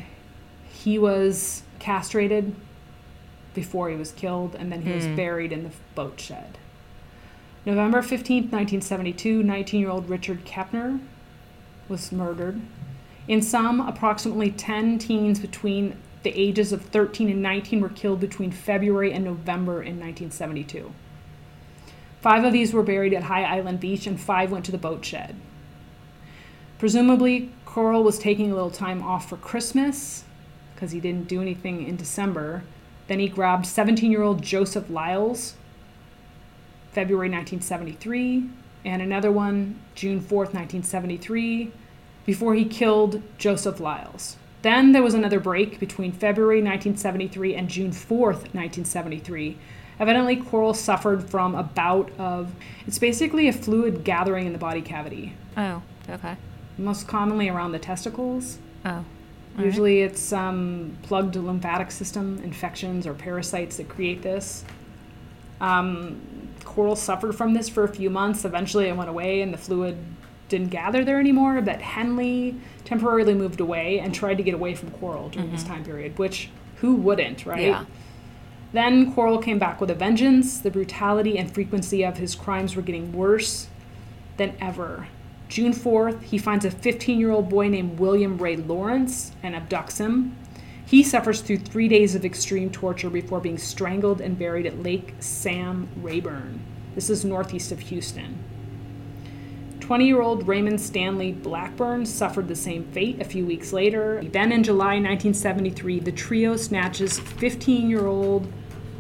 He 0.69 0.99
was 0.99 1.63
castrated 1.79 2.55
before 3.55 3.91
he 3.91 3.97
was 3.97 4.13
killed, 4.13 4.55
and 4.55 4.71
then 4.71 4.83
he 4.83 4.93
was 4.93 5.07
hmm. 5.07 5.17
buried 5.17 5.51
in 5.51 5.65
the 5.65 5.71
boat 5.95 6.21
shed. 6.21 6.59
November 7.65 8.01
15th, 8.01 8.53
1972, 8.53 9.43
19 9.43 9.81
year 9.81 9.91
old 9.91 10.09
Richard 10.09 10.45
Kepner 10.45 11.01
was 11.89 12.13
murdered. 12.13 12.61
In 13.27 13.43
sum, 13.43 13.81
approximately 13.81 14.53
10 14.53 14.99
teens 14.99 15.41
between 15.41 15.97
the 16.23 16.31
ages 16.31 16.73
of 16.73 16.83
13 16.83 17.29
and 17.29 17.43
19 17.43 17.81
were 17.81 17.89
killed 17.89 18.21
between 18.21 18.53
February 18.53 19.13
and 19.13 19.25
November 19.25 19.83
in 19.83 19.99
1972. 19.99 20.93
Five 22.21 22.45
of 22.45 22.53
these 22.53 22.73
were 22.73 22.83
buried 22.83 23.15
at 23.15 23.25
High 23.25 23.45
Island 23.45 23.81
Beach, 23.81 24.07
and 24.07 24.21
five 24.21 24.51
went 24.51 24.65
to 24.67 24.73
the 24.73 24.79
boat 24.79 25.05
shed. 25.05 25.37
Presumably, 26.79 27.51
Corll 27.65 28.05
was 28.05 28.19
taking 28.19 28.51
a 28.51 28.55
little 28.55 28.71
time 28.71 29.03
off 29.03 29.29
for 29.29 29.37
Christmas 29.37 30.25
because 30.75 30.93
he 30.93 31.01
didn't 31.01 31.29
do 31.29 31.41
anything 31.41 31.87
in 31.87 31.97
December. 31.97 32.65
Then 33.09 33.19
he 33.19 33.29
grabbed 33.29 33.67
17 33.67 34.11
year 34.11 34.23
old 34.23 34.43
Joseph 34.43 34.91
Lyles, 34.91 35.55
February 36.93 37.29
1973, 37.29 38.49
and 38.85 39.01
another 39.01 39.33
one, 39.33 39.81
June 39.95 40.21
4th, 40.21 40.53
1973, 40.53 41.73
before 42.25 42.55
he 42.55 42.65
killed 42.65 43.23
Joseph 43.39 43.81
Lyles. 43.81 44.37
Then 44.63 44.93
there 44.93 45.03
was 45.03 45.15
another 45.15 45.41
break 45.41 45.79
between 45.79 46.13
February 46.13 46.59
1973 46.59 47.55
and 47.55 47.69
June 47.69 47.91
4th, 47.91 48.53
1973, 48.55 49.57
Evidently, 49.99 50.37
Corll 50.37 50.75
suffered 50.75 51.29
from 51.29 51.55
a 51.55 51.63
bout 51.63 52.11
of, 52.19 52.53
it's 52.87 52.99
basically 52.99 53.49
a 53.49 53.53
fluid 53.53 54.05
gathering 54.05 54.47
in 54.47 54.53
the 54.53 54.59
body 54.59 54.83
cavity, 54.83 55.33
Oh, 55.57 55.83
okay. 56.09 56.37
Most 56.79 57.09
commonly 57.09 57.49
around 57.49 57.73
the 57.73 57.79
testicles. 57.79 58.59
Oh. 58.85 58.91
all 58.91 59.05
right. 59.57 59.65
Usually 59.65 60.03
it's 60.03 60.33
um, 60.33 60.97
plugged 61.03 61.37
lymphatic 61.37 61.91
system 61.91 62.41
infections 62.45 63.07
or 63.07 63.15
parasites 63.15 63.79
that 63.79 63.89
create 63.89 64.23
this. 64.23 64.65
Um, 65.61 66.21
Corll 66.65 66.97
suffered 66.97 67.35
from 67.35 67.55
this 67.55 67.69
for 67.69 67.85
a 67.85 67.89
few 67.89 68.11
months. 68.11 68.45
Eventually 68.45 68.89
it 68.89 68.97
went 68.97 69.09
away 69.09 69.41
and 69.41 69.53
the 69.53 69.59
fluid 69.59 69.97
didn't 70.49 70.69
gather 70.69 71.05
there 71.05 71.19
anymore. 71.19 71.61
But 71.63 71.81
Henley 71.81 72.57
temporarily 72.85 73.35
moved 73.35 73.61
away 73.61 73.99
and 74.01 74.15
tried 74.15 74.37
to 74.37 74.43
get 74.43 74.55
away 74.55 74.75
from 74.75 74.91
Corll 74.91 75.31
during 75.31 75.51
this 75.51 75.65
time 75.65 75.85
period, 75.85 76.19
which 76.19 76.51
who 76.77 76.95
wouldn't, 76.95 77.47
right? 77.47 77.63
Yeah. 77.63 77.85
Then 78.73 79.15
Corll 79.15 79.39
came 79.39 79.59
back 79.59 79.81
with 79.81 79.91
a 79.91 79.95
vengeance. 79.95 80.59
The 80.59 80.71
brutality 80.71 81.39
and 81.39 81.53
frequency 81.53 82.05
of 82.05 82.19
his 82.19 82.35
crimes 82.35 82.77
were 82.77 82.83
getting 82.83 83.13
worse 83.13 83.69
than 84.37 84.55
ever. 84.61 85.09
June 85.49 85.73
4th, 85.73 86.23
he 86.23 86.39
finds 86.39 86.65
a 86.65 86.71
15 86.71 87.21
year 87.21 87.31
old 87.31 87.49
boy 87.49 87.69
named 87.69 87.99
William 87.99 88.39
Ray 88.39 88.57
Lawrence 88.57 89.33
and 89.43 89.55
abducts 89.55 89.99
him. 89.99 90.37
He 90.85 91.03
suffers 91.03 91.41
through 91.41 91.59
three 91.59 91.89
days 91.89 92.15
of 92.15 92.25
extreme 92.25 92.71
torture 92.71 93.11
before 93.11 93.41
being 93.41 93.59
strangled 93.59 94.21
and 94.21 94.39
buried 94.39 94.67
at 94.67 94.83
Lake 94.83 95.15
Sam 95.19 95.89
Rayburn. 95.97 96.61
This 96.95 97.11
is 97.11 97.25
northeast 97.25 97.73
of 97.73 97.81
Houston. 97.81 98.43
20 99.81 100.05
year 100.05 100.21
old 100.21 100.49
Raymond 100.49 100.81
Stanley 100.81 101.31
Blackburn 101.33 102.07
suffered 102.07 102.49
the 102.49 102.57
same 102.57 102.85
fate 102.87 103.21
a 103.21 103.25
few 103.25 103.47
weeks 103.47 103.73
later. 103.73 104.21
Then 104.33 104.51
in 104.51 104.65
July 104.65 104.95
1973, 104.95 106.01
the 106.01 106.11
trio 106.11 106.57
snatches 106.57 107.21
15 107.21 107.89
year 107.89 108.07
old 108.07 108.53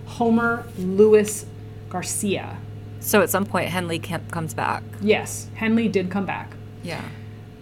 Homer 0.06 0.64
Lewis 0.78 1.46
Garcia. 1.88 2.58
So 3.06 3.22
at 3.22 3.30
some 3.30 3.46
point, 3.46 3.68
Henley 3.68 4.00
comes 4.00 4.52
back. 4.52 4.82
Yes, 5.00 5.48
Henley 5.54 5.86
did 5.86 6.10
come 6.10 6.26
back. 6.26 6.54
Yeah. 6.82 7.04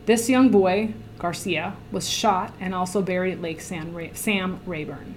This 0.07 0.31
young 0.31 0.49
boy, 0.49 0.95
Garcia, 1.19 1.77
was 1.93 2.09
shot 2.09 2.55
and 2.61 2.75
also 2.75 3.03
buried 3.03 3.35
at 3.35 3.43
Lake 3.43 3.61
Sam, 3.61 3.93
Ray- 3.93 4.15
Sam 4.15 4.61
Rayburn. 4.65 5.15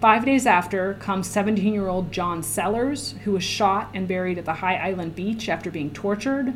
Five 0.00 0.24
days 0.24 0.46
after 0.46 0.94
comes 0.94 1.28
17 1.28 1.72
year 1.72 1.86
old 1.86 2.10
John 2.10 2.42
Sellers, 2.42 3.14
who 3.22 3.30
was 3.30 3.44
shot 3.44 3.88
and 3.94 4.08
buried 4.08 4.36
at 4.36 4.46
the 4.46 4.54
High 4.54 4.78
Island 4.78 5.14
Beach 5.14 5.48
after 5.48 5.70
being 5.70 5.92
tortured. 5.92 6.54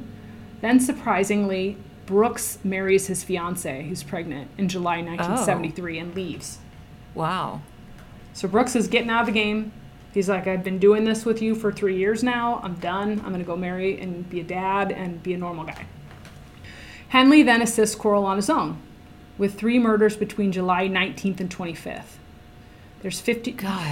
Then, 0.60 0.80
surprisingly, 0.80 1.76
Brooks 2.06 2.58
marries 2.64 3.06
his 3.06 3.22
fiancee, 3.22 3.82
who's 3.82 4.02
pregnant, 4.02 4.50
in 4.58 4.68
July 4.68 4.96
1973 5.00 5.98
and 6.00 6.12
leaves. 6.16 6.58
Oh. 6.60 7.20
Wow. 7.20 7.60
So 8.32 8.48
Brooks 8.48 8.74
is 8.74 8.88
getting 8.88 9.10
out 9.10 9.20
of 9.20 9.26
the 9.26 9.32
game. 9.32 9.70
He's 10.16 10.30
like, 10.30 10.46
I've 10.46 10.64
been 10.64 10.78
doing 10.78 11.04
this 11.04 11.26
with 11.26 11.42
you 11.42 11.54
for 11.54 11.70
three 11.70 11.98
years 11.98 12.24
now. 12.24 12.58
I'm 12.62 12.76
done. 12.76 13.20
I'm 13.22 13.28
going 13.28 13.38
to 13.38 13.44
go 13.44 13.54
marry 13.54 14.00
and 14.00 14.26
be 14.30 14.40
a 14.40 14.44
dad 14.44 14.90
and 14.90 15.22
be 15.22 15.34
a 15.34 15.36
normal 15.36 15.66
guy. 15.66 15.84
Henley 17.08 17.42
then 17.42 17.60
assists 17.60 17.94
Corll 17.94 18.24
on 18.24 18.36
his 18.36 18.48
own 18.48 18.78
with 19.36 19.58
three 19.58 19.78
murders 19.78 20.16
between 20.16 20.52
July 20.52 20.88
19th 20.88 21.40
and 21.40 21.50
25th. 21.54 22.16
There's 23.02 23.20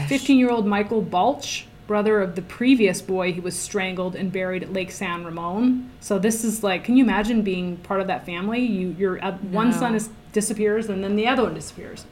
15 0.08 0.38
year 0.38 0.48
old 0.48 0.66
Michael 0.66 1.02
Balch, 1.02 1.66
brother 1.86 2.22
of 2.22 2.36
the 2.36 2.42
previous 2.42 3.02
boy 3.02 3.32
who 3.32 3.42
was 3.42 3.54
strangled 3.54 4.16
and 4.16 4.32
buried 4.32 4.62
at 4.62 4.72
Lake 4.72 4.92
San 4.92 5.24
Ramon. 5.24 5.90
So 6.00 6.18
this 6.18 6.42
is 6.42 6.62
like, 6.62 6.84
can 6.84 6.96
you 6.96 7.04
imagine 7.04 7.42
being 7.42 7.76
part 7.76 8.00
of 8.00 8.06
that 8.06 8.24
family? 8.24 8.60
You, 8.60 8.96
your 8.98 9.22
uh, 9.22 9.32
one 9.32 9.74
son 9.74 9.94
is, 9.94 10.08
disappears 10.32 10.88
and 10.88 11.04
then 11.04 11.16
the 11.16 11.28
other 11.28 11.42
one 11.42 11.52
disappears. 11.52 12.06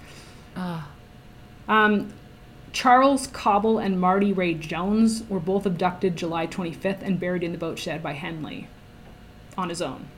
Ugh. 0.54 0.82
Um, 1.66 2.12
Charles 2.72 3.26
Cobble 3.26 3.78
and 3.78 4.00
Marty 4.00 4.32
Ray 4.32 4.54
Jones 4.54 5.24
were 5.28 5.40
both 5.40 5.66
abducted 5.66 6.16
July 6.16 6.46
25th 6.46 7.02
and 7.02 7.20
buried 7.20 7.42
in 7.42 7.52
the 7.52 7.58
boat 7.58 7.78
shed 7.78 8.02
by 8.02 8.12
Henley 8.12 8.68
on 9.56 9.68
his 9.68 9.82
own, 9.82 10.08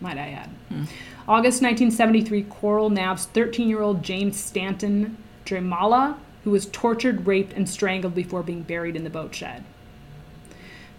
might 0.00 0.16
I 0.16 0.30
add. 0.30 0.50
Hmm. 0.68 0.84
August 1.26 1.62
1973, 1.62 2.44
Corll 2.44 2.90
nabs 2.90 3.26
13 3.26 3.68
year 3.68 3.82
old 3.82 4.02
James 4.02 4.38
Stanton 4.38 5.16
Dreymala, 5.44 6.16
who 6.44 6.50
was 6.50 6.66
tortured, 6.66 7.26
raped, 7.26 7.52
and 7.52 7.68
strangled 7.68 8.14
before 8.14 8.42
being 8.42 8.62
buried 8.62 8.96
in 8.96 9.04
the 9.04 9.10
boat 9.10 9.34
shed. 9.34 9.64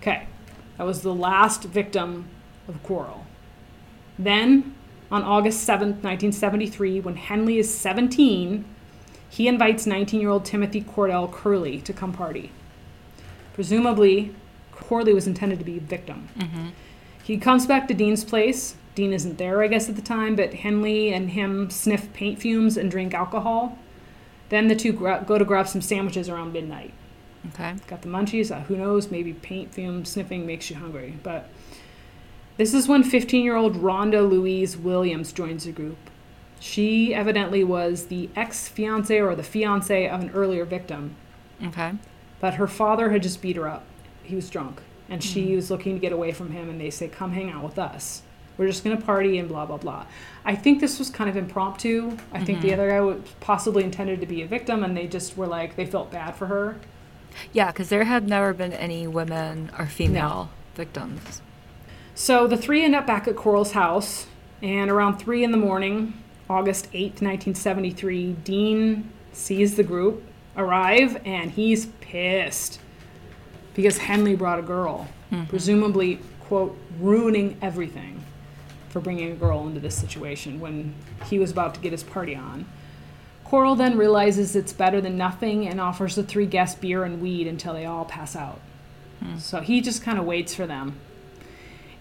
Okay, 0.01 0.27
that 0.77 0.83
was 0.83 1.01
the 1.01 1.13
last 1.13 1.63
victim 1.63 2.27
of 2.67 2.81
Corll. 2.83 3.25
Then, 4.19 4.75
on 5.11 5.23
August 5.23 5.67
7th, 5.67 6.01
1973, 6.03 6.99
when 6.99 7.15
Henley 7.15 7.57
is 7.59 7.73
17, 7.73 8.65
he 9.35 9.49
invites 9.49 9.85
19 9.85 10.21
year 10.21 10.29
old 10.29 10.45
Timothy 10.45 10.81
Cordell 10.81 11.29
Kerley 11.29 11.83
to 11.83 11.91
come 11.91 12.13
party. 12.13 12.51
Presumably, 13.53 14.33
Kerley 14.73 15.13
was 15.13 15.27
intended 15.27 15.59
to 15.59 15.65
be 15.65 15.77
a 15.77 15.81
victim. 15.81 16.29
He 17.21 17.37
comes 17.37 17.65
back 17.65 17.89
to 17.89 17.93
Dean's 17.93 18.23
place. 18.23 18.75
Dean 18.93 19.11
isn't 19.11 19.37
there, 19.37 19.61
I 19.61 19.67
guess, 19.67 19.89
at 19.89 19.97
the 19.97 20.01
time, 20.01 20.37
but 20.37 20.53
Henley 20.53 21.11
and 21.11 21.31
him 21.31 21.69
sniff 21.69 22.13
paint 22.13 22.39
fumes 22.39 22.77
and 22.77 22.89
drink 22.89 23.13
alcohol. 23.13 23.77
Then 24.47 24.69
the 24.69 24.75
two 24.75 24.93
gra- 24.93 25.25
go 25.27 25.37
to 25.37 25.43
grab 25.43 25.67
some 25.67 25.81
sandwiches 25.81 26.29
around 26.29 26.53
midnight. 26.53 26.93
Okay. 27.49 27.75
Got 27.87 28.03
the 28.03 28.07
munchies. 28.07 28.55
Uh, 28.55 28.61
who 28.61 28.77
knows? 28.77 29.11
Maybe 29.11 29.33
paint 29.33 29.73
fume 29.73 30.05
sniffing 30.05 30.45
makes 30.45 30.69
you 30.69 30.77
hungry. 30.77 31.17
But 31.23 31.49
this 32.55 32.73
is 32.73 32.87
when 32.87 33.03
15 33.03 33.43
year 33.43 33.57
old 33.57 33.75
Rhonda 33.75 34.27
Louise 34.29 34.77
Williams 34.77 35.33
joins 35.33 35.65
the 35.65 35.73
group. 35.73 35.97
She 36.59 37.13
evidently 37.13 37.63
was 37.63 38.07
the 38.07 38.29
ex 38.35 38.67
fiance 38.67 39.19
or 39.19 39.35
the 39.35 39.43
fiance 39.43 40.07
of 40.07 40.21
an 40.21 40.31
earlier 40.31 40.65
victim, 40.65 41.15
Okay. 41.63 41.93
but 42.39 42.55
her 42.55 42.67
father 42.67 43.11
had 43.11 43.23
just 43.23 43.41
beat 43.41 43.55
her 43.55 43.67
up. 43.67 43.83
He 44.23 44.35
was 44.35 44.49
drunk, 44.49 44.81
and 45.09 45.23
she 45.23 45.45
mm-hmm. 45.45 45.55
was 45.55 45.69
looking 45.69 45.95
to 45.95 45.99
get 45.99 46.11
away 46.11 46.31
from 46.31 46.51
him, 46.51 46.69
and 46.69 46.79
they 46.79 46.89
say, 46.89 47.07
Come 47.07 47.33
hang 47.33 47.51
out 47.51 47.63
with 47.63 47.77
us. 47.77 48.23
We're 48.57 48.67
just 48.67 48.83
going 48.85 48.97
to 48.97 49.03
party 49.03 49.37
and 49.37 49.49
blah, 49.49 49.65
blah, 49.65 49.77
blah. 49.77 50.05
I 50.45 50.55
think 50.55 50.79
this 50.79 50.97
was 50.97 51.09
kind 51.09 51.29
of 51.29 51.35
impromptu. 51.35 52.17
I 52.31 52.41
think 52.43 52.61
the 52.61 52.69
mm-hmm. 52.69 52.79
other 52.79 52.89
guy 52.89 53.01
was 53.01 53.21
possibly 53.41 53.83
intended 53.83 54.21
to 54.21 54.25
be 54.25 54.41
a 54.43 54.47
victim, 54.47 54.83
and 54.83 54.95
they 54.95 55.07
just 55.07 55.35
were 55.35 55.47
like, 55.47 55.75
they 55.75 55.85
felt 55.85 56.09
bad 56.09 56.35
for 56.35 56.47
her. 56.47 56.79
Yeah, 57.51 57.71
because 57.71 57.89
there 57.89 58.05
have 58.05 58.27
never 58.27 58.53
been 58.53 58.71
any 58.71 59.07
women 59.07 59.71
or 59.77 59.87
female 59.87 60.49
victims. 60.73 61.41
So 62.13 62.47
the 62.47 62.55
three 62.55 62.85
end 62.85 62.95
up 62.95 63.05
back 63.05 63.27
at 63.27 63.35
Corll's 63.35 63.73
house, 63.73 64.27
and 64.61 64.89
around 64.89 65.17
3 65.17 65.43
in 65.43 65.51
the 65.51 65.57
morning, 65.57 66.13
August 66.49 66.91
8th, 66.91 67.21
1973, 67.21 68.33
Dean 68.43 69.11
sees 69.31 69.75
the 69.75 69.83
group 69.83 70.23
arrive, 70.55 71.21
and 71.25 71.51
he's 71.51 71.87
pissed 72.01 72.79
because 73.73 73.97
Henley 73.97 74.35
brought 74.35 74.59
a 74.59 74.61
girl, 74.61 75.07
mm-hmm. 75.31 75.45
presumably, 75.45 76.19
quote, 76.41 76.77
ruining 76.99 77.57
everything 77.61 78.23
for 78.89 79.01
bringing 79.01 79.31
a 79.31 79.35
girl 79.35 79.67
into 79.67 79.79
this 79.79 79.95
situation 79.95 80.59
when 80.59 80.93
he 81.25 81.37
was 81.37 81.51
about 81.51 81.73
to 81.73 81.81
get 81.81 81.91
his 81.91 82.03
party 82.03 82.35
on. 82.35 82.65
Corll 83.43 83.75
then 83.75 83.97
realizes 83.97 84.55
it's 84.55 84.73
better 84.73 85.01
than 85.01 85.17
nothing 85.17 85.67
and 85.67 85.81
offers 85.81 86.15
the 86.15 86.23
three 86.23 86.45
guests 86.45 86.79
beer 86.79 87.03
and 87.03 87.21
weed 87.21 87.47
until 87.47 87.73
they 87.73 87.85
all 87.85 88.05
pass 88.05 88.35
out. 88.35 88.59
Hmm. 89.19 89.37
So 89.37 89.59
he 89.59 89.81
just 89.81 90.01
kind 90.01 90.17
of 90.17 90.25
waits 90.25 90.55
for 90.55 90.65
them. 90.65 90.97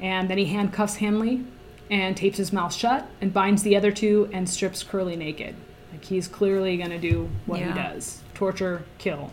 And 0.00 0.30
then 0.30 0.38
he 0.38 0.46
handcuffs 0.46 0.96
Henley 0.96 1.44
and 1.90 2.16
tapes 2.16 2.38
his 2.38 2.52
mouth 2.52 2.72
shut 2.72 3.06
and 3.20 3.32
binds 3.32 3.62
the 3.62 3.76
other 3.76 3.92
two 3.92 4.28
and 4.32 4.48
strips 4.48 4.82
Kerley 4.82 5.16
naked. 5.16 5.54
Like 5.92 6.04
he's 6.04 6.28
clearly 6.28 6.76
going 6.76 6.90
to 6.90 6.98
do 6.98 7.30
what 7.46 7.60
he 7.60 7.72
does 7.72 8.22
torture, 8.34 8.84
kill. 8.98 9.32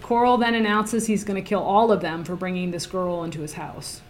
Corll 0.00 0.36
then 0.36 0.54
announces 0.54 1.06
he's 1.06 1.24
going 1.24 1.42
to 1.42 1.48
kill 1.48 1.62
all 1.62 1.92
of 1.92 2.00
them 2.00 2.24
for 2.24 2.36
bringing 2.36 2.70
this 2.70 2.86
girl 2.86 3.22
into 3.24 3.40
his 3.40 3.54
house. 3.54 4.00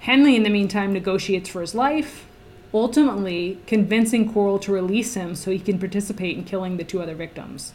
Henley, 0.00 0.34
in 0.34 0.42
the 0.42 0.50
meantime, 0.50 0.92
negotiates 0.92 1.48
for 1.48 1.60
his 1.60 1.74
life, 1.74 2.26
ultimately 2.74 3.58
convincing 3.66 4.32
Corll 4.32 4.58
to 4.60 4.72
release 4.72 5.14
him 5.14 5.34
so 5.34 5.50
he 5.50 5.58
can 5.58 5.78
participate 5.78 6.36
in 6.36 6.44
killing 6.44 6.76
the 6.76 6.84
two 6.84 7.00
other 7.00 7.14
victims 7.14 7.74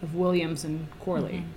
of 0.00 0.14
Williams 0.14 0.64
and 0.64 0.88
Kerley. 1.00 1.40
Mm-hmm. 1.40 1.48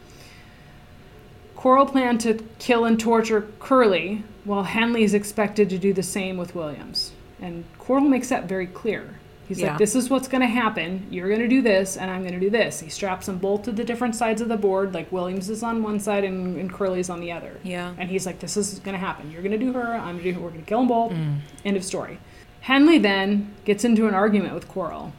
Corll 1.55 1.85
planned 1.85 2.21
to 2.21 2.45
kill 2.59 2.85
and 2.85 2.99
torture 2.99 3.47
Kerley, 3.59 4.23
while 4.45 4.63
Henley 4.63 5.03
is 5.03 5.13
expected 5.13 5.69
to 5.71 5.77
do 5.77 5.91
the 5.91 6.03
same 6.03 6.37
with 6.37 6.55
Williams. 6.55 7.11
And 7.41 7.65
Corll 7.79 8.01
makes 8.01 8.29
that 8.29 8.45
very 8.45 8.67
clear. 8.67 9.15
He's 9.47 9.59
Yeah. 9.59 9.71
like, 9.71 9.77
This 9.79 9.95
is 9.95 10.09
what's 10.09 10.27
going 10.27 10.41
to 10.41 10.47
happen. 10.47 11.05
You're 11.11 11.27
going 11.27 11.41
to 11.41 11.47
do 11.47 11.61
this, 11.61 11.97
and 11.97 12.09
I'm 12.09 12.21
going 12.21 12.33
to 12.33 12.39
do 12.39 12.49
this. 12.49 12.79
He 12.79 12.89
straps 12.89 13.25
them 13.25 13.37
both 13.37 13.63
to 13.63 13.71
the 13.71 13.83
different 13.83 14.15
sides 14.15 14.41
of 14.41 14.47
the 14.47 14.57
board. 14.57 14.93
Like 14.93 15.11
Williams 15.11 15.49
is 15.49 15.61
on 15.63 15.83
one 15.83 15.99
side 15.99 16.23
and, 16.23 16.57
and 16.57 16.71
Kerley's 16.71 17.09
on 17.09 17.19
the 17.19 17.31
other. 17.31 17.57
Yeah. 17.63 17.93
And 17.97 18.09
he's 18.09 18.25
like, 18.25 18.39
This 18.39 18.55
is 18.57 18.79
going 18.79 18.93
to 18.93 18.99
happen. 18.99 19.31
You're 19.31 19.41
going 19.43 19.51
to 19.51 19.63
do 19.63 19.73
her. 19.73 19.93
I'm 19.93 20.13
going 20.15 20.17
to 20.19 20.23
do 20.23 20.33
her. 20.35 20.39
We're 20.41 20.49
going 20.49 20.61
to 20.61 20.67
kill 20.67 20.79
them 20.79 20.87
both. 20.87 21.11
Mm. 21.11 21.39
End 21.65 21.77
of 21.77 21.83
story. 21.83 22.19
Henley 22.61 22.97
then 22.97 23.53
gets 23.65 23.83
into 23.83 24.07
an 24.07 24.15
argument 24.15 24.53
with 24.55 24.67
Corll. 24.67 25.13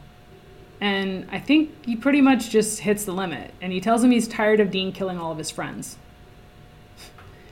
And 0.81 1.27
I 1.31 1.39
think 1.39 1.85
he 1.85 1.95
pretty 1.95 2.21
much 2.21 2.49
just 2.49 2.81
hits 2.81 3.05
the 3.05 3.13
limit. 3.13 3.53
And 3.61 3.71
he 3.71 3.79
tells 3.81 4.03
him 4.03 4.11
he's 4.11 4.27
tired 4.27 4.59
of 4.59 4.69
Dean 4.71 4.91
killing 4.91 5.17
all 5.17 5.31
of 5.31 5.37
his 5.37 5.49
friends. 5.49 5.97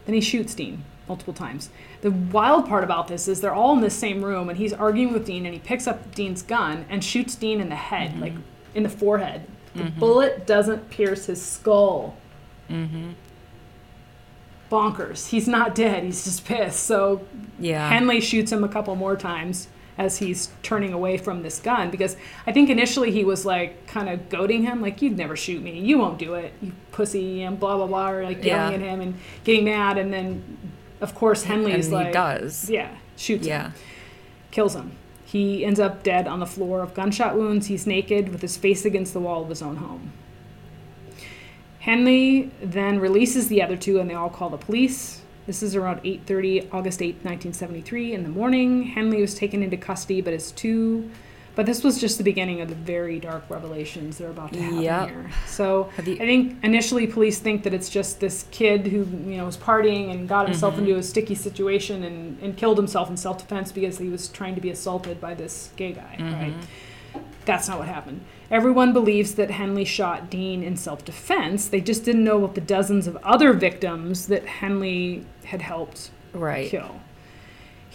Then 0.05 0.13
he 0.15 0.21
shoots 0.21 0.53
Dean 0.53 0.84
multiple 1.08 1.34
times. 1.34 1.70
The 2.01 2.12
wild 2.12 2.68
part 2.68 2.84
about 2.84 3.08
this 3.08 3.28
is 3.28 3.41
they're 3.41 3.53
all 3.53 3.74
in 3.76 3.82
the 3.82 3.89
same 3.89 4.24
room 4.24 4.49
and 4.49 4.58
he's 4.58 4.74
arguing 4.74 5.14
with 5.14 5.26
Dean 5.26 5.45
and 5.45 5.53
he 5.53 5.60
picks 5.60 5.88
up 5.88 6.14
Dean's 6.16 6.41
gun 6.41 6.86
and 6.89 7.03
shoots 7.03 7.36
Dean 7.36 7.62
in 7.62 7.70
the 7.70 7.76
head, 7.76 8.20
like 8.20 8.34
in 8.74 8.84
the 8.84 8.89
forehead. 8.89 9.45
The 9.76 9.84
bullet 9.84 10.47
doesn't 10.47 10.89
pierce 10.89 11.26
his 11.26 11.43
skull. 11.43 12.16
Mm-hmm. 12.70 13.10
Bonkers. 14.72 15.28
He's 15.30 15.47
not 15.47 15.76
dead. 15.76 16.03
He's 16.03 16.24
just 16.24 16.45
pissed. 16.45 16.84
So 16.84 17.22
Yeah. 17.60 17.88
Henley 17.89 18.20
shoots 18.22 18.51
him 18.51 18.64
a 18.64 18.70
couple 18.70 18.95
more 18.95 19.16
times 19.16 19.68
as 19.97 20.18
he's 20.18 20.49
turning 20.64 20.91
away 20.91 21.18
from 21.18 21.41
this 21.43 21.60
gun 21.60 21.89
because 21.89 22.18
I 22.47 22.51
think 22.51 22.70
initially 22.70 23.12
he 23.12 23.24
was 23.24 23.45
like 23.45 23.86
kind 23.88 24.10
of 24.10 24.28
goading 24.30 24.64
him, 24.64 24.82
like, 24.82 25.01
you'd 25.01 25.18
never 25.18 25.36
shoot 25.38 25.62
me. 25.62 25.80
You 25.80 25.97
won't 25.99 26.18
do 26.18 26.34
it, 26.34 26.51
you 26.62 26.74
pussy, 26.91 27.43
and 27.43 27.58
blah, 27.60 27.78
blah, 27.78 27.88
blah, 27.88 28.10
or 28.10 28.24
like 28.24 28.43
yelling 28.43 28.82
Yeah. 28.82 28.88
at 28.88 28.93
him 28.93 29.01
and 29.01 29.16
getting 29.45 29.66
mad. 29.66 29.97
And 29.97 30.12
then, 30.12 30.43
of 31.06 31.16
course, 31.16 31.43
Henley's 31.43 31.89
like, 31.89 32.08
he 32.08 32.14
does. 32.14 32.70
yeah, 32.70 32.89
shoots 33.16 33.45
him 33.45 33.49
Yeah. 33.49 33.72
kills 34.51 34.76
him. 34.76 34.91
He 35.26 35.64
ends 35.66 35.80
up 35.80 36.01
dead 36.03 36.28
on 36.28 36.39
the 36.39 36.45
floor 36.45 36.82
of 36.82 36.93
gunshot 36.93 37.36
wounds. 37.36 37.68
He's 37.68 37.86
naked 37.86 38.30
with 38.30 38.41
his 38.41 38.58
face 38.58 38.86
against 38.86 39.14
the 39.14 39.20
wall 39.20 39.43
of 39.43 39.49
his 39.49 39.62
own 39.62 39.78
home. 39.78 40.12
Henley 41.80 42.51
then 42.62 42.99
releases 42.99 43.47
the 43.47 43.62
other 43.62 43.78
two 43.78 43.99
and 43.99 44.10
they 44.10 44.14
all 44.14 44.30
call 44.30 44.49
the 44.49 44.58
police. 44.58 45.22
This 45.45 45.62
is 45.62 45.76
around 45.76 45.99
8:30 46.03 46.68
August 46.72 47.01
8, 47.01 47.16
1973 47.24 48.14
in 48.14 48.24
the 48.24 48.30
morning. 48.30 48.84
Henley 48.84 49.22
was 49.22 49.36
taken 49.36 49.62
into 49.62 49.78
custody 49.78 50.22
but 50.22 50.34
his 50.34 50.51
two 50.51 51.10
but 51.56 51.66
this 51.66 51.84
was 51.84 51.99
just 51.99 52.18
the 52.18 52.24
beginning 52.24 52.62
of 52.62 52.70
the 52.70 52.76
very 52.76 53.20
dark 53.20 53.43
revelations 53.49 54.18
that 54.18 54.28
are 54.28 54.32
about 54.32 54.53
to 54.53 54.62
happen 54.62 54.82
Yep. 54.82 55.08
here. 55.10 55.32
So 55.47 55.89
you- 56.06 56.14
I 56.14 56.18
think 56.18 56.58
initially 56.64 57.08
police 57.08 57.39
think 57.39 57.64
that 57.64 57.74
it's 57.74 57.89
just 57.89 58.20
this 58.20 58.45
kid 58.51 58.88
who 58.88 58.99
you 59.30 59.38
know 59.38 59.45
was 59.45 59.58
partying 59.58 60.12
and 60.12 60.28
got 60.28 60.47
himself 60.47 60.74
Mm-hmm. 60.76 60.84
into 60.86 60.97
a 60.97 61.03
sticky 61.03 61.36
situation 61.36 62.03
and, 62.03 62.38
and 62.41 62.58
killed 62.58 62.78
himself 62.78 63.10
in 63.10 63.18
self 63.18 63.38
defense 63.39 63.72
because 63.72 63.97
he 63.97 64.10
was 64.10 64.28
trying 64.28 64.56
to 64.56 64.62
be 64.62 64.70
assaulted 64.70 65.20
by 65.22 65.34
this 65.34 65.70
gay 65.76 65.93
guy. 65.93 66.16
Right? 66.20 66.53
Mm-hmm. 66.53 67.20
That's 67.45 67.68
not 67.68 67.78
what 67.80 67.88
happened. 67.88 68.22
Everyone 68.51 68.91
believes 68.91 69.36
that 69.36 69.51
Henley 69.51 69.86
shot 69.86 70.30
Dean 70.30 70.64
in 70.64 70.76
self 70.76 71.06
defense. 71.06 71.68
They 71.68 71.80
just 71.82 72.03
didn't 72.03 72.24
know 72.24 72.38
about 72.43 72.56
the 72.56 72.62
dozens 72.62 73.08
of 73.08 73.16
other 73.18 73.53
victims 73.53 74.28
that 74.28 74.45
Henley 74.45 75.26
had 75.45 75.62
helped 75.62 76.10
Right. 76.34 76.70
kill. 76.70 76.99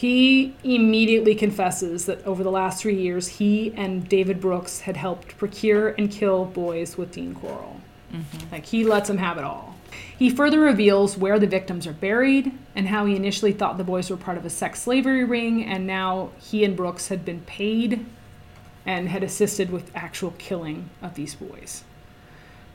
He 0.00 0.54
immediately 0.64 1.34
confesses 1.34 2.06
that 2.06 2.26
over 2.26 2.42
the 2.42 2.50
last 2.50 2.80
three 2.80 2.96
years, 2.96 3.28
he 3.28 3.74
and 3.76 4.08
David 4.08 4.40
Brooks 4.40 4.80
had 4.80 4.96
helped 4.96 5.36
procure 5.36 5.90
and 5.90 6.10
kill 6.10 6.46
boys 6.46 6.96
with 6.96 7.12
Dean 7.12 7.34
Corll. 7.34 7.82
Mm-hmm. 8.10 8.50
Like, 8.50 8.64
he 8.64 8.82
lets 8.82 9.08
them 9.08 9.18
have 9.18 9.36
it 9.36 9.44
all. 9.44 9.76
He 10.18 10.30
further 10.30 10.58
reveals 10.58 11.18
where 11.18 11.38
the 11.38 11.46
victims 11.46 11.86
are 11.86 11.92
buried 11.92 12.50
and 12.74 12.88
how 12.88 13.04
he 13.04 13.14
initially 13.14 13.52
thought 13.52 13.76
the 13.76 13.84
boys 13.84 14.08
were 14.08 14.16
part 14.16 14.38
of 14.38 14.46
a 14.46 14.48
sex 14.48 14.80
slavery 14.80 15.22
ring, 15.22 15.62
and 15.62 15.86
now 15.86 16.30
he 16.38 16.64
and 16.64 16.74
Brooks 16.74 17.08
had 17.08 17.22
been 17.22 17.42
paid 17.42 18.06
and 18.86 19.10
had 19.10 19.22
assisted 19.22 19.68
with 19.68 19.94
actual 19.94 20.32
killing 20.38 20.88
of 21.02 21.14
these 21.14 21.34
boys. 21.34 21.84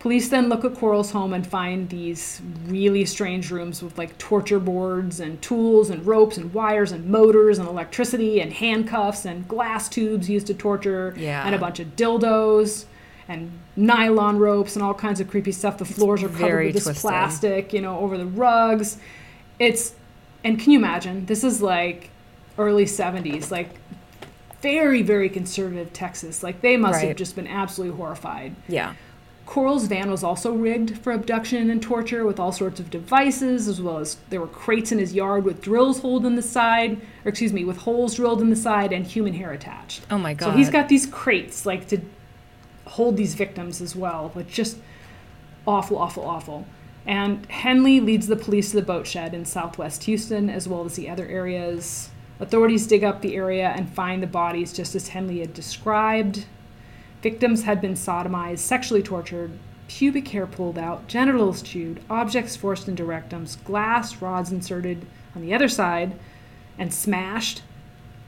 Police 0.06 0.30
then 0.30 0.50
look 0.50 0.64
at 0.64 0.76
Corll's 0.76 1.10
home 1.10 1.34
and 1.34 1.48
find 1.48 1.90
these 1.90 2.40
really 2.68 3.06
strange 3.06 3.50
rooms 3.50 3.82
with 3.82 3.98
like 3.98 4.16
torture 4.20 4.60
boards 4.60 5.20
and 5.20 5.42
tools 5.42 5.90
and 5.90 6.06
ropes 6.06 6.38
and 6.38 6.54
wires 6.54 6.92
and 6.92 7.08
motors 7.10 7.58
and 7.58 7.68
electricity 7.68 8.40
and 8.40 8.54
handcuffs 8.54 9.26
and 9.26 9.48
glass 9.48 9.90
tubes 9.90 10.30
used 10.30 10.46
to 10.46 10.54
torture 10.54 11.16
Yeah. 11.18 11.44
and 11.44 11.56
a 11.56 11.58
bunch 11.58 11.80
of 11.80 11.96
dildos 11.96 12.86
and 13.28 13.52
nylon 13.76 14.38
ropes 14.38 14.76
and 14.76 14.84
all 14.84 14.94
kinds 14.94 15.20
of 15.20 15.28
creepy 15.28 15.52
stuff. 15.52 15.80
The 15.80 15.86
floors 15.86 16.22
are 16.22 16.30
covered 16.30 16.66
with 16.68 16.76
this 16.76 16.84
twisted. 16.84 17.02
plastic, 17.02 17.74
you 17.74 17.82
know, 17.82 17.98
over 17.98 18.16
the 18.16 18.28
rugs. 18.28 19.00
It's 19.58 19.96
and 20.44 20.60
can 20.60 20.72
you 20.72 20.78
imagine? 20.78 21.26
This 21.26 21.44
is 21.44 21.64
like 21.64 22.12
early 22.60 22.86
70s, 22.86 23.50
like 23.50 23.70
very 24.62 25.02
very 25.02 25.30
conservative 25.30 25.94
Texas. 25.94 26.44
Like 26.44 26.62
they 26.62 26.78
must 26.78 27.02
have 27.02 27.16
just 27.16 27.36
been 27.36 27.48
absolutely 27.48 27.98
horrified. 27.98 28.56
Yeah. 28.68 28.94
Corll's 29.46 29.86
van 29.86 30.10
was 30.10 30.24
also 30.24 30.54
rigged 30.54 30.98
for 30.98 31.14
abduction 31.14 31.70
and 31.70 31.82
torture 31.82 32.26
with 32.26 32.40
all 32.40 32.52
sorts 32.52 32.80
of 32.80 32.90
devices, 32.90 33.68
as 33.68 33.80
well 33.80 34.00
as 34.00 34.18
there 34.30 34.42
were 34.42 34.48
crates 34.48 34.92
in 34.92 34.98
his 34.98 35.14
yard 35.14 35.46
with 35.46 35.62
drills 35.62 36.00
holed 36.00 36.26
in 36.26 36.36
the 36.36 36.42
side, 36.42 37.00
or 37.24 37.30
excuse 37.30 37.54
me, 37.54 37.64
with 37.64 37.78
holes 37.78 38.16
drilled 38.16 38.42
in 38.42 38.50
the 38.50 38.56
side 38.56 38.92
and 38.92 39.06
human 39.06 39.34
hair 39.34 39.52
attached. 39.52 40.02
Oh 40.10 40.18
my 40.18 40.34
god. 40.34 40.48
So 40.48 40.58
he's 40.58 40.70
got 40.70 40.90
these 40.90 41.06
crates 41.06 41.66
like 41.66 41.88
to 41.90 42.02
hold 42.86 43.18
these 43.18 43.36
victims 43.36 43.82
as 43.82 43.96
well, 43.96 44.32
but 44.34 44.48
just 44.48 44.78
awful, 45.68 45.98
awful, 45.98 46.26
awful. 46.26 46.66
And 47.06 47.46
Henley 47.46 48.00
leads 48.00 48.28
the 48.28 48.36
police 48.36 48.72
to 48.72 48.78
the 48.78 48.82
boat 48.82 49.06
shed 49.06 49.36
in 49.36 49.46
southwest 49.46 50.06
Houston, 50.06 50.50
as 50.50 50.68
well 50.68 50.86
as 50.86 50.96
the 50.96 51.08
other 51.08 51.28
areas. 51.28 52.10
Authorities 52.40 52.88
dig 52.88 53.04
up 53.04 53.22
the 53.22 53.36
area 53.36 53.70
and 53.76 53.90
find 53.94 54.24
the 54.24 54.28
bodies 54.28 54.74
just 54.74 54.96
as 54.96 55.10
Henley 55.10 55.40
had 55.40 55.54
described. 55.54 56.46
Victims 57.26 57.64
had 57.64 57.82
been 57.82 57.96
sodomized, 57.96 58.60
sexually 58.60 59.02
tortured, 59.02 59.50
pubic 59.88 60.28
hair 60.28 60.46
pulled 60.46 60.78
out, 60.78 61.08
genitals 61.08 61.64
chewed, 61.64 62.00
objects 62.08 62.56
forced 62.56 62.88
into 62.88 63.02
rectums, 63.02 63.58
glass 63.64 64.22
rods 64.22 64.52
inserted 64.52 65.08
on 65.36 65.42
the 65.42 65.52
other 65.52 65.68
side 65.68 66.20
and 66.78 66.94
smashed, 66.94 67.64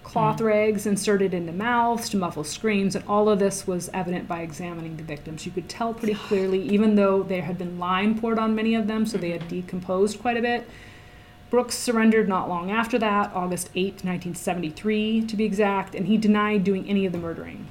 cloth 0.01 0.39
hmm. 0.39 0.45
rags 0.45 0.87
inserted 0.87 1.31
into 1.31 1.51
mouths 1.51 2.09
to 2.09 2.17
muffle 2.17 2.43
screams, 2.43 2.95
and 2.95 3.05
all 3.07 3.29
of 3.29 3.37
this 3.37 3.67
was 3.67 3.87
evident 3.93 4.27
by 4.27 4.41
examining 4.41 4.97
the 4.97 5.03
victims. 5.03 5.45
You 5.45 5.51
could 5.51 5.69
tell 5.69 5.93
pretty 5.93 6.15
clearly, 6.15 6.59
even 6.73 6.95
though 6.95 7.21
there 7.21 7.43
had 7.43 7.59
been 7.59 7.77
lime 7.77 8.19
poured 8.19 8.39
on 8.39 8.55
many 8.55 8.73
of 8.73 8.87
them, 8.87 9.05
so 9.05 9.19
they 9.19 9.29
had 9.29 9.43
hmm. 9.43 9.49
decomposed 9.49 10.19
quite 10.19 10.37
a 10.37 10.41
bit. 10.41 10.67
Brooks 11.51 11.77
surrendered 11.77 12.27
not 12.27 12.49
long 12.49 12.71
after 12.71 12.97
that, 12.97 13.31
August 13.35 13.69
8, 13.75 14.03
1973 14.03 15.21
to 15.21 15.35
be 15.35 15.45
exact, 15.45 15.93
and 15.93 16.07
he 16.07 16.17
denied 16.17 16.63
doing 16.63 16.89
any 16.89 17.05
of 17.05 17.11
the 17.11 17.19
murdering. 17.19 17.67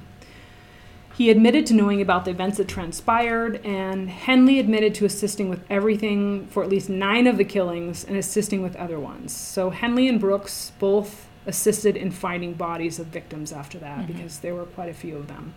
He 1.16 1.30
admitted 1.30 1.64
to 1.66 1.74
knowing 1.74 2.02
about 2.02 2.26
the 2.26 2.30
events 2.30 2.58
that 2.58 2.68
transpired, 2.68 3.64
and 3.64 4.10
Henley 4.10 4.58
admitted 4.58 4.94
to 4.96 5.06
assisting 5.06 5.48
with 5.48 5.64
everything 5.70 6.46
for 6.48 6.62
at 6.62 6.68
least 6.68 6.90
nine 6.90 7.26
of 7.26 7.38
the 7.38 7.44
killings 7.44 8.04
and 8.04 8.18
assisting 8.18 8.62
with 8.62 8.76
other 8.76 9.00
ones. 9.00 9.32
So 9.32 9.70
Henley 9.70 10.08
and 10.08 10.20
Brooks 10.20 10.72
both 10.78 11.26
assisted 11.46 11.96
in 11.96 12.10
finding 12.10 12.52
bodies 12.52 12.98
of 12.98 13.06
victims 13.06 13.50
after 13.50 13.78
that 13.78 14.00
mm-hmm. 14.00 14.12
because 14.12 14.40
there 14.40 14.54
were 14.54 14.66
quite 14.66 14.90
a 14.90 14.94
few 14.94 15.16
of 15.16 15.26
them. 15.26 15.54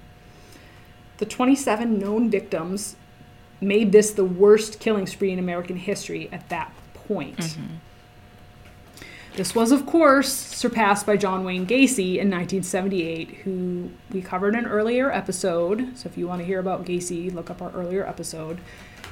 The 1.17 1.25
27 1.25 1.99
known 1.99 2.29
victims 2.29 2.95
made 3.59 3.91
this 3.91 4.11
the 4.11 4.23
worst 4.23 4.79
killing 4.79 5.07
spree 5.07 5.33
in 5.33 5.39
American 5.39 5.75
history 5.75 6.29
at 6.31 6.47
that 6.47 6.71
point. 6.93 7.37
Mm-hmm. 7.37 7.75
This 9.39 9.55
was, 9.55 9.71
of 9.71 9.85
course, 9.85 10.27
surpassed 10.27 11.05
by 11.05 11.15
John 11.15 11.45
Wayne 11.45 11.65
Gacy 11.65 12.17
in 12.17 12.29
1978, 12.29 13.29
who 13.45 13.89
we 14.11 14.21
covered 14.21 14.53
in 14.53 14.65
an 14.65 14.69
earlier 14.69 15.09
episode. 15.13 15.97
So 15.97 16.09
if 16.09 16.17
you 16.17 16.27
want 16.27 16.41
to 16.41 16.45
hear 16.45 16.59
about 16.59 16.83
Gacy, 16.83 17.33
look 17.33 17.49
up 17.49 17.61
our 17.61 17.71
earlier 17.71 18.05
episode. 18.05 18.59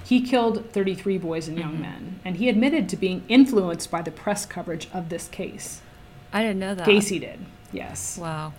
He 0.04 0.20
killed 0.20 0.70
33 0.72 1.18
boys 1.18 1.48
and 1.48 1.58
young 1.58 1.80
men, 1.80 2.20
and 2.26 2.36
he 2.36 2.50
admitted 2.50 2.90
to 2.90 2.98
being 2.98 3.24
influenced 3.30 3.90
by 3.90 4.02
the 4.02 4.12
press 4.12 4.46
coverage 4.46 4.90
of 4.94 5.08
this 5.08 5.30
case. 5.30 5.82
I 6.34 6.42
didn't 6.42 6.60
know 6.60 6.76
that. 6.76 6.86
Gacy 6.86 7.22
did, 7.22 7.46
yes. 7.72 8.18
Wow. 8.18 8.52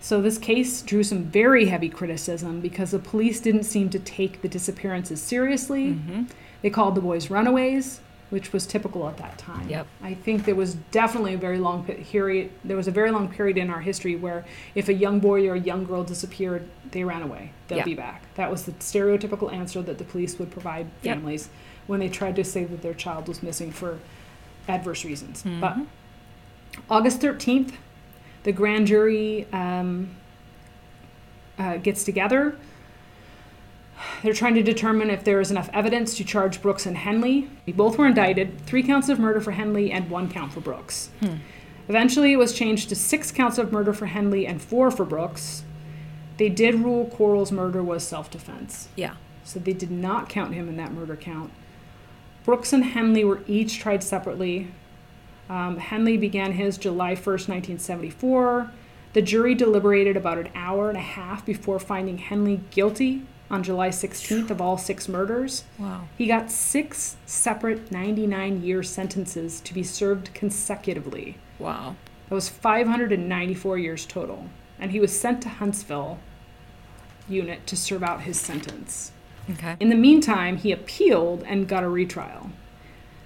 So 0.00 0.22
this 0.22 0.38
case 0.38 0.80
drew 0.80 1.02
some 1.02 1.24
very 1.24 1.66
heavy 1.66 1.90
criticism 1.90 2.62
because 2.62 2.92
the 2.92 2.98
police 2.98 3.38
didn't 3.38 3.64
seem 3.64 3.90
to 3.90 3.98
take 3.98 4.40
the 4.40 4.48
disappearances 4.48 5.20
seriously. 5.20 5.88
Mm-hmm. 5.88 6.22
They 6.62 6.70
called 6.70 6.94
the 6.94 7.02
boys 7.02 7.28
runaways, 7.28 8.00
which 8.32 8.50
was 8.50 8.66
typical 8.66 9.06
at 9.06 9.18
that 9.18 9.36
time. 9.36 9.68
Yep. 9.68 9.86
I 10.02 10.14
think 10.14 10.46
there 10.46 10.54
was 10.54 10.72
definitely 10.90 11.34
a 11.34 11.36
very 11.36 11.58
long 11.58 11.84
period. 11.84 12.50
There 12.64 12.78
was 12.78 12.88
a 12.88 12.90
very 12.90 13.10
long 13.10 13.28
period 13.28 13.58
in 13.58 13.68
our 13.68 13.80
history 13.80 14.16
where 14.16 14.46
if 14.74 14.88
a 14.88 14.94
young 14.94 15.20
boy 15.20 15.46
or 15.50 15.54
a 15.54 15.60
young 15.60 15.84
girl 15.84 16.02
disappeared, 16.02 16.66
they 16.92 17.04
ran 17.04 17.20
away. 17.20 17.50
They'll 17.68 17.78
Yeah. 17.80 17.84
be 17.84 17.94
back. 17.94 18.22
That 18.36 18.50
was 18.50 18.62
the 18.64 18.72
stereotypical 18.72 19.52
answer 19.52 19.82
that 19.82 19.98
the 19.98 20.04
police 20.04 20.38
would 20.38 20.50
provide 20.50 20.86
Yep. 21.02 21.16
families 21.16 21.50
when 21.86 22.00
they 22.00 22.08
tried 22.08 22.34
to 22.36 22.44
say 22.44 22.64
that 22.64 22.80
their 22.80 22.94
child 22.94 23.28
was 23.28 23.42
missing 23.42 23.70
for 23.70 23.98
adverse 24.66 25.04
reasons. 25.04 25.42
But 25.42 25.76
Mhm. 25.76 25.86
August 26.88 27.20
13th, 27.20 27.76
the 28.44 28.52
grand 28.52 28.86
jury 28.86 29.46
um, 29.52 30.08
uh, 31.58 31.76
gets 31.76 32.02
together. 32.02 32.56
They're 34.22 34.32
trying 34.32 34.54
to 34.54 34.62
determine 34.62 35.10
if 35.10 35.24
there 35.24 35.40
is 35.40 35.50
enough 35.50 35.68
evidence 35.72 36.16
to 36.16 36.24
charge 36.24 36.62
Brooks 36.62 36.86
and 36.86 36.96
Henley. 36.96 37.48
They 37.66 37.72
both 37.72 37.98
were 37.98 38.06
indicted 38.06 38.60
three 38.66 38.82
counts 38.82 39.08
of 39.08 39.18
murder 39.18 39.40
for 39.40 39.52
Henley 39.52 39.90
and 39.90 40.08
one 40.10 40.30
count 40.30 40.52
for 40.52 40.60
Brooks. 40.60 41.10
Hmm. 41.20 41.36
Eventually, 41.88 42.32
it 42.32 42.36
was 42.36 42.52
changed 42.54 42.88
to 42.90 42.94
six 42.96 43.32
counts 43.32 43.58
of 43.58 43.72
murder 43.72 43.92
for 43.92 44.06
Henley 44.06 44.46
and 44.46 44.62
four 44.62 44.90
for 44.90 45.04
Brooks. 45.04 45.64
They 46.36 46.48
did 46.48 46.76
rule 46.76 47.06
Corll's 47.06 47.52
murder 47.52 47.82
was 47.82 48.06
self 48.06 48.30
defense, 48.30 48.88
Yeah. 48.96 49.14
so 49.44 49.58
they 49.58 49.72
did 49.72 49.90
not 49.90 50.28
count 50.28 50.54
him 50.54 50.68
in 50.68 50.76
that 50.76 50.92
murder 50.92 51.16
count. 51.16 51.50
Brooks 52.44 52.72
and 52.72 52.84
Henley 52.84 53.24
were 53.24 53.40
each 53.46 53.78
tried 53.78 54.02
separately. 54.02 54.68
Um, 55.50 55.76
Henley 55.76 56.16
began 56.16 56.52
his 56.52 56.78
July 56.78 57.14
1st, 57.14 57.48
1974. 57.48 58.70
The 59.12 59.22
jury 59.22 59.54
deliberated 59.54 60.16
about 60.16 60.38
an 60.38 60.48
hour 60.54 60.88
and 60.88 60.96
a 60.96 61.02
half 61.02 61.44
before 61.44 61.78
finding 61.78 62.18
Henley 62.18 62.60
guilty 62.70 63.22
on 63.52 63.62
July 63.62 63.90
16th 63.90 64.50
of 64.50 64.60
all 64.60 64.78
six 64.78 65.08
murders. 65.08 65.64
Wow. 65.78 66.08
He 66.16 66.26
got 66.26 66.50
six 66.50 67.16
separate 67.26 67.92
99 67.92 68.62
year 68.62 68.82
sentences 68.82 69.60
to 69.60 69.74
be 69.74 69.82
served 69.82 70.32
consecutively. 70.32 71.36
Wow. 71.58 71.96
That 72.28 72.34
was 72.34 72.48
594 72.48 73.78
years 73.78 74.06
total. 74.06 74.46
And 74.80 74.90
he 74.90 74.98
was 74.98 75.18
sent 75.18 75.42
to 75.42 75.50
Huntsville 75.50 76.18
unit 77.28 77.66
to 77.66 77.76
serve 77.76 78.02
out 78.02 78.22
his 78.22 78.40
sentence. 78.40 79.12
Okay. 79.50 79.76
In 79.78 79.90
the 79.90 79.96
meantime, 79.96 80.56
he 80.56 80.72
appealed 80.72 81.44
and 81.46 81.68
got 81.68 81.84
a 81.84 81.88
retrial. 81.88 82.50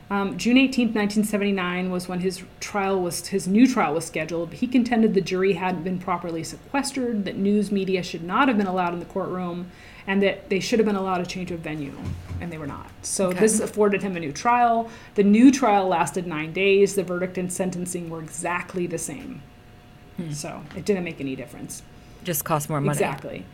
Um, 0.08 0.38
June 0.38 0.56
18, 0.56 0.88
1979 0.88 1.90
was 1.90 2.08
when 2.08 2.20
his 2.20 2.44
trial 2.60 3.00
was 3.00 3.26
his 3.26 3.48
new 3.48 3.66
trial 3.66 3.94
was 3.94 4.06
scheduled. 4.06 4.54
He 4.54 4.68
contended 4.68 5.14
the 5.14 5.20
jury 5.20 5.54
hadn't 5.54 5.82
been 5.82 5.98
properly 5.98 6.44
sequestered, 6.44 7.24
that 7.24 7.36
news 7.36 7.72
media 7.72 8.04
should 8.04 8.22
not 8.22 8.46
have 8.46 8.56
been 8.56 8.68
allowed 8.68 8.92
in 8.92 9.00
the 9.00 9.06
courtroom, 9.06 9.70
and 10.06 10.22
that 10.22 10.48
they 10.48 10.60
should 10.60 10.78
have 10.78 10.86
been 10.86 10.96
allowed 10.96 11.20
a 11.20 11.26
change 11.26 11.50
of 11.50 11.60
venue, 11.60 11.92
and 12.40 12.52
they 12.52 12.58
were 12.58 12.66
not. 12.66 12.90
So 13.02 13.28
Okay. 13.28 13.40
this 13.40 13.60
afforded 13.60 14.02
him 14.02 14.16
a 14.16 14.20
new 14.20 14.32
trial. 14.32 14.88
The 15.14 15.24
new 15.24 15.50
trial 15.50 15.88
lasted 15.88 16.26
nine 16.26 16.52
days. 16.52 16.94
The 16.94 17.02
verdict 17.02 17.38
and 17.38 17.52
sentencing 17.52 18.08
were 18.10 18.20
exactly 18.20 18.86
the 18.86 18.98
same. 18.98 19.42
Hmm. 20.16 20.30
So 20.32 20.62
it 20.76 20.84
didn't 20.84 21.04
make 21.04 21.20
any 21.20 21.36
difference. 21.36 21.82
Just 22.24 22.44
cost 22.44 22.68
more 22.70 22.80
money. 22.80 22.96
Exactly. 22.96 23.44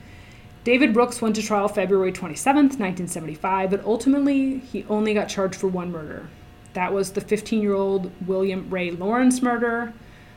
David 0.64 0.94
Brooks 0.94 1.20
went 1.20 1.34
to 1.36 1.42
trial 1.42 1.66
February 1.68 2.12
27th, 2.12 2.78
1975, 2.78 3.70
but 3.70 3.84
ultimately 3.84 4.58
he 4.58 4.84
only 4.88 5.12
got 5.12 5.28
charged 5.28 5.56
for 5.56 5.66
one 5.66 5.90
murder. 5.90 6.28
That 6.74 6.92
was 6.92 7.12
the 7.12 7.20
15 7.20 7.60
year 7.62 7.74
old 7.74 8.10
William 8.26 8.70
Ray 8.70 8.90
Lawrence 8.92 9.42
murder. 9.42 9.92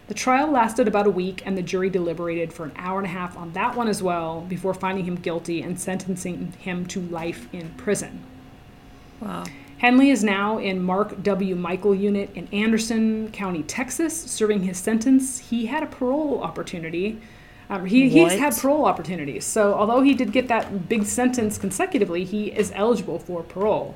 The 0.08 0.14
trial 0.14 0.52
lasted 0.52 0.88
about 0.88 1.08
a 1.08 1.12
week, 1.12 1.42
and 1.46 1.58
the 1.58 1.64
jury 1.64 1.90
deliberated 1.90 2.54
for 2.54 2.66
an 2.66 2.74
hour 2.76 3.00
and 3.00 3.08
a 3.08 3.10
half 3.10 3.36
on 3.36 3.54
that 3.54 3.76
one 3.76 3.88
as 3.88 4.04
well 4.04 4.42
before 4.42 4.74
finding 4.74 5.06
him 5.06 5.16
guilty 5.16 5.64
and 5.64 5.80
sentencing 5.80 6.54
him 6.60 6.86
to 6.88 7.02
life 7.02 7.48
in 7.52 7.70
prison. 7.72 8.24
Wow. 9.20 9.46
Henley 9.80 10.10
is 10.10 10.24
now 10.24 10.58
in 10.60 10.82
Mark 10.82 11.22
W. 11.24 11.56
Michael 11.56 11.96
Unit 11.96 12.30
in 12.36 12.48
Anderson 12.52 13.32
County, 13.32 13.64
Texas, 13.64 14.16
serving 14.16 14.64
his 14.64 14.78
sentence. 14.78 15.40
He 15.40 15.66
had 15.66 15.84
a 15.84 15.88
parole 15.88 16.42
opportunity. 16.44 17.20
Um, 17.70 17.86
he, 17.86 18.08
he's 18.10 18.34
had 18.34 18.56
parole 18.56 18.86
opportunities. 18.86 19.44
So, 19.44 19.74
although 19.74 20.02
he 20.02 20.14
did 20.14 20.32
get 20.32 20.48
that 20.50 20.88
big 20.88 21.04
sentence 21.06 21.58
consecutively, 21.58 22.24
he 22.24 22.52
is 22.52 22.72
eligible 22.76 23.18
for 23.18 23.42
parole. 23.42 23.96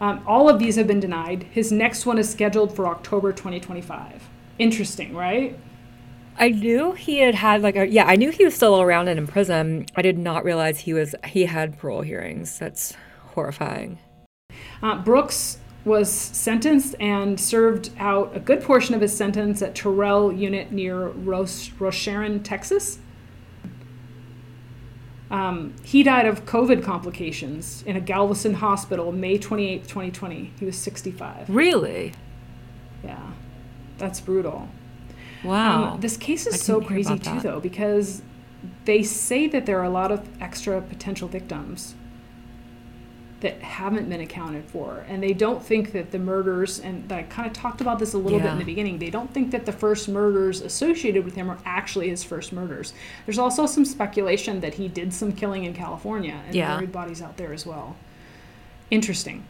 Um, 0.00 0.22
all 0.26 0.48
of 0.48 0.58
these 0.58 0.74
have 0.76 0.88
been 0.88 1.00
denied. 1.00 1.44
His 1.44 1.70
next 1.70 2.04
one 2.06 2.18
is 2.18 2.28
scheduled 2.28 2.74
for 2.74 2.88
October 2.88 3.32
2025. 3.32 4.28
Interesting, 4.58 5.14
right? 5.14 5.58
I 6.36 6.48
knew 6.48 6.92
he 6.92 7.18
had 7.18 7.34
had 7.34 7.62
like 7.62 7.76
a 7.76 7.86
yeah. 7.86 8.04
I 8.06 8.16
knew 8.16 8.30
he 8.30 8.44
was 8.44 8.54
still 8.54 8.80
around 8.80 9.08
and 9.08 9.18
in 9.18 9.26
prison. 9.26 9.86
I 9.94 10.02
did 10.02 10.18
not 10.18 10.44
realize 10.44 10.80
he 10.80 10.92
was 10.92 11.14
he 11.24 11.44
had 11.44 11.78
parole 11.78 12.02
hearings. 12.02 12.58
That's 12.58 12.94
horrifying. 13.34 13.98
Uh, 14.82 14.96
Brooks 14.96 15.58
was 15.84 16.10
sentenced 16.10 16.94
and 16.98 17.38
served 17.38 17.90
out 17.98 18.34
a 18.34 18.40
good 18.40 18.62
portion 18.62 18.94
of 18.94 19.00
his 19.00 19.16
sentence 19.16 19.60
at 19.60 19.74
Terrell 19.74 20.32
Unit 20.32 20.72
near 20.72 21.08
Ros- 21.08 21.68
Rosharon, 21.70 22.42
Texas. 22.42 22.98
Um, 25.30 25.74
he 25.82 26.02
died 26.02 26.26
of 26.26 26.44
COVID 26.46 26.82
complications 26.82 27.82
in 27.86 27.96
a 27.96 28.00
Galveston 28.00 28.54
hospital 28.54 29.12
May 29.12 29.36
28, 29.36 29.82
2020. 29.82 30.52
He 30.58 30.64
was 30.64 30.76
65. 30.78 31.50
Really? 31.50 32.12
Yeah, 33.02 33.32
that's 33.98 34.20
brutal. 34.20 34.68
Wow. 35.42 35.94
Um, 35.94 36.00
this 36.00 36.16
case 36.16 36.46
is 36.46 36.60
so 36.62 36.80
crazy 36.80 37.18
too, 37.18 37.24
that. 37.34 37.42
though, 37.42 37.60
because 37.60 38.22
they 38.84 39.02
say 39.02 39.46
that 39.48 39.66
there 39.66 39.78
are 39.78 39.84
a 39.84 39.90
lot 39.90 40.10
of 40.10 40.26
extra 40.40 40.80
potential 40.80 41.28
victims 41.28 41.94
that 43.40 43.60
haven't 43.60 44.08
been 44.08 44.22
accounted 44.22 44.64
for, 44.64 45.04
and 45.06 45.22
they 45.22 45.34
don't 45.34 45.62
think 45.62 45.92
that 45.92 46.10
the 46.12 46.18
murders 46.18 46.80
and 46.80 47.12
I 47.12 47.24
kind 47.24 47.46
of 47.46 47.52
talked 47.52 47.82
about 47.82 47.98
this 47.98 48.14
a 48.14 48.18
little 48.18 48.40
bit 48.40 48.50
in 48.50 48.58
the 48.58 48.64
beginning. 48.64 48.98
They 48.98 49.10
don't 49.10 49.30
think 49.34 49.50
that 49.50 49.66
the 49.66 49.72
first 49.72 50.08
murders 50.08 50.62
associated 50.62 51.26
with 51.26 51.34
him 51.34 51.50
are 51.50 51.58
actually 51.66 52.08
his 52.08 52.24
first 52.24 52.54
murders. 52.54 52.94
There's 53.26 53.38
also 53.38 53.66
some 53.66 53.84
speculation 53.84 54.60
that 54.60 54.74
he 54.74 54.88
did 54.88 55.12
some 55.12 55.30
killing 55.32 55.64
in 55.64 55.74
California 55.74 56.40
and 56.46 56.54
Yeah. 56.54 56.74
buried 56.74 56.92
bodies 56.92 57.20
out 57.20 57.36
there 57.36 57.52
as 57.52 57.66
well. 57.66 57.96
Interesting. 58.90 59.44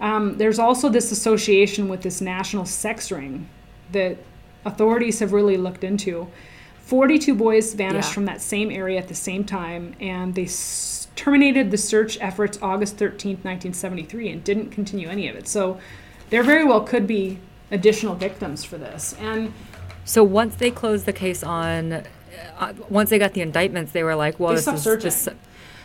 Um, 0.00 0.38
there's 0.38 0.58
also 0.58 0.88
this 0.88 1.12
association 1.12 1.88
with 1.88 2.00
this 2.00 2.22
national 2.22 2.64
sex 2.64 3.12
ring 3.12 3.46
that 3.92 4.16
authorities 4.64 5.20
have 5.20 5.32
really 5.32 5.56
looked 5.56 5.84
into. 5.84 6.28
42 6.80 7.34
boys 7.34 7.72
vanished 7.74 8.08
Yeah. 8.10 8.14
from 8.14 8.24
that 8.26 8.40
same 8.42 8.70
area 8.70 8.98
at 8.98 9.08
the 9.08 9.14
same 9.14 9.44
time, 9.44 9.94
and 10.00 10.34
they 10.34 10.44
s- 10.44 11.08
terminated 11.16 11.70
the 11.70 11.78
search 11.78 12.18
efforts 12.20 12.58
August 12.60 12.96
13th, 12.98 13.44
1973, 13.44 14.28
and 14.28 14.44
didn't 14.44 14.70
continue 14.70 15.08
any 15.08 15.28
of 15.28 15.36
it. 15.36 15.48
So 15.48 15.78
there 16.30 16.42
very 16.42 16.64
well 16.64 16.80
could 16.80 17.06
be 17.06 17.38
additional 17.70 18.14
victims 18.14 18.64
for 18.64 18.76
this. 18.76 19.14
And 19.20 19.52
so 20.04 20.22
once 20.24 20.56
they 20.56 20.70
closed 20.70 21.06
the 21.06 21.12
case 21.12 21.42
on, 21.42 22.02
uh, 22.58 22.72
once 22.90 23.10
they 23.10 23.18
got 23.18 23.32
the 23.32 23.40
indictments, 23.40 23.92
they 23.92 24.02
were 24.02 24.14
like, 24.16 24.38
"Well, 24.38 24.50
They 24.50 24.56
this 24.56 24.68
is 24.68 24.82
searching. 24.82 25.02
just 25.10 25.28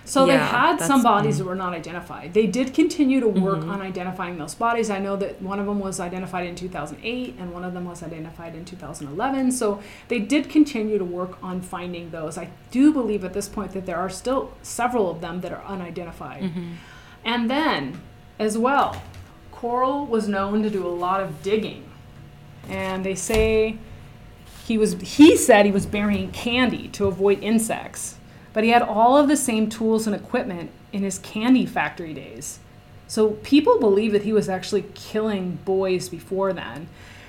So 0.09 0.25
they 0.25 0.37
had 0.37 0.79
some 0.79 0.99
mm-hmm. 0.99 1.03
bodies 1.03 1.37
that 1.37 1.45
were 1.45 1.55
not 1.55 1.73
identified. 1.73 2.33
They 2.33 2.47
did 2.47 2.73
continue 2.73 3.19
to 3.19 3.27
work 3.27 3.63
on 3.65 3.79
identifying 3.79 4.39
those 4.39 4.55
bodies. 4.55 4.89
I 4.89 4.97
know 4.97 5.15
that 5.17 5.39
one 5.39 5.59
of 5.59 5.67
them 5.67 5.79
was 5.79 5.99
identified 5.99 6.47
in 6.47 6.55
2008 6.55 7.35
and 7.37 7.53
one 7.53 7.63
of 7.63 7.75
them 7.75 7.85
was 7.85 8.01
identified 8.01 8.55
in 8.55 8.65
2011. 8.65 9.51
So 9.51 9.83
they 10.07 10.17
did 10.17 10.49
continue 10.49 10.97
to 10.97 11.05
work 11.05 11.37
on 11.43 11.61
finding 11.61 12.09
those. 12.09 12.39
I 12.39 12.49
do 12.71 12.91
believe 12.91 13.23
at 13.23 13.33
this 13.33 13.47
point 13.47 13.73
that 13.73 13.85
there 13.85 13.97
are 13.97 14.09
still 14.09 14.51
several 14.63 15.11
of 15.11 15.21
them 15.21 15.41
that 15.41 15.51
are 15.51 15.63
unidentified. 15.65 16.41
Mm-hmm. 16.41 16.73
And 17.23 17.49
then, 17.49 18.01
as 18.39 18.57
well, 18.57 19.03
Corll 19.51 20.07
was 20.07 20.27
known 20.27 20.63
to 20.63 20.71
do 20.71 20.87
a 20.87 20.89
lot 20.89 21.21
of 21.21 21.43
digging. 21.43 21.83
And 22.67 23.05
they 23.05 23.15
say 23.15 23.77
he 24.65 24.77
was 24.79 24.93
he 24.93 25.37
said 25.37 25.67
he 25.67 25.71
was 25.71 25.85
burying 25.85 26.31
candy 26.31 26.87
to 26.89 27.05
avoid 27.05 27.43
insects 27.43 28.15
but 28.53 28.63
he 28.63 28.69
had 28.71 28.81
all 28.81 29.17
of 29.17 29.27
the 29.27 29.37
same 29.37 29.69
tools 29.69 30.07
and 30.07 30.15
equipment 30.15 30.71
in 30.91 31.03
his 31.03 31.19
candy 31.19 31.65
factory 31.65 32.13
days 32.13 32.59
so 33.07 33.31
people 33.43 33.79
believe 33.79 34.11
that 34.11 34.23
he 34.23 34.33
was 34.33 34.49
actually 34.49 34.85
killing 34.93 35.57
boys 35.65 36.09
before 36.09 36.53
then 36.53 36.87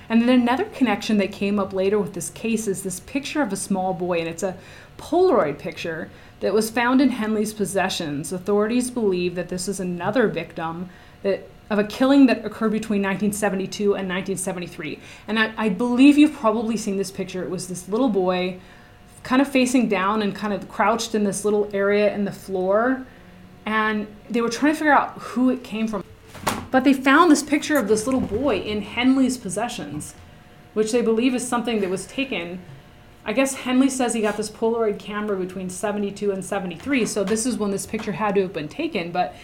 and 0.09 0.21
then 0.21 0.29
another 0.29 0.65
connection 0.65 1.17
that 1.17 1.31
came 1.31 1.59
up 1.59 1.73
later 1.73 1.97
with 1.97 2.13
this 2.13 2.29
case 2.31 2.67
is 2.67 2.83
this 2.83 2.99
picture 3.01 3.41
of 3.41 3.53
a 3.53 3.57
small 3.57 3.93
boy 3.93 4.19
and 4.19 4.27
it's 4.27 4.43
a 4.43 4.57
polaroid 4.97 5.57
picture 5.57 6.09
that 6.41 6.53
was 6.53 6.69
found 6.69 7.01
in 7.01 7.09
henley's 7.09 7.53
possessions 7.53 8.31
authorities 8.31 8.91
believe 8.91 9.35
that 9.35 9.49
this 9.49 9.67
is 9.67 9.79
another 9.79 10.27
victim 10.27 10.89
that 11.23 11.47
of 11.71 11.79
a 11.79 11.85
killing 11.85 12.25
that 12.25 12.43
occurred 12.43 12.73
between 12.73 13.01
1972 13.01 13.95
and 13.95 14.09
1973. 14.09 14.99
And 15.25 15.39
I, 15.39 15.53
I 15.55 15.69
believe 15.69 16.17
you've 16.17 16.33
probably 16.33 16.75
seen 16.75 16.97
this 16.97 17.11
picture. 17.11 17.43
It 17.43 17.49
was 17.49 17.69
this 17.69 17.87
little 17.87 18.09
boy 18.09 18.59
kind 19.23 19.41
of 19.41 19.47
facing 19.47 19.87
down 19.87 20.21
and 20.21 20.35
kind 20.35 20.53
of 20.53 20.67
crouched 20.69 21.15
in 21.15 21.23
this 21.23 21.45
little 21.45 21.69
area 21.73 22.13
in 22.13 22.25
the 22.25 22.31
floor. 22.31 23.05
And 23.65 24.07
they 24.29 24.41
were 24.41 24.49
trying 24.49 24.73
to 24.73 24.79
figure 24.79 24.93
out 24.93 25.17
who 25.19 25.49
it 25.49 25.63
came 25.63 25.87
from. 25.87 26.03
But 26.71 26.83
they 26.83 26.93
found 26.93 27.31
this 27.31 27.43
picture 27.43 27.77
of 27.77 27.87
this 27.87 28.07
little 28.07 28.21
boy 28.21 28.59
in 28.59 28.81
Henley's 28.81 29.37
possessions, 29.37 30.15
which 30.73 30.91
they 30.91 31.01
believe 31.01 31.35
is 31.35 31.47
something 31.47 31.81
that 31.81 31.89
was 31.89 32.05
taken. 32.07 32.59
I 33.23 33.33
guess 33.33 33.53
Henley 33.53 33.89
says 33.89 34.13
he 34.13 34.21
got 34.21 34.37
this 34.37 34.49
Polaroid 34.49 34.97
camera 34.97 35.37
between 35.37 35.69
72 35.69 36.31
and 36.31 36.43
73, 36.43 37.05
so 37.05 37.23
this 37.23 37.45
is 37.45 37.57
when 37.57 37.69
this 37.69 37.85
picture 37.85 38.13
had 38.13 38.35
to 38.35 38.41
have 38.41 38.53
been 38.53 38.69
taken. 38.69 39.11
But 39.11 39.35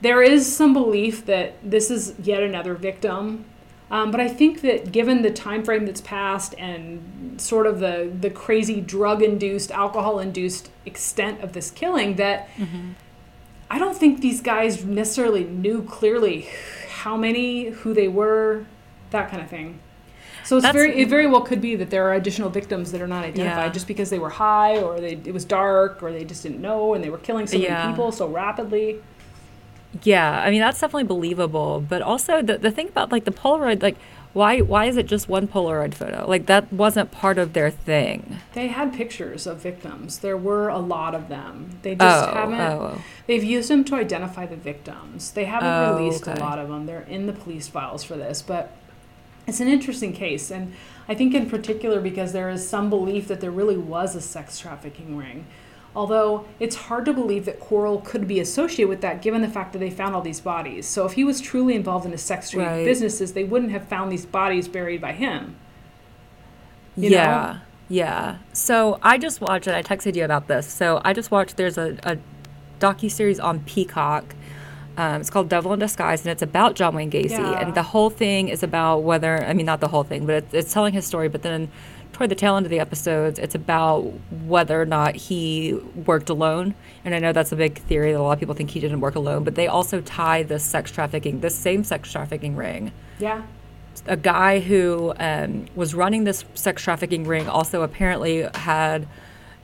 there 0.00 0.22
is 0.22 0.50
some 0.50 0.72
belief 0.72 1.26
that 1.26 1.54
this 1.62 1.90
is 1.90 2.14
yet 2.22 2.42
another 2.42 2.74
victim. 2.74 3.44
Um, 3.90 4.10
but 4.12 4.20
I 4.20 4.28
think 4.28 4.60
that 4.60 4.92
given 4.92 5.22
the 5.22 5.30
time 5.32 5.64
frame 5.64 5.84
that's 5.84 6.00
passed 6.00 6.54
and 6.58 7.40
sort 7.40 7.66
of 7.66 7.80
the, 7.80 8.10
the 8.20 8.30
crazy 8.30 8.80
drug 8.80 9.20
induced, 9.22 9.72
alcohol 9.72 10.20
induced 10.20 10.70
extent 10.86 11.40
of 11.40 11.52
this 11.54 11.70
killing, 11.72 12.14
that 12.16 12.48
I 13.70 13.78
don't 13.78 13.96
think 13.96 14.20
these 14.20 14.40
guys 14.40 14.84
necessarily 14.84 15.44
knew 15.44 15.82
clearly 15.82 16.48
how 16.88 17.16
many, 17.16 17.70
who 17.70 17.92
they 17.94 18.06
were, 18.08 18.64
that 19.10 19.28
kind 19.30 19.42
of 19.42 19.48
thing. 19.50 19.80
So 20.44 20.56
it's 20.56 20.64
That's- 20.64 20.82
very 20.84 21.00
it 21.02 21.08
very 21.08 21.26
well 21.26 21.42
could 21.42 21.60
be 21.60 21.76
that 21.76 21.90
there 21.90 22.08
are 22.08 22.14
additional 22.14 22.48
victims 22.48 22.92
that 22.92 23.00
are 23.00 23.06
not 23.06 23.24
identified 23.24 23.66
Yeah. 23.66 23.72
just 23.72 23.86
because 23.86 24.10
they 24.10 24.18
were 24.18 24.30
high 24.30 24.78
or 24.80 25.00
they, 25.00 25.12
it 25.12 25.34
was 25.34 25.44
dark 25.44 26.02
or 26.02 26.12
they 26.12 26.24
just 26.24 26.42
didn't 26.42 26.60
know 26.60 26.94
and 26.94 27.04
they 27.04 27.10
were 27.10 27.18
killing 27.18 27.46
so 27.46 27.56
many 27.58 27.64
Yeah. 27.68 27.88
people 27.90 28.10
so 28.10 28.26
rapidly. 28.28 29.00
Yeah, 30.02 30.40
I 30.40 30.50
mean 30.50 30.60
that's 30.60 30.80
definitely 30.80 31.04
believable, 31.04 31.84
but 31.86 32.00
also 32.02 32.42
the 32.42 32.58
the 32.58 32.70
thing 32.70 32.88
about 32.88 33.10
like 33.10 33.24
the 33.24 33.32
Polaroid, 33.32 33.82
like 33.82 33.96
why 34.32 34.60
why 34.60 34.84
is 34.84 34.96
it 34.96 35.06
just 35.06 35.28
one 35.28 35.48
Polaroid 35.48 35.94
photo? 35.94 36.24
Like 36.28 36.46
that 36.46 36.72
wasn't 36.72 37.10
part 37.10 37.38
of 37.38 37.52
their 37.52 37.70
thing. 37.70 38.38
They 38.52 38.68
had 38.68 38.94
pictures 38.94 39.46
of 39.48 39.58
victims. 39.58 40.20
There 40.20 40.36
were 40.36 40.68
a 40.68 40.78
lot 40.78 41.16
of 41.16 41.28
them. 41.28 41.78
They 41.82 41.96
just 41.96 42.28
Oh, 42.28 42.32
haven't. 42.32 42.60
oh. 42.60 42.92
oh. 42.96 43.02
They've 43.26 43.42
used 43.42 43.68
them 43.68 43.82
to 43.86 43.96
identify 43.96 44.46
the 44.46 44.54
victims. 44.56 45.32
They 45.32 45.46
haven't 45.46 45.68
Oh, 45.68 45.98
released 45.98 46.28
okay. 46.28 46.40
a 46.40 46.44
lot 46.44 46.60
of 46.60 46.68
them. 46.68 46.86
They're 46.86 47.00
in 47.02 47.26
the 47.26 47.32
police 47.32 47.66
files 47.66 48.04
for 48.04 48.16
this, 48.16 48.42
but 48.42 48.76
it's 49.48 49.58
an 49.58 49.66
interesting 49.66 50.12
case, 50.12 50.52
and 50.52 50.72
I 51.08 51.14
think 51.16 51.34
in 51.34 51.50
particular 51.50 52.00
because 52.00 52.32
there 52.32 52.48
is 52.50 52.68
some 52.68 52.88
belief 52.90 53.26
that 53.26 53.40
there 53.40 53.50
really 53.50 53.76
was 53.76 54.14
a 54.14 54.20
sex 54.20 54.60
trafficking 54.60 55.16
ring. 55.16 55.46
Although 55.94 56.44
it's 56.60 56.76
hard 56.76 57.04
to 57.06 57.12
believe 57.12 57.46
that 57.46 57.58
Corll 57.58 58.00
could 58.00 58.28
be 58.28 58.38
associated 58.38 58.88
with 58.88 59.00
that 59.00 59.22
given 59.22 59.42
the 59.42 59.48
fact 59.48 59.72
that 59.72 59.80
they 59.80 59.90
found 59.90 60.14
all 60.14 60.22
these 60.22 60.40
bodies. 60.40 60.86
So 60.86 61.04
if 61.04 61.14
he 61.14 61.24
was 61.24 61.40
truly 61.40 61.74
involved 61.74 62.04
in 62.04 62.12
the 62.12 62.18
sex 62.18 62.50
trade 62.50 62.64
Right. 62.66 62.84
businesses, 62.84 63.32
they 63.32 63.42
wouldn't 63.44 63.72
have 63.72 63.88
found 63.88 64.12
these 64.12 64.24
bodies 64.24 64.68
buried 64.68 65.00
by 65.00 65.12
him. 65.12 65.56
You 66.96 67.10
know? 67.10 67.16
yeah, 67.16 67.58
yeah. 67.88 68.38
So 68.52 68.98
I 69.02 69.18
just 69.18 69.40
watched 69.40 69.66
it. 69.66 69.74
I 69.74 69.82
texted 69.82 70.14
you 70.14 70.24
about 70.24 70.46
this. 70.46 70.66
So 70.66 71.00
I 71.04 71.12
just 71.12 71.30
watched. 71.30 71.56
There's 71.56 71.78
a, 71.78 71.98
a 72.04 72.18
docu 72.78 73.10
series 73.10 73.40
on 73.40 73.60
Peacock 73.60 74.34
Um, 75.00 75.22
it's 75.22 75.30
called 75.30 75.48
Devil 75.48 75.72
in 75.72 75.78
Disguise, 75.78 76.20
and 76.26 76.30
it's 76.30 76.42
about 76.42 76.74
John 76.74 76.94
Wayne 76.94 77.10
Gacy. 77.10 77.30
Yeah. 77.30 77.58
And 77.58 77.74
the 77.74 77.82
whole 77.82 78.10
thing 78.10 78.48
is 78.48 78.62
about 78.62 78.98
whether, 78.98 79.42
I 79.44 79.54
mean, 79.54 79.64
not 79.64 79.80
the 79.80 79.88
whole 79.88 80.04
thing, 80.04 80.26
but 80.26 80.34
it's, 80.34 80.52
it's 80.52 80.72
telling 80.74 80.92
his 80.92 81.06
story. 81.06 81.28
But 81.28 81.40
then 81.40 81.70
toward 82.12 82.30
the 82.30 82.34
tail 82.34 82.54
end 82.54 82.66
of 82.66 82.70
the 82.70 82.80
episodes, 82.80 83.38
it's 83.38 83.54
about 83.54 84.02
whether 84.44 84.78
or 84.78 84.84
not 84.84 85.16
he 85.16 85.72
worked 86.04 86.28
alone. 86.28 86.74
And 87.02 87.14
I 87.14 87.18
know 87.18 87.32
that's 87.32 87.50
a 87.50 87.56
big 87.56 87.78
theory 87.78 88.12
that 88.12 88.18
a 88.18 88.22
lot 88.22 88.32
of 88.32 88.40
people 88.40 88.54
think 88.54 88.68
he 88.68 88.78
didn't 88.78 89.00
work 89.00 89.14
alone, 89.14 89.42
but 89.42 89.54
they 89.54 89.68
also 89.68 90.02
tie 90.02 90.42
this 90.42 90.62
sex 90.62 90.90
trafficking, 90.90 91.40
this 91.40 91.54
same 91.54 91.82
sex 91.82 92.12
trafficking 92.12 92.54
ring 92.54 92.92
Yeah. 93.18 93.40
a 94.06 94.18
guy 94.18 94.60
who 94.60 95.14
um, 95.18 95.64
was 95.74 95.94
running 95.94 96.24
this 96.24 96.44
sex 96.54 96.82
trafficking 96.82 97.24
ring 97.24 97.48
also 97.48 97.80
apparently 97.80 98.46
had 98.54 99.08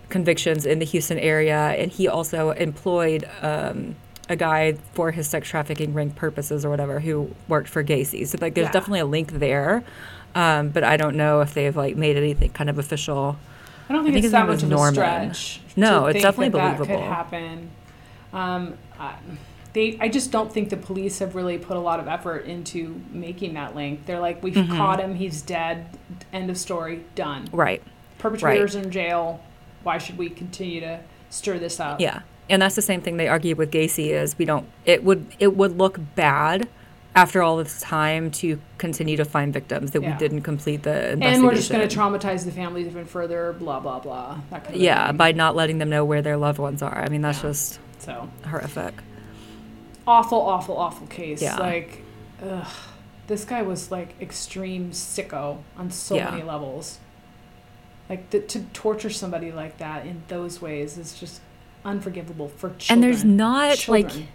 convictions 0.08 0.64
in 0.64 0.78
the 0.78 0.86
Houston 0.86 1.18
area, 1.18 1.58
and 1.78 1.92
he 1.92 2.08
also 2.08 2.52
employed 2.52 3.28
um, 3.42 3.96
a 4.28 4.36
guy 4.36 4.72
for 4.94 5.10
his 5.12 5.28
sex 5.28 5.48
trafficking 5.48 5.94
ring 5.94 6.10
purposes 6.10 6.64
or 6.64 6.70
whatever 6.70 7.00
who 7.00 7.30
worked 7.48 7.68
for 7.68 7.84
Gacy. 7.84 8.26
So 8.26 8.38
like, 8.40 8.54
there's 8.54 8.66
Yeah. 8.66 8.72
definitely 8.72 9.00
a 9.00 9.06
link 9.06 9.32
there, 9.32 9.84
um, 10.34 10.70
but 10.70 10.82
I 10.84 10.96
don't 10.96 11.16
know 11.16 11.40
if 11.40 11.54
they've 11.54 11.76
like 11.76 11.96
made 11.96 12.16
anything 12.16 12.50
kind 12.50 12.68
of 12.70 12.78
official. 12.78 13.36
I 13.88 13.92
don't 13.92 14.02
think 14.02 14.12
I 14.12 14.14
think 14.14 14.24
it's 14.24 14.32
that 14.32 14.46
much 14.48 14.62
of 14.64 14.68
a 14.70 14.74
Norman. 14.74 14.94
stretch. 15.32 15.60
No, 15.76 16.06
it's 16.06 16.20
definitely 16.20 16.58
that, 16.58 16.78
That 16.78 16.86
could 16.88 16.98
happen. 16.98 17.70
Um, 18.32 18.74
I, 18.98 19.14
they, 19.74 19.96
I 20.00 20.08
just 20.08 20.32
don't 20.32 20.52
think 20.52 20.70
the 20.70 20.76
police 20.76 21.18
have 21.20 21.34
really 21.36 21.58
put 21.58 21.76
a 21.76 21.80
lot 21.80 22.00
of 22.00 22.08
effort 22.08 22.46
into 22.46 23.00
making 23.12 23.54
that 23.54 23.76
link. 23.76 24.06
They're 24.06 24.18
like, 24.20 24.42
we've 24.42 24.54
Mm-hmm. 24.54 24.76
caught 24.76 24.98
him, 25.00 25.14
he's 25.14 25.40
dead. 25.42 25.86
End 26.32 26.50
of 26.50 26.56
story. 26.58 27.04
Done. 27.14 27.46
Right. 27.52 27.82
Perpetrators 28.18 28.74
in 28.74 28.90
jail. 28.90 29.40
Why 29.84 29.98
should 29.98 30.18
we 30.18 30.30
continue 30.30 30.80
to 30.80 31.00
stir 31.30 31.58
this 31.58 31.78
up? 31.78 32.00
Yeah, 32.00 32.20
and 32.48 32.62
that's 32.62 32.74
the 32.76 32.82
same 32.82 33.00
thing 33.00 33.16
they 33.16 33.28
argue 33.28 33.54
with 33.56 33.70
Gacy 33.70 34.08
is 34.10 34.36
we 34.38 34.44
don't. 34.44 34.66
It 34.84 35.02
would 35.04 35.26
it 35.38 35.56
would 35.56 35.76
look 35.78 35.98
bad 36.14 36.68
after 37.14 37.42
all 37.42 37.56
this 37.56 37.80
time 37.80 38.30
to 38.30 38.60
continue 38.76 39.16
to 39.16 39.24
find 39.24 39.52
victims 39.52 39.92
that 39.92 40.02
Yeah. 40.02 40.12
we 40.12 40.18
didn't 40.18 40.42
complete 40.42 40.82
the 40.82 41.12
investigation. 41.12 41.34
And 41.34 41.44
we're 41.44 41.54
just 41.54 41.70
going 41.72 41.88
to 41.88 41.96
traumatize 41.96 42.44
the 42.44 42.52
families 42.52 42.86
even 42.86 43.06
further. 43.06 43.54
Blah 43.54 43.80
blah 43.80 44.00
blah. 44.00 44.38
That 44.50 44.64
kind 44.64 44.76
of 44.76 44.80
Yeah, 44.82 45.06
thing. 45.08 45.16
by 45.16 45.32
not 45.32 45.56
letting 45.56 45.78
them 45.78 45.88
know 45.88 46.04
where 46.04 46.20
their 46.22 46.36
loved 46.36 46.58
ones 46.58 46.82
are. 46.82 46.98
I 46.98 47.08
mean, 47.08 47.22
that's 47.22 47.38
Yeah. 47.38 47.50
just 47.50 47.78
so 47.98 48.28
horrific. 48.44 48.94
awful, 50.06 50.40
awful, 50.40 50.76
awful 50.76 51.06
case. 51.08 51.42
Yeah. 51.42 51.56
Like, 51.56 52.02
ugh, 52.48 52.66
this 53.26 53.44
guy 53.44 53.62
was 53.62 53.90
like 53.90 54.14
extreme 54.20 54.90
sicko 54.90 55.58
on 55.76 55.90
so 55.90 56.14
Yeah. 56.16 56.30
many 56.30 56.42
levels. 56.44 56.98
Like 58.08 58.30
the, 58.30 58.38
to 58.40 58.60
torture 58.72 59.10
somebody 59.10 59.50
like 59.50 59.78
that 59.78 60.06
in 60.06 60.22
those 60.28 60.62
ways 60.62 60.96
is 60.96 61.18
just 61.18 61.40
unforgivable 61.86 62.48
for 62.48 62.70
children. 62.70 62.86
And 62.90 63.02
there's 63.02 63.24
not 63.24 63.76
Children. 63.76 64.18
like 64.18 64.28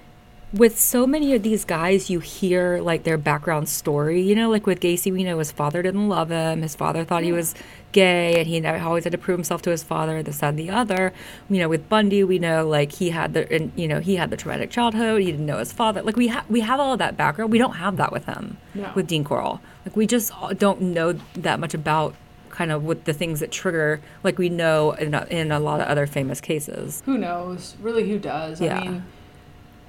with 0.53 0.77
so 0.77 1.07
many 1.07 1.33
of 1.33 1.43
these 1.43 1.63
guys, 1.63 2.09
you 2.09 2.19
hear 2.19 2.81
like 2.81 3.03
their 3.03 3.17
background 3.17 3.69
story. 3.69 4.21
You 4.21 4.35
know, 4.35 4.49
like 4.49 4.65
with 4.67 4.81
Gacy, 4.81 5.11
we 5.11 5.23
know 5.23 5.39
his 5.39 5.51
father 5.51 5.81
didn't 5.81 6.09
love 6.09 6.29
him. 6.29 6.61
His 6.61 6.75
father 6.75 7.05
thought 7.05 7.23
he 7.23 7.31
was 7.31 7.55
gay, 7.93 8.37
and 8.37 8.47
he 8.47 8.59
never, 8.59 8.83
always 8.83 9.05
had 9.05 9.11
to 9.11 9.17
prove 9.17 9.37
himself 9.37 9.61
to 9.63 9.69
his 9.69 9.83
father. 9.83 10.21
This, 10.21 10.43
and 10.43 10.59
the 10.59 10.69
other. 10.69 11.13
You 11.49 11.59
know, 11.59 11.69
with 11.69 11.87
Bundy, 11.87 12.23
we 12.23 12.37
know 12.37 12.67
like 12.67 12.91
he 12.91 13.11
had 13.11 13.33
the, 13.33 13.51
and, 13.53 13.71
you 13.75 13.87
know, 13.87 13.99
he 13.99 14.17
had 14.17 14.29
the 14.29 14.37
traumatic 14.37 14.71
childhood. 14.71 15.21
He 15.21 15.31
didn't 15.31 15.45
know 15.45 15.59
his 15.59 15.71
father. 15.71 16.01
Like 16.01 16.17
we 16.17 16.27
have, 16.27 16.49
we 16.49 16.59
have 16.61 16.79
all 16.79 16.93
of 16.93 16.99
that 16.99 17.15
background. 17.15 17.51
We 17.51 17.57
don't 17.57 17.75
have 17.75 17.97
that 17.97 18.11
with 18.11 18.25
him. 18.25 18.57
No. 18.73 18.91
With 18.95 19.07
Dean 19.07 19.23
Corll, 19.23 19.61
like 19.85 19.95
we 19.95 20.05
just 20.05 20.33
don't 20.57 20.81
know 20.81 21.13
that 21.33 21.59
much 21.59 21.73
about 21.73 22.15
kind 22.51 22.71
of 22.71 22.83
with 22.83 23.05
the 23.05 23.13
things 23.13 23.39
that 23.39 23.51
trigger 23.51 24.01
like 24.23 24.37
we 24.37 24.49
know 24.49 24.91
in 24.91 25.13
a, 25.13 25.25
in 25.29 25.51
a 25.51 25.59
lot 25.59 25.79
of 25.81 25.87
other 25.87 26.05
famous 26.07 26.39
cases. 26.41 27.01
who 27.05 27.17
knows? 27.17 27.75
Really, 27.81 28.09
who 28.09 28.19
does? 28.19 28.59
Yeah. 28.61 28.77
I 28.79 28.81
mean, 28.87 29.03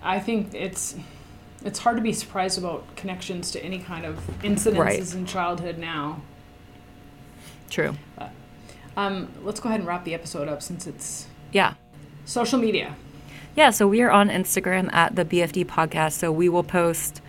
I 0.02 0.18
think 0.20 0.54
it's 0.54 0.96
it's 1.64 1.78
hard 1.78 1.96
to 1.96 2.02
be 2.02 2.12
surprised 2.12 2.58
about 2.58 2.96
connections 2.96 3.50
to 3.52 3.64
any 3.64 3.78
kind 3.78 4.04
of 4.04 4.18
incidences 4.42 4.78
Right. 4.78 5.14
in 5.14 5.26
childhood 5.26 5.78
now. 5.78 6.20
True. 7.70 7.94
Um, 8.96 9.28
let's 9.42 9.60
go 9.60 9.68
ahead 9.68 9.80
and 9.80 9.88
wrap 9.88 10.04
the 10.04 10.12
episode 10.12 10.48
up 10.48 10.60
since 10.62 10.86
it's 10.86 11.26
Yeah. 11.52 11.74
social 12.24 12.58
media. 12.58 12.94
Yeah, 13.54 13.70
so 13.70 13.86
we 13.86 14.02
are 14.02 14.10
on 14.10 14.28
Instagram 14.28 14.92
at 14.92 15.14
the 15.16 15.24
BFD 15.24 15.64
podcast. 15.64 16.12
So 16.12 16.32
we 16.32 16.48
will 16.48 16.62
post. 16.64 17.20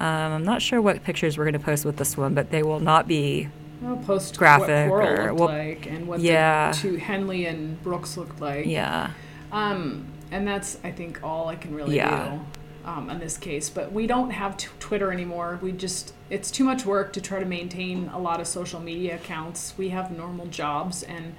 Um, 0.00 0.32
I'm 0.32 0.44
not 0.44 0.62
sure 0.62 0.80
what 0.80 1.04
pictures 1.04 1.36
we're 1.38 1.44
going 1.44 1.52
to 1.52 1.58
post 1.60 1.84
with 1.84 1.96
this 1.96 2.16
one, 2.16 2.34
but 2.34 2.50
they 2.50 2.62
will 2.62 2.80
not 2.80 3.06
be. 3.06 3.48
We'll 3.82 3.96
post 3.96 4.38
Graphic 4.38 4.90
what 4.90 5.04
Corll 5.04 5.08
or- 5.20 5.26
looked 5.28 5.40
well, 5.40 5.48
like 5.48 5.86
and 5.86 6.06
what 6.06 6.20
yeah. 6.20 6.70
the 6.72 6.78
two 6.78 6.96
Henley 6.96 7.46
and 7.46 7.82
Brooks 7.82 8.16
looked 8.16 8.40
like. 8.40 8.66
Yeah, 8.66 9.10
Um, 9.50 10.06
and 10.30 10.46
that's 10.46 10.78
I 10.84 10.92
think 10.92 11.20
all 11.22 11.48
I 11.48 11.56
can 11.56 11.74
really 11.74 11.96
Yeah. 11.96 12.38
do 12.84 12.88
um, 12.88 13.10
in 13.10 13.18
this 13.18 13.36
case. 13.36 13.68
But 13.70 13.92
we 13.92 14.06
don't 14.06 14.30
have 14.30 14.56
t- 14.56 14.68
Twitter 14.78 15.10
anymore. 15.12 15.58
We 15.62 15.72
just 15.72 16.14
it's 16.30 16.50
too 16.50 16.64
much 16.64 16.86
work 16.86 17.12
to 17.14 17.20
try 17.20 17.40
to 17.40 17.44
maintain 17.46 18.08
a 18.14 18.18
lot 18.18 18.40
of 18.40 18.46
social 18.46 18.80
media 18.80 19.16
accounts. 19.16 19.74
We 19.76 19.88
have 19.90 20.10
normal 20.16 20.46
jobs, 20.46 21.02
and 21.02 21.34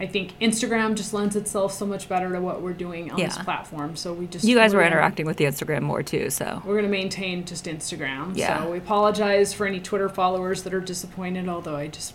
I 0.00 0.06
think 0.06 0.38
Instagram 0.38 0.94
just 0.94 1.12
lends 1.12 1.34
itself 1.34 1.72
so 1.72 1.84
much 1.84 2.08
better 2.08 2.32
to 2.32 2.40
what 2.40 2.62
we're 2.62 2.72
doing 2.72 3.10
on 3.10 3.16
this 3.18 3.36
Yeah. 3.36 3.42
platform. 3.42 3.96
So 3.96 4.12
we 4.12 4.26
just 4.26 4.44
you 4.44 4.54
guys 4.54 4.72
we're 4.72 4.80
were 4.80 4.86
interacting 4.86 5.26
with 5.26 5.36
the 5.38 5.44
Instagram 5.44 5.82
more 5.82 6.02
too. 6.02 6.30
So 6.30 6.62
We're 6.64 6.74
going 6.74 6.84
to 6.84 6.90
maintain 6.90 7.44
just 7.44 7.64
Instagram. 7.64 8.36
Yeah. 8.36 8.62
So 8.64 8.70
we 8.70 8.78
apologize 8.78 9.52
for 9.52 9.66
any 9.66 9.80
Twitter 9.80 10.08
followers 10.08 10.62
that 10.62 10.72
are 10.72 10.80
disappointed. 10.80 11.48
Although 11.48 11.76
I 11.76 11.88
just 11.88 12.14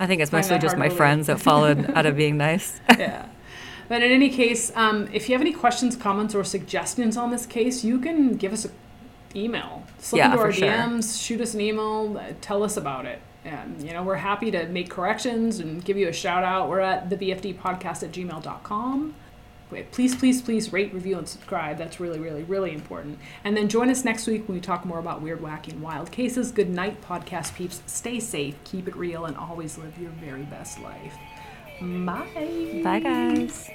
I 0.00 0.06
think 0.06 0.22
it's 0.22 0.32
mostly 0.32 0.58
just 0.58 0.76
my 0.76 0.88
friends 0.88 1.26
that 1.26 1.40
followed 1.40 1.90
out 1.94 2.06
of 2.06 2.16
being 2.16 2.36
nice. 2.36 2.80
yeah. 2.98 3.26
But 3.88 4.02
in 4.02 4.10
any 4.12 4.28
case, 4.28 4.70
um, 4.76 5.08
if 5.12 5.28
you 5.28 5.34
have 5.34 5.40
any 5.40 5.52
questions, 5.52 5.96
comments, 5.96 6.34
or 6.34 6.44
suggestions 6.44 7.16
on 7.16 7.30
this 7.30 7.46
case, 7.46 7.84
you 7.84 7.98
can 7.98 8.36
give 8.36 8.52
us 8.52 8.66
an 8.66 8.72
email. 9.34 9.82
Slip 9.98 10.18
Yeah, 10.18 10.30
into 10.32 10.38
our 10.42 10.52
sure. 10.52 10.68
DMs, 10.68 11.22
shoot 11.22 11.40
us 11.40 11.54
an 11.54 11.60
email, 11.62 12.16
uh, 12.18 12.34
tell 12.42 12.62
us 12.62 12.76
about 12.76 13.06
it. 13.06 13.20
You 13.78 13.92
know, 13.92 14.02
we're 14.02 14.16
happy 14.16 14.50
to 14.50 14.66
make 14.66 14.90
corrections 14.90 15.60
and 15.60 15.84
give 15.84 15.96
you 15.96 16.08
a 16.08 16.12
shout 16.12 16.44
out. 16.44 16.68
We're 16.68 16.80
at 16.80 17.10
the 17.10 17.16
BFD 17.16 17.58
podcast 17.58 18.02
at 18.02 18.12
gmail.com. 18.12 19.14
Please, 19.92 20.16
please, 20.16 20.40
please 20.40 20.72
rate, 20.72 20.94
review, 20.94 21.18
and 21.18 21.28
subscribe. 21.28 21.76
That's 21.76 22.00
really, 22.00 22.18
really, 22.18 22.42
really 22.42 22.72
important. 22.72 23.18
And 23.44 23.56
then 23.56 23.68
join 23.68 23.90
us 23.90 24.04
next 24.04 24.26
week 24.26 24.48
when 24.48 24.56
we 24.56 24.60
talk 24.62 24.84
more 24.86 24.98
about 24.98 25.20
weird, 25.20 25.40
wacky, 25.40 25.72
and 25.72 25.82
wild 25.82 26.10
cases. 26.10 26.52
Good 26.52 26.70
night, 26.70 27.02
podcast 27.02 27.54
peeps. 27.54 27.82
Stay 27.86 28.18
safe, 28.18 28.56
keep 28.64 28.88
it 28.88 28.96
real, 28.96 29.26
and 29.26 29.36
always 29.36 29.76
live 29.76 29.98
your 29.98 30.10
very 30.12 30.44
best 30.44 30.80
life. 30.80 31.14
Bye. 31.80 32.80
Bye, 32.82 33.00
guys. 33.00 33.70